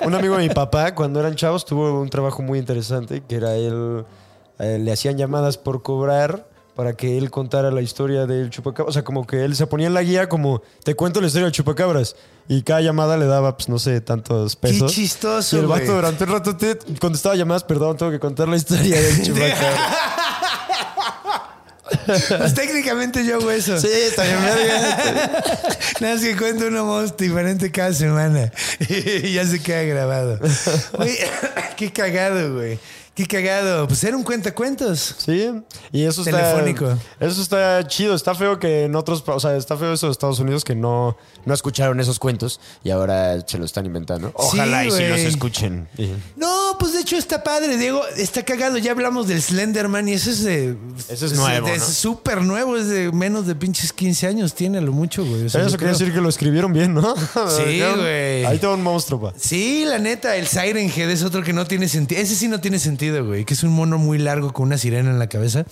[0.03, 3.55] un amigo de mi papá, cuando eran chavos, tuvo un trabajo muy interesante, que era
[3.55, 4.05] él,
[4.59, 6.45] eh, le hacían llamadas por cobrar
[6.79, 8.91] para que él contara la historia del chupacabras.
[8.91, 11.47] O sea, como que él se ponía en la guía como, te cuento la historia
[11.47, 12.15] del chupacabras.
[12.47, 14.89] Y cada llamada le daba, pues, no sé, tantos pesos.
[14.89, 18.55] chistoso, Y el vato durante un rato te contestaba llamadas, perdón, tengo que contar la
[18.55, 19.79] historia del chupacabras.
[22.37, 23.77] Pues técnicamente yo hago eso.
[23.77, 24.39] sí, está bien.
[25.99, 28.53] Nada más que cuento una voz diferente cada semana.
[28.89, 30.39] Y ya se queda grabado.
[31.75, 32.79] Qué cagado, güey.
[33.19, 33.85] Qué cagado.
[33.85, 35.15] Pues era un cuentacuentos.
[35.17, 35.51] Sí,
[35.91, 36.37] y eso está.
[36.37, 36.97] Telefónico.
[37.19, 38.15] Eso está chido.
[38.15, 39.21] Está feo que en otros.
[39.27, 42.91] O sea, está feo eso de Estados Unidos que no, no escucharon esos cuentos y
[42.91, 44.31] ahora se lo están inventando.
[44.35, 45.89] Ojalá y si los escuchen.
[46.37, 48.01] No, pues de hecho está padre, Diego.
[48.15, 48.77] Está cagado.
[48.77, 50.77] Ya hablamos del Slenderman y eso es de.
[51.09, 51.87] Ese es nuevo, Es ¿no?
[51.87, 52.77] súper nuevo.
[52.77, 54.53] Es de menos de pinches 15 años.
[54.53, 55.43] Tiene a lo mucho, güey.
[55.47, 57.13] O sea, Eso quiere decir que lo escribieron bien, ¿no?
[57.17, 58.45] Sí, güey.
[58.45, 59.33] Ahí está un monstruo, pa.
[59.37, 62.21] Sí, la neta, el Siren Head es otro que no tiene sentido.
[62.21, 63.45] Ese sí no tiene sentido, güey.
[63.45, 65.65] Que es un mono muy largo con una sirena en la cabeza.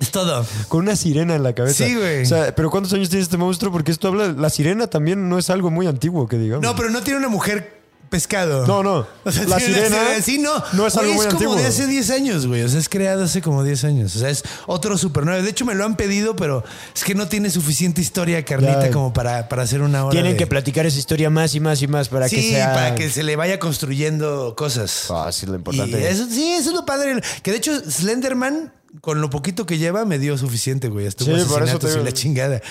[0.00, 0.46] Es todo.
[0.68, 1.84] Con una sirena en la cabeza.
[1.84, 2.22] Sí, güey.
[2.22, 3.72] O sea, pero ¿cuántos años tiene este monstruo?
[3.72, 4.28] Porque esto habla.
[4.28, 6.62] La sirena también no es algo muy antiguo, que digamos.
[6.62, 7.77] No, pero no tiene una mujer
[8.08, 8.66] pescado.
[8.66, 9.06] No, no.
[9.24, 10.50] O sea, La una sirena Sí, no.
[10.72, 11.54] no es algo Güey, muy es como antiguo.
[11.56, 12.62] de hace 10 años, güey.
[12.62, 14.16] O sea, es creado hace como 10 años.
[14.16, 15.42] O sea, es otro super nuevo.
[15.42, 16.64] De hecho, me lo han pedido, pero
[16.94, 18.90] es que no tiene suficiente historia, Carnita, Ya.
[18.90, 20.12] como para, para hacer una hora.
[20.12, 22.72] Tienen de- que platicar esa historia más y más y más para sí, que sea.
[22.72, 25.06] para que se le vaya construyendo cosas.
[25.10, 26.08] Ah, sí, lo Y importante.
[26.10, 27.20] eso, sí, eso es lo padre.
[27.42, 28.72] Que de hecho, Slenderman,
[29.02, 31.06] con lo poquito que lleva, me dio suficiente, güey.
[31.06, 32.04] Estuvo Sí, por eso asesinatos te y digo.
[32.04, 32.62] la chingada.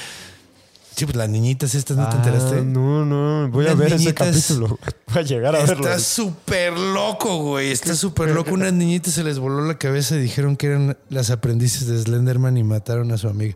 [0.96, 2.62] Sí, pues las niñitas estas, ¿no te Ah, enteraste?
[2.64, 3.50] No, no.
[3.50, 4.80] Voy a ver ese niñitas- capítulo.
[5.18, 5.88] A llegar a verlo.
[5.88, 7.72] Está súper loco, güey.
[7.72, 8.52] Está súper loco.
[8.53, 12.56] Unas niñitas se les voló la cabeza y dijeron que eran las aprendices de Slenderman
[12.57, 13.56] y mataron a su amiga.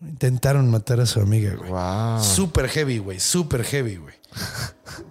[0.00, 1.70] Intentaron matar a su amiga, güey.
[1.70, 2.22] Wow.
[2.22, 3.20] Súper heavy, güey.
[3.20, 4.14] Súper heavy, güey.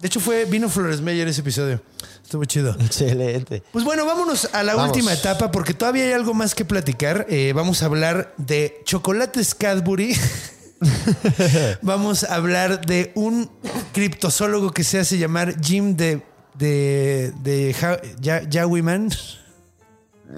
[0.00, 1.80] De hecho, fue, vino Flores Meyer ese episodio.
[2.22, 2.76] Estuvo chido.
[2.80, 3.62] Excelente.
[3.72, 4.90] Pues bueno, vámonos a la Vamos.
[4.96, 7.26] última etapa porque todavía hay algo más que platicar.
[7.28, 10.16] Eh, vamos a hablar de chocolates Cadbury.
[11.82, 13.50] vamos a hablar de un
[13.92, 16.22] criptozoólogo que se hace llamar Jim de,
[16.54, 19.10] de, de Ja- Ya- Yowie Man.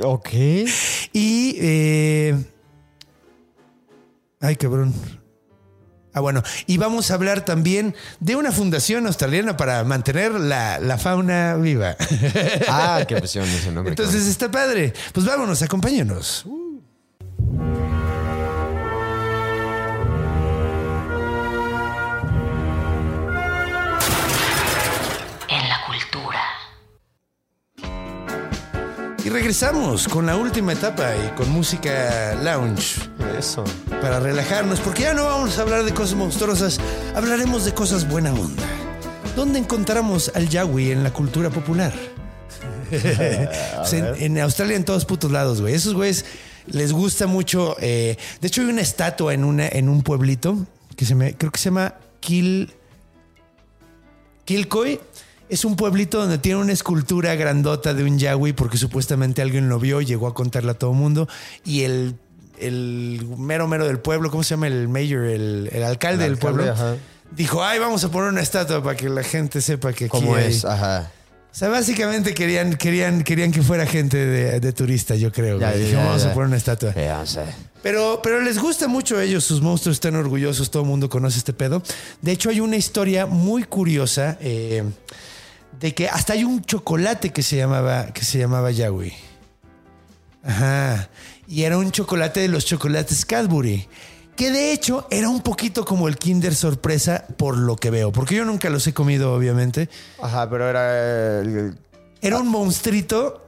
[0.02, 0.28] Ok.
[1.12, 1.56] Y.
[1.60, 2.44] eh,
[4.40, 4.93] ay, cabrón.
[6.15, 6.43] Ah, bueno.
[6.66, 11.97] Y vamos a hablar también de una fundación australiana para mantener la, la fauna viva.
[12.69, 13.90] Ah, qué presión ese nombre.
[13.93, 14.93] Entonces está padre.
[15.12, 16.44] Pues vámonos, acompáñanos.
[16.47, 17.97] En
[29.28, 32.98] Y regresamos con la última etapa y con música lounge
[33.38, 33.62] Eso.
[34.00, 36.80] para relajarnos, porque ya no vamos a hablar de cosas monstruosas,
[37.14, 38.62] hablaremos de cosas buena onda.
[39.36, 41.92] ¿Dónde encontramos al Yawi en la cultura popular?
[43.92, 45.74] En, en Australia en todos putos lados, güey.
[45.74, 46.24] Esos güeyes
[46.64, 47.76] les gusta mucho.
[47.80, 50.56] eh, de hecho, hay una estatua en, una, en un pueblito
[50.96, 52.72] que se me, creo que se llama Kil,
[54.46, 54.98] Kilcoy.
[55.48, 59.78] Es un pueblito donde tiene una escultura grandota de un Yawi porque supuestamente alguien lo
[59.78, 61.28] vio y llegó a contarle a todo el mundo.
[61.64, 62.16] Y el,
[62.58, 64.66] el mero mero del pueblo, ¿cómo se llama?
[64.66, 66.70] El mayor, el, el alcalde El del pueblo.
[66.70, 66.96] ajá.
[67.30, 70.34] Dijo, ay, vamos a poner una estatua para que la gente sepa que aquí ¿Cómo
[70.34, 70.46] hay-".
[70.48, 70.64] es?
[70.64, 71.10] Ajá.
[71.50, 75.58] O sea, básicamente querían, querían, querían que fuera gente de, de turista, yo creo.
[75.58, 76.30] Ya, vamos ya.
[76.30, 76.92] a poner una estatua.
[77.82, 81.38] Pero, pero les gusta mucho a ellos, sus monstruos están orgullosos, todo el mundo conoce
[81.38, 81.82] este pedo.
[82.22, 84.84] De hecho, hay una historia muy curiosa eh,
[85.81, 89.12] de que hasta hay un chocolate que se llamaba, que se llamaba Yawi.
[90.45, 91.09] Ajá.
[91.47, 93.89] Y era un chocolate de los chocolates Cadbury.
[94.36, 98.12] Que de hecho era un poquito como el Kinder sorpresa por lo que veo.
[98.12, 99.89] Porque yo nunca los he comido, obviamente.
[100.23, 101.77] Ajá, pero era el-
[102.20, 103.45] Era un monstruito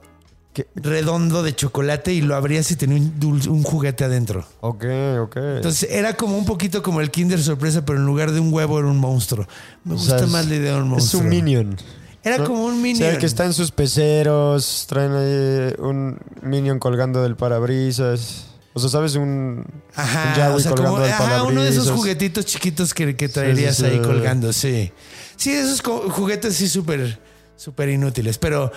[0.52, 0.66] ¿Qué?
[0.74, 4.44] redondo de chocolate y lo abrías y tenía un, juguete adentro.
[4.60, 4.84] Ok,
[5.22, 5.36] ok.
[5.56, 8.78] Entonces era como un poquito como el Kinder sorpresa, pero en lugar de un huevo
[8.80, 9.46] era un monstruo.
[9.84, 11.22] Me O gusta sea, más la idea de un Es monstruo.
[11.22, 11.76] un minion.
[12.22, 12.44] Era ¿no?
[12.44, 12.98] como un O minion.
[12.98, 18.46] sea, el que está en sus peceros, traen ahí un minion colgando del parabrisas.
[18.72, 19.16] O sea, ¿sabes?
[19.16, 22.94] Un, un Ajá, Yawi o sea, como, colgando del ajá, uno de esos juguetitos chiquitos
[22.94, 23.88] que, que traerías sí, sí.
[23.88, 24.92] ahí colgando, sí.
[25.36, 27.18] Sí, esos juguetes sí súper,
[27.56, 28.38] súper inútiles.
[28.38, 28.70] Pero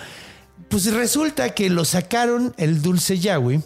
[0.68, 3.62] pues resulta que lo sacaron el dulce Yawi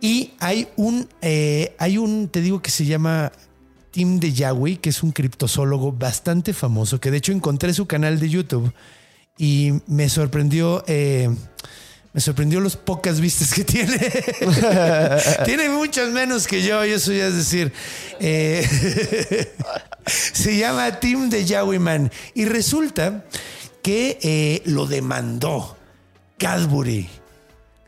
[0.00, 3.32] y hay un, eh, hay un, te digo que se llama
[3.92, 8.18] Tim de Yawi, que es un criptozoólogo bastante famoso, que de hecho encontré su canal
[8.18, 8.72] de YouTube
[9.38, 10.84] y me sorprendió...
[10.86, 11.28] eh,
[12.14, 13.98] me sorprendió los pocas vistas que tiene.
[15.46, 17.72] tiene muchas menos que yo, y eso ya es decir.
[18.20, 19.48] Eh,
[20.06, 22.12] se llama Tim de Yowie Man.
[22.34, 23.24] Y resulta
[23.82, 25.78] que eh, lo demandó
[26.38, 27.08] Cadbury.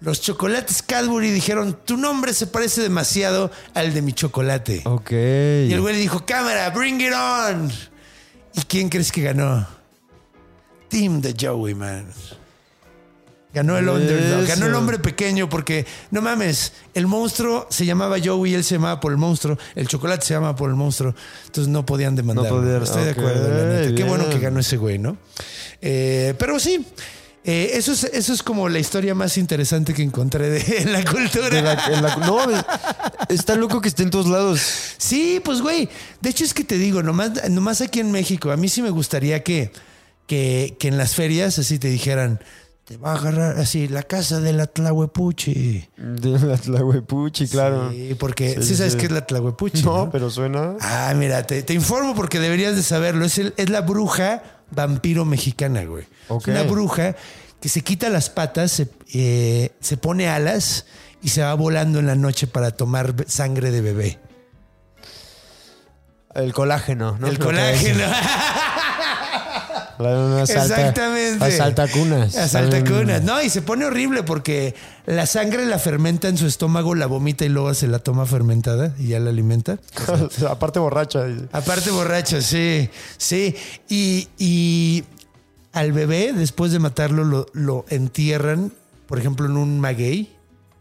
[0.00, 4.82] Los chocolates Cadbury dijeron: Tu nombre se parece demasiado al de mi chocolate.
[4.86, 5.10] Ok.
[5.12, 7.70] Y el güey le dijo: Cámara, bring it on.
[8.54, 9.66] ¿Y quién crees que ganó?
[10.94, 12.06] Tim de Joey, man.
[13.52, 18.54] Ganó el underdog, ganó el hombre pequeño porque, no mames, el monstruo se llamaba Joey
[18.54, 21.12] él se llamaba por el monstruo, el chocolate se llamaba por el monstruo,
[21.46, 22.44] entonces no podían demandar.
[22.50, 23.94] No podían, Estoy de acuerdo, la neta.
[23.94, 25.16] Qué bueno que ganó ese güey, ¿no?
[25.80, 26.84] Eh, pero sí,
[27.44, 31.04] eh, eso, es, eso es como la historia más interesante que encontré de en la
[31.04, 31.48] cultura.
[31.50, 32.64] De la- la- no, es-
[33.30, 34.60] está loco que esté en todos lados.
[34.98, 35.88] Sí, pues güey.
[36.20, 38.90] De hecho es que te digo, nomás, nomás aquí en México, a mí sí me
[38.90, 39.70] gustaría que,
[40.26, 42.40] que, que en las ferias así te dijeran,
[42.84, 45.88] te va a agarrar así la casa de la Tlahuepuchi.
[45.96, 47.90] De la Tlahuepuchi, claro.
[47.90, 48.98] Sí, porque sí, Sí, sabes sí.
[48.98, 49.82] qué es la Tlahuepuchi.
[49.82, 50.10] No, ¿no?
[50.10, 50.74] pero suena.
[50.80, 53.24] Ah, mira, te, te informo porque deberías de saberlo.
[53.24, 56.04] Es, el- es la bruja vampiro mexicana, güey.
[56.28, 56.48] Ok.
[56.48, 57.16] Es una bruja
[57.60, 60.84] que se quita las patas, se, eh, se pone alas
[61.22, 64.18] y se va volando en la noche para tomar sangre de bebé.
[66.34, 67.28] El colágeno, ¿no?
[67.28, 68.04] El colágeno.
[70.42, 71.44] Exactamente.
[71.44, 72.36] Asalta cunas.
[72.36, 73.22] Asalta cunas.
[73.22, 74.74] No, y se pone horrible porque
[75.06, 78.94] la sangre la fermenta en su estómago, la vomita y luego se la toma fermentada
[78.98, 79.78] y ya la alimenta.
[80.48, 81.24] Aparte borracha.
[81.52, 83.56] Aparte borracho, sí, sí.
[83.88, 85.04] Y, y
[85.72, 88.72] al bebé, después de matarlo, lo, lo entierran,
[89.06, 90.32] por ejemplo, en un maguey,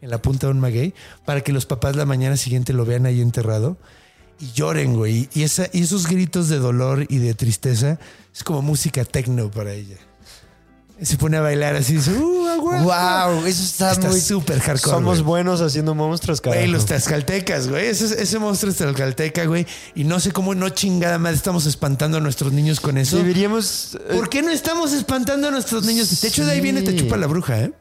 [0.01, 0.93] en la punta de un maguey,
[1.25, 3.77] para que los papás la mañana siguiente lo vean ahí enterrado
[4.39, 5.29] y lloren, güey.
[5.33, 7.99] Y, esa, y esos gritos de dolor y de tristeza
[8.33, 9.97] es como música techno para ella.
[11.01, 12.81] Se pone a bailar así, dice, ¡uh, agua!
[13.31, 15.27] Wow, eso está, Está muy súper hardcore, Somos güey.
[15.43, 16.61] buenos haciendo monstruos, carajo.
[16.61, 17.87] Güey, los tlaxcaltecas, güey.
[17.87, 19.65] Ese, ese monstruo es tlaxcalteca, güey.
[19.95, 23.17] Y no sé cómo no chingada más estamos espantando a nuestros niños con eso.
[23.17, 23.95] Deberíamos.
[23.95, 26.21] eh, ¿Por qué no estamos espantando a nuestros niños?
[26.21, 27.73] De hecho, de ahí viene Te chupa la bruja, ¿eh?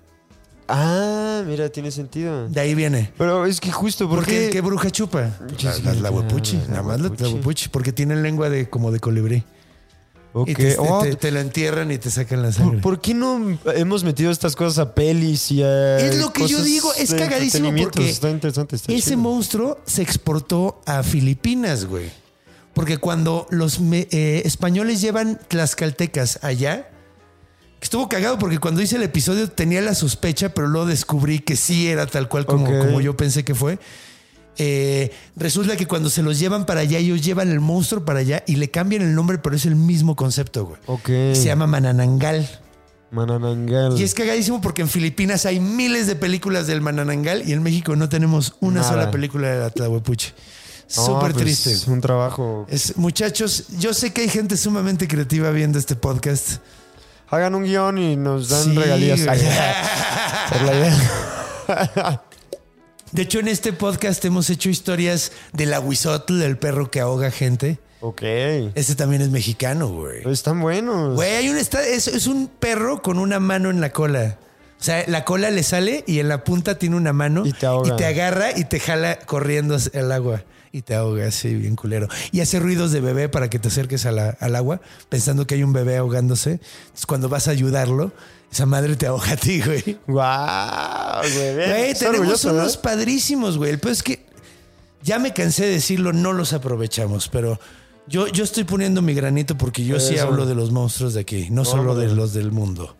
[0.69, 2.49] Ah, mira, tiene sentido.
[2.49, 3.13] De ahí viene.
[3.19, 4.47] Pero es que justo ¿Por porque.
[4.47, 4.51] qué?
[4.51, 5.31] ¿Qué bruja chupa?
[5.63, 7.69] La, la, la huepuchi, la nada más la, la huepuchi.
[7.69, 9.45] porque tienen lengua de como de colibrí.
[10.35, 10.49] Ok.
[10.49, 12.81] Y te, Oh, te- te la entierran y te sacan la sangre.
[12.81, 16.63] ¿por, qué no hemos metido estas cosas a pelis y a Es lo que yo
[16.63, 18.77] digo, es cagadísimo porque Está interesante.
[18.77, 19.19] está Ese chido.
[19.19, 22.09] monstruo se exportó a Filipinas, güey.
[22.73, 26.89] Porque cuando los eh, españoles llevan tlaxcaltecas allá,
[27.85, 31.89] estuvo cagado porque cuando hice el episodio tenía la sospecha, pero luego descubrí que sí
[31.89, 33.79] era tal cual como, como yo pensé que fue.
[34.59, 38.45] Eh, resulta que cuando se los llevan para allá, ellos llevan el monstruo para allá
[38.47, 40.81] y le cambian el nombre, pero es el mismo concepto, güey.
[40.87, 41.07] Ok.
[41.35, 42.49] Se llama Mananangal.
[43.11, 43.99] Mananangal.
[43.99, 47.97] Y es cagadísimo porque en Filipinas hay miles de películas del Mananangal y en México
[47.97, 48.93] no tenemos una Nada.
[48.93, 50.33] sola película de la Tlahuepuchi.
[50.97, 51.73] No, Súper pues, triste.
[51.73, 52.67] Es un trabajo.
[52.69, 56.59] Es, muchachos, yo sé que hay gente sumamente creativa viendo este podcast.
[57.33, 59.21] Hagan un guion y nos dan Sí, regalías.
[60.51, 62.23] Por la idea.
[63.11, 67.79] De hecho, en este podcast hemos hecho historias del aguizotl, del perro que ahoga gente.
[68.01, 68.21] Ok.
[68.75, 70.29] Este también es mexicano, güey.
[70.31, 71.15] Están buenos.
[71.15, 74.39] Güey, hay un esta- es, es un perro con una mano en la cola.
[74.79, 77.65] O sea, la cola le sale y en la punta tiene una mano Y te
[77.65, 77.95] ahoga.
[77.95, 80.43] y te agarra y te jala corriendo el agua
[80.73, 82.09] y te ahoga así bien culero.
[82.33, 84.81] Y hace ruidos de bebé para que te acerques a la- al agua
[85.11, 86.53] pensando que hay un bebé ahogándose.
[86.53, 88.11] Entonces, cuando vas a ayudarlo,
[88.51, 89.99] esa madre te ahoga a ti, güey.
[90.07, 91.57] Guau, güey.
[91.57, 91.69] bien.
[91.71, 93.71] Güey, Está tenemos unos padrísimos, güey.
[93.71, 94.25] El peor es que
[95.03, 97.59] ya me cansé de decirlo, no los aprovechamos, pero
[98.07, 101.49] yo, yo estoy poniendo mi granito porque yo sí hablo de los monstruos de aquí,
[101.51, 102.97] no solo de los del mundo.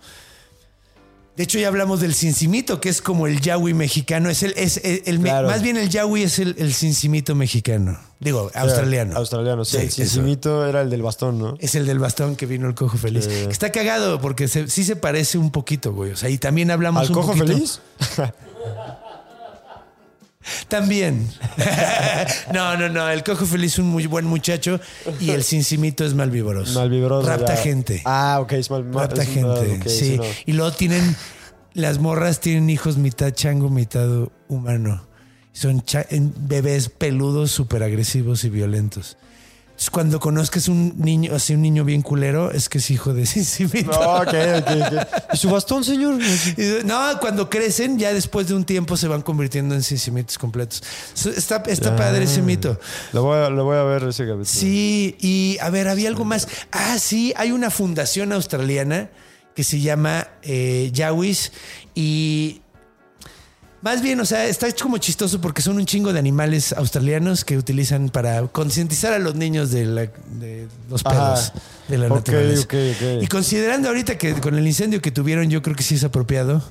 [1.37, 4.29] De hecho, ya hablamos del cincimito, que es como el yawi mexicano.
[4.29, 5.49] Es el, es el, el Claro.
[5.49, 7.99] más bien el yawi es el, el cincimito mexicano.
[8.21, 9.17] Digo, australiano.
[9.17, 9.79] Australiano, sí.
[9.79, 11.57] Sí, el cincimito era el del bastón, ¿no?
[11.59, 13.25] Es el del bastón que vino el cojo feliz.
[13.25, 13.47] Sí.
[13.51, 16.13] Está cagado porque se- sí se parece un poquito, güey.
[16.13, 17.81] O sea, y también hablamos ¿Al un cojo poquito- feliz?
[20.69, 21.29] También.
[22.53, 23.09] no, no, no.
[23.09, 24.81] El cojo feliz es un muy buen muchacho
[25.21, 26.75] y el cincimito es malvívoros.
[26.75, 27.29] Malvibroso.
[27.29, 27.61] Rapta ya.
[27.63, 28.03] gente.
[28.05, 28.53] Ah, ok.
[28.53, 29.89] Es mal, Rapta es- gente.
[29.89, 30.17] sí.
[30.19, 30.25] no.
[30.47, 31.17] Y luego tienen.
[31.75, 34.07] Las morras tienen hijos mitad chango, mitad
[34.49, 35.07] humano.
[35.53, 35.83] Son
[36.37, 39.17] bebés peludos, súper agresivos y violentos.
[39.91, 43.91] Cuando conozcas un niño, así un niño bien culero, es que es hijo de cincimito.
[43.91, 45.25] No, ok, ok, ok.
[45.33, 46.19] ¿Y su bastón, señor?
[46.85, 50.83] No, cuando crecen, ya después de un tiempo se van convirtiendo en cincimitos completos.
[51.37, 52.79] Está, está padre ese mito.
[53.13, 54.45] Lo voy, a, lo voy a ver ese capítulo.
[54.45, 56.49] Sí, y a ver, había algo más.
[56.71, 59.11] Ah, sí, hay una fundación australiana
[59.55, 61.53] que se llama eh, Yawis
[61.95, 62.62] y
[63.83, 67.59] más bien, o sea, está como chistoso porque son un chingo de animales australianos que
[67.59, 71.35] utilizan para concientizar a los niños de, la- de los Ajá.
[71.35, 71.53] pedos
[71.89, 72.63] de la Ok, naturaleza.
[72.65, 73.23] ok, ok.
[73.23, 76.63] Y considerando ahorita que con el incendio que tuvieron, yo creo que sí es apropiado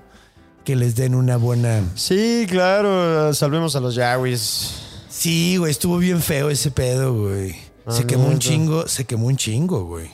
[0.63, 1.83] que les den una buena...
[1.95, 3.33] Sí, claro.
[3.33, 4.69] Salvemos a los Yawis.
[5.09, 7.51] Sí, güey, estuvo bien feo ese pedo, güey.
[7.89, 10.09] Se Ah, quemó un chingo, se quemó un chingo, güey.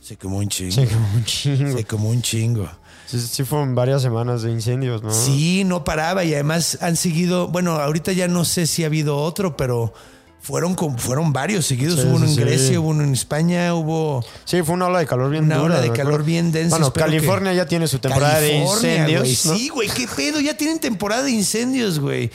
[0.00, 0.72] Se quemó un chingo.
[0.72, 1.76] Sí, como un chingo.
[1.78, 2.70] Se quemó un chingo.
[3.10, 5.10] Sí, sí, fueron varias semanas de incendios, ¿no?
[5.12, 9.16] Sí, no paraba y además han seguido, bueno, ahorita ya no sé si ha habido
[9.16, 9.94] otro, pero
[10.40, 12.00] fueron con, fueron varios seguidos.
[12.00, 12.40] Sí, hubo uno en sí.
[12.40, 15.74] Grecia, hubo uno en España, hubo Sí, fue una ola de calor bien una dura.
[15.76, 16.70] ola de calor bien densa.
[16.76, 19.22] Bueno, Espero que- California ya tiene su temporada de incendios.
[19.22, 19.36] güey.
[19.44, 19.56] ¿no?
[19.58, 22.30] Sí, güey, qué pedo, ya tienen temporada de incendios, güey.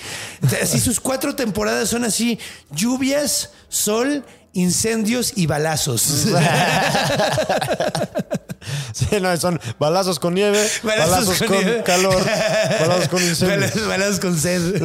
[0.62, 2.40] Así sus cuatro temporadas son así,
[2.72, 6.28] lluvias, sol incendios y balazos.
[8.94, 11.84] Sí, no, son balazos con nieve, balazos, con, nieve.
[11.84, 12.24] calor,
[12.80, 13.58] balazos con incendio.
[13.60, 14.82] Balazos, balazos con sed.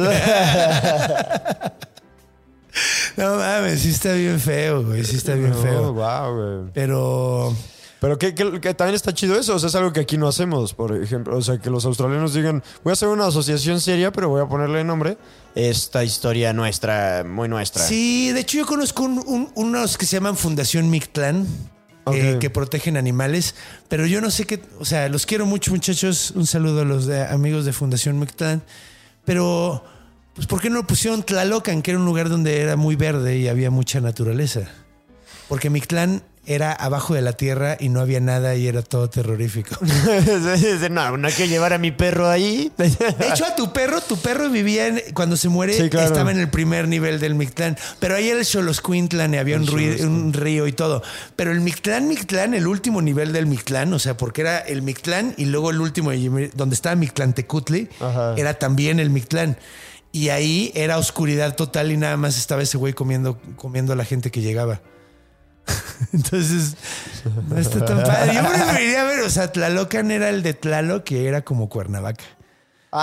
[3.15, 5.05] no mames, sí está bien feo, güey.
[5.05, 5.93] Sí está bien No, feo.
[5.93, 6.71] wow, güey.
[6.73, 7.55] Pero
[8.01, 10.27] Pero que, que- que también está chido eso, o sea, es algo que aquí no
[10.27, 14.11] hacemos, por ejemplo, o sea, que los australianos digan, voy a hacer una asociación seria,
[14.11, 15.17] pero voy a ponerle nombre
[15.53, 17.83] esta historia nuestra, muy nuestra.
[17.83, 21.45] Sí, de hecho yo conozco un- un- unos que se llaman Fundación Mictlán.
[22.11, 23.53] eh, que protegen animales,
[23.87, 27.05] pero yo no sé qué, o sea, los quiero mucho muchachos, un saludo a los
[27.05, 28.63] de- amigos de Fundación Mictlán,
[29.25, 29.83] pero
[30.33, 33.47] pues ¿por qué no pusieron Tlalocan, que era un lugar donde era muy verde y
[33.47, 34.61] había mucha naturaleza?
[35.49, 39.75] Porque Mictlán era abajo de la tierra y no había nada y era todo terrorífico.
[40.89, 42.71] no, no hay que llevar a mi perro ahí.
[42.77, 42.87] De
[43.31, 46.07] hecho, a tu perro, tu perro vivía en- cuando se muere, Sí, claro.
[46.07, 47.77] estaba en el primer nivel del Mictlán.
[47.99, 51.03] Pero ahí era el Xoloscuintlan y había un, rui- un río y todo.
[51.35, 55.35] Pero el Mictlán, Mictlán, el último nivel del Mictlán, o sea, porque era el Mictlán
[55.37, 56.11] y luego el último,
[56.55, 58.33] donde estaba Mictlantecutli, Ajá.
[58.37, 59.57] era también el Mictlán.
[60.11, 64.05] Y ahí era oscuridad total y nada más estaba ese güey comiendo, comiendo a la
[64.05, 64.81] gente que llegaba.
[66.13, 66.75] Entonces,
[67.49, 68.35] no está tan padre.
[68.35, 72.23] Yo preferiría ver, o sea, Tlalocan era el de Tlaloc, que era como Cuernavaca.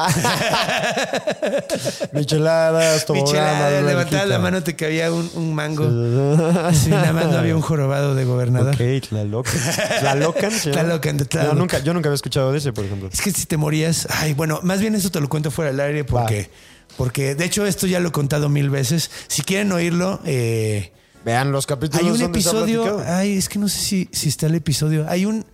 [2.12, 3.88] Micheladas, toboganas, Michelada, alberquita.
[3.88, 5.84] levantabas la mano, te cabía un, un mango.
[6.72, 8.74] Sí, nada más no había un jorobado de gobernador.
[8.74, 9.54] Ok, Tlalocan.
[10.00, 10.50] ¿Tlalocan?
[10.50, 10.72] llama?
[10.72, 11.52] Tlalocan, de Tlaloc.
[11.52, 13.08] No, nunca, yo nunca había escuchado de ese, por ejemplo.
[13.12, 15.78] Es que si te morías, ay, bueno, más bien eso te lo cuento fuera del
[15.80, 16.50] aire porque,
[16.96, 19.08] porque de hecho esto ya lo he contado mil veces.
[19.28, 20.92] Si quieren oírlo, eh,
[21.26, 24.08] Vean los capítulos hay un donde se ha episodio, ay, es que no sé si,
[24.12, 25.04] si está el episodio.
[25.08, 25.44] Hay un,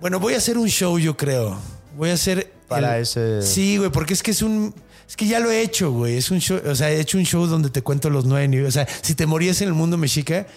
[0.00, 1.56] bueno, voy a hacer un show, yo creo.
[1.96, 4.74] Voy a hacer Para el- ese- Sí, güey, porque es que es un,
[5.08, 6.16] es que ya lo he hecho, güey.
[6.16, 8.70] Es un show, o sea, he hecho un show donde te cuento los nueve niveles.
[8.70, 10.48] O sea, si te morías en el mundo mexica,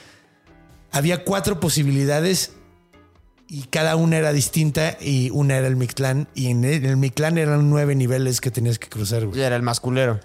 [0.92, 2.54] había cuatro posibilidades
[3.48, 6.98] y cada una era distinta y una era el Mictlán y en el, en el
[6.98, 9.40] Mictlán eran nueve niveles que tenías que cruzar, güey.
[9.40, 10.20] Ya era el más culero.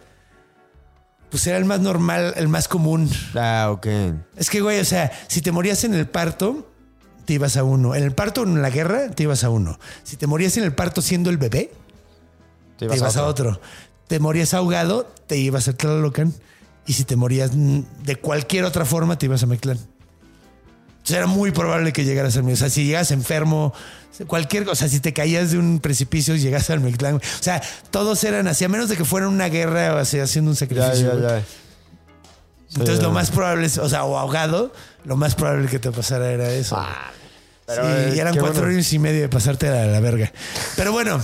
[1.37, 3.11] Pues era el más normal, el más común.
[3.35, 3.87] Ah, ok.
[4.39, 6.73] Es que, güey, o sea, si te morías en el parto,
[7.27, 7.95] te ibas a uno.
[7.95, 9.79] En el parto o en la guerra, te ibas a uno.
[10.03, 11.73] Si te morías en el parto siendo el bebé,
[12.79, 13.61] Te te ibas a otro.
[14.07, 16.33] Te morías ahogado, te ibas a Tlalocan.
[16.87, 19.77] Y si te morías de cualquier otra forma, te ibas a Meclán.
[19.77, 22.55] Entonces era muy probable que llegaras al Meclán.
[22.55, 23.75] O sea, si llegas enfermo,
[24.27, 27.17] cualquier cosa, si te caías de un precipicio y llegas al Meclán.
[27.17, 30.51] O sea, todos eran así, a menos de que fuera una guerra o así, haciendo
[30.51, 31.07] un Ya, sacrificio.
[31.09, 31.41] ya, güey.
[31.41, 31.45] ya.
[32.79, 34.73] Entonces lo más probable es, o sea, o ahogado,
[35.05, 36.77] lo más probable que te pasara era eso.
[37.67, 38.75] pero, sí, eh, y eran cuatro bueno.
[38.75, 40.33] años y medio de pasarte a la verga.
[40.77, 41.21] Pero bueno,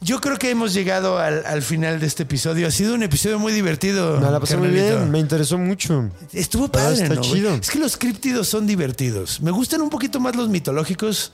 [0.00, 2.66] yo creo que hemos llegado al, al final de este episodio.
[2.66, 4.20] Ha sido un episodio muy divertido.
[4.20, 6.10] Me la pasé muy bien, me interesó mucho.
[6.32, 7.54] Estuvo Ah, padre, está chido.
[7.54, 9.40] Es que los críptidos son divertidos.
[9.40, 11.32] Me gustan un poquito más los mitológicos,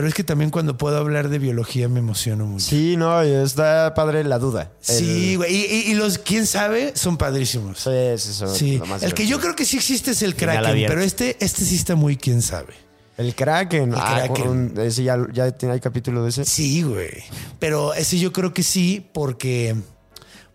[0.00, 2.64] pero es que también cuando puedo hablar de biología me emociono mucho.
[2.64, 4.72] Sí, no, está padre la duda.
[4.80, 5.54] Sí, El- güey.
[5.54, 7.80] Y, y- y los, quién sabe, son padrísimos.
[7.80, 10.34] Sí, sí, eso, Sí, lo más el que yo creo que sí existe es el
[10.36, 12.72] Kraken, pero este, este sí está muy quién sabe.
[13.18, 13.90] El Kraken.
[13.92, 14.48] El ah, Kraken.
[14.48, 16.46] un- ese ya, ya tiene, hay capítulo de ese.
[16.46, 17.10] Sí, güey.
[17.58, 19.76] Pero ese yo creo que sí, porque,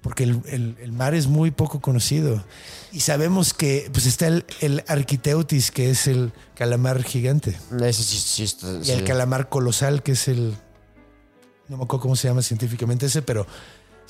[0.02, 2.44] porque el, el- el mar es muy poco conocido.
[2.96, 7.60] Y sabemos que pues está el, el Arquiteutis, que es el calamar gigante.
[7.82, 8.92] Ese sí, sí, está- Y sí.
[8.92, 10.56] el calamar colosal, que es el.
[11.68, 13.46] No me acuerdo cómo se llama científicamente ese, pero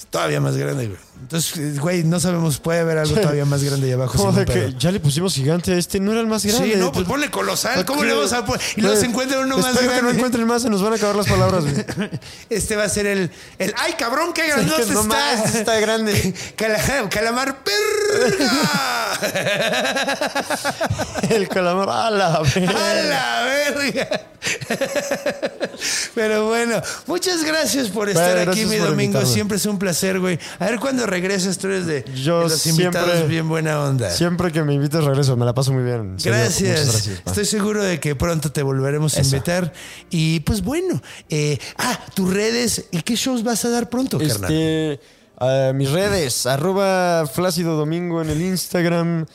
[0.09, 0.99] todavía más grande, güey.
[1.21, 4.31] Entonces, güey, no sabemos, puede haber algo todavía más grande ahí abajo.
[4.33, 6.73] De que ya le pusimos gigante a este, no era el más grande.
[6.73, 7.85] Sí, no, pues ponle colosal.
[7.85, 8.05] ¿Cómo Ok.
[8.07, 8.61] le vamos a poner?
[8.75, 10.17] Y luego se Güey, encuentra uno más espero que no grande.
[10.17, 11.63] encuentren más, se nos van a acabar las palabras.
[11.63, 11.85] güey.
[12.49, 13.31] Este va a ser el.
[13.59, 15.15] el ¡Ay, cabrón, qué grandote que no está!
[15.15, 16.33] más, está grande.
[16.57, 18.51] Cala- calamar perga.
[21.29, 23.03] el calamar, a la ¡A verga.
[23.09, 24.21] la verga!
[26.13, 29.25] Pero bueno, muchas gracias por estar aquí, mi domingo.
[29.25, 29.84] Siempre es un placer,
[30.19, 30.39] güey.
[30.59, 34.09] A ver cuándo regresas, tú eres de, Yo de los invitados siempre- bien buena onda.
[34.11, 36.17] Siempre que me invites regreso, me la paso muy bien.
[36.23, 37.07] Gracias.
[37.25, 39.71] Estoy seguro de que pronto te volveremos a invitar.
[40.09, 44.51] Y pues bueno, eh, ah, tus redes y qué shows vas a dar pronto, carnal.
[44.51, 44.99] Este,
[45.37, 49.25] a mis redes, arroba Flácido Domingo en el Instagram.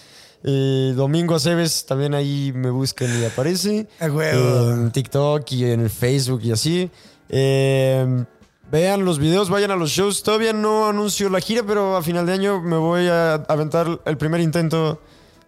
[0.43, 3.87] eh, Domingo Aceves, también ahí me buscan y aparece.
[4.01, 4.71] A huevo.
[4.73, 6.91] En TikTok y en el Facebook y así.
[7.29, 8.25] Eh,
[8.71, 10.23] vean los videos, vayan a los shows.
[10.23, 14.17] Todavía no anuncio la gira, pero a final de año me voy a aventar el
[14.17, 15.01] primer intento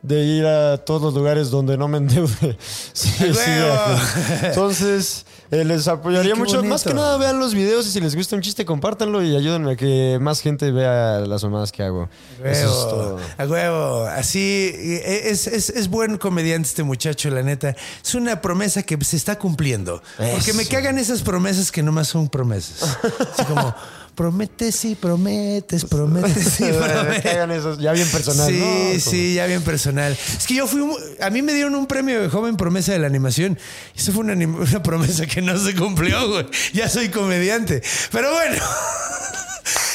[0.03, 2.59] de ir a todos los lugares donde no me endeude.
[2.93, 6.65] Sí, ¡A sí, Entonces, Eh, les apoyaría Ay, mucho.
[6.65, 9.73] Más que nada, vean los videos y si les gusta un chiste, compártanlo y ayúdenme
[9.73, 12.09] a que más gente vea las mamadas que hago.
[12.43, 13.21] Eso es Huevo, todo.
[13.37, 14.07] a huevo.
[14.07, 17.77] Así eh, es, es, es buen comediante este muchacho, la neta.
[18.03, 20.03] Es una promesa que se está cumpliendo.
[20.17, 22.97] Porque me cagan esas promesas que nomás son promesas.
[23.35, 23.75] Así como,
[24.15, 27.35] prometes y prometes, prometes y Me prometes.
[27.59, 28.49] esos, ya bien personal.
[28.49, 29.01] Sí, ¿no?
[29.01, 30.13] Sí, ya bien personal.
[30.39, 32.99] Es que yo fui, un- a mí me dieron un premio de joven promesa de
[32.99, 33.59] la animación.
[33.97, 36.47] Eso fue una, una promesa que no se cumplió, güey.
[36.73, 37.83] Ya soy comediante.
[38.11, 38.57] Pero bueno.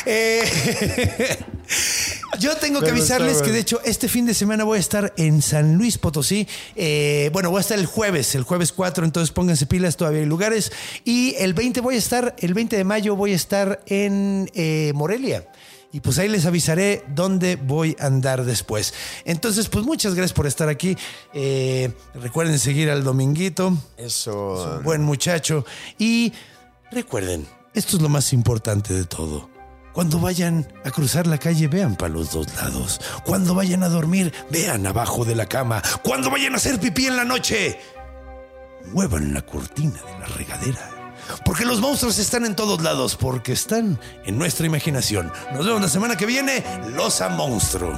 [0.10, 1.38] Eh,
[2.40, 5.42] yo tengo que avisarles que de hecho este fin de semana voy a estar en
[5.42, 6.48] San Luis Potosí.
[6.76, 10.26] Eh, bueno, voy a estar el jueves, el jueves 4, entonces pónganse pilas, todavía hay
[10.26, 10.72] lugares.
[11.04, 14.92] Y el 20 voy a estar, el 20 de mayo voy a estar en eh,
[14.94, 15.48] Morelia.
[15.92, 18.94] Y pues ahí les avisaré dónde voy a andar después.
[19.24, 20.98] Entonces, pues muchas gracias por estar aquí.
[21.34, 23.76] Eh, recuerden seguir al Dominguito.
[23.96, 24.82] Eso.
[24.84, 25.66] Buen muchacho.
[25.98, 26.34] Y
[26.92, 29.57] recuerden, esto es lo más importante de todo.
[29.98, 33.02] Cuando vayan a cruzar la calle, vean para los dos lados.
[33.24, 35.82] Cuando vayan a dormir, vean abajo de la cama.
[36.04, 37.80] Cuando vayan a hacer pipí en la noche,
[38.94, 41.16] muevan la cortina de la regadera.
[41.44, 45.34] Porque los monstruos están en todos lados, porque están en nuestra imaginación.
[45.52, 46.64] Nos vemos la semana que viene,
[46.96, 47.98] Los a Monstruo.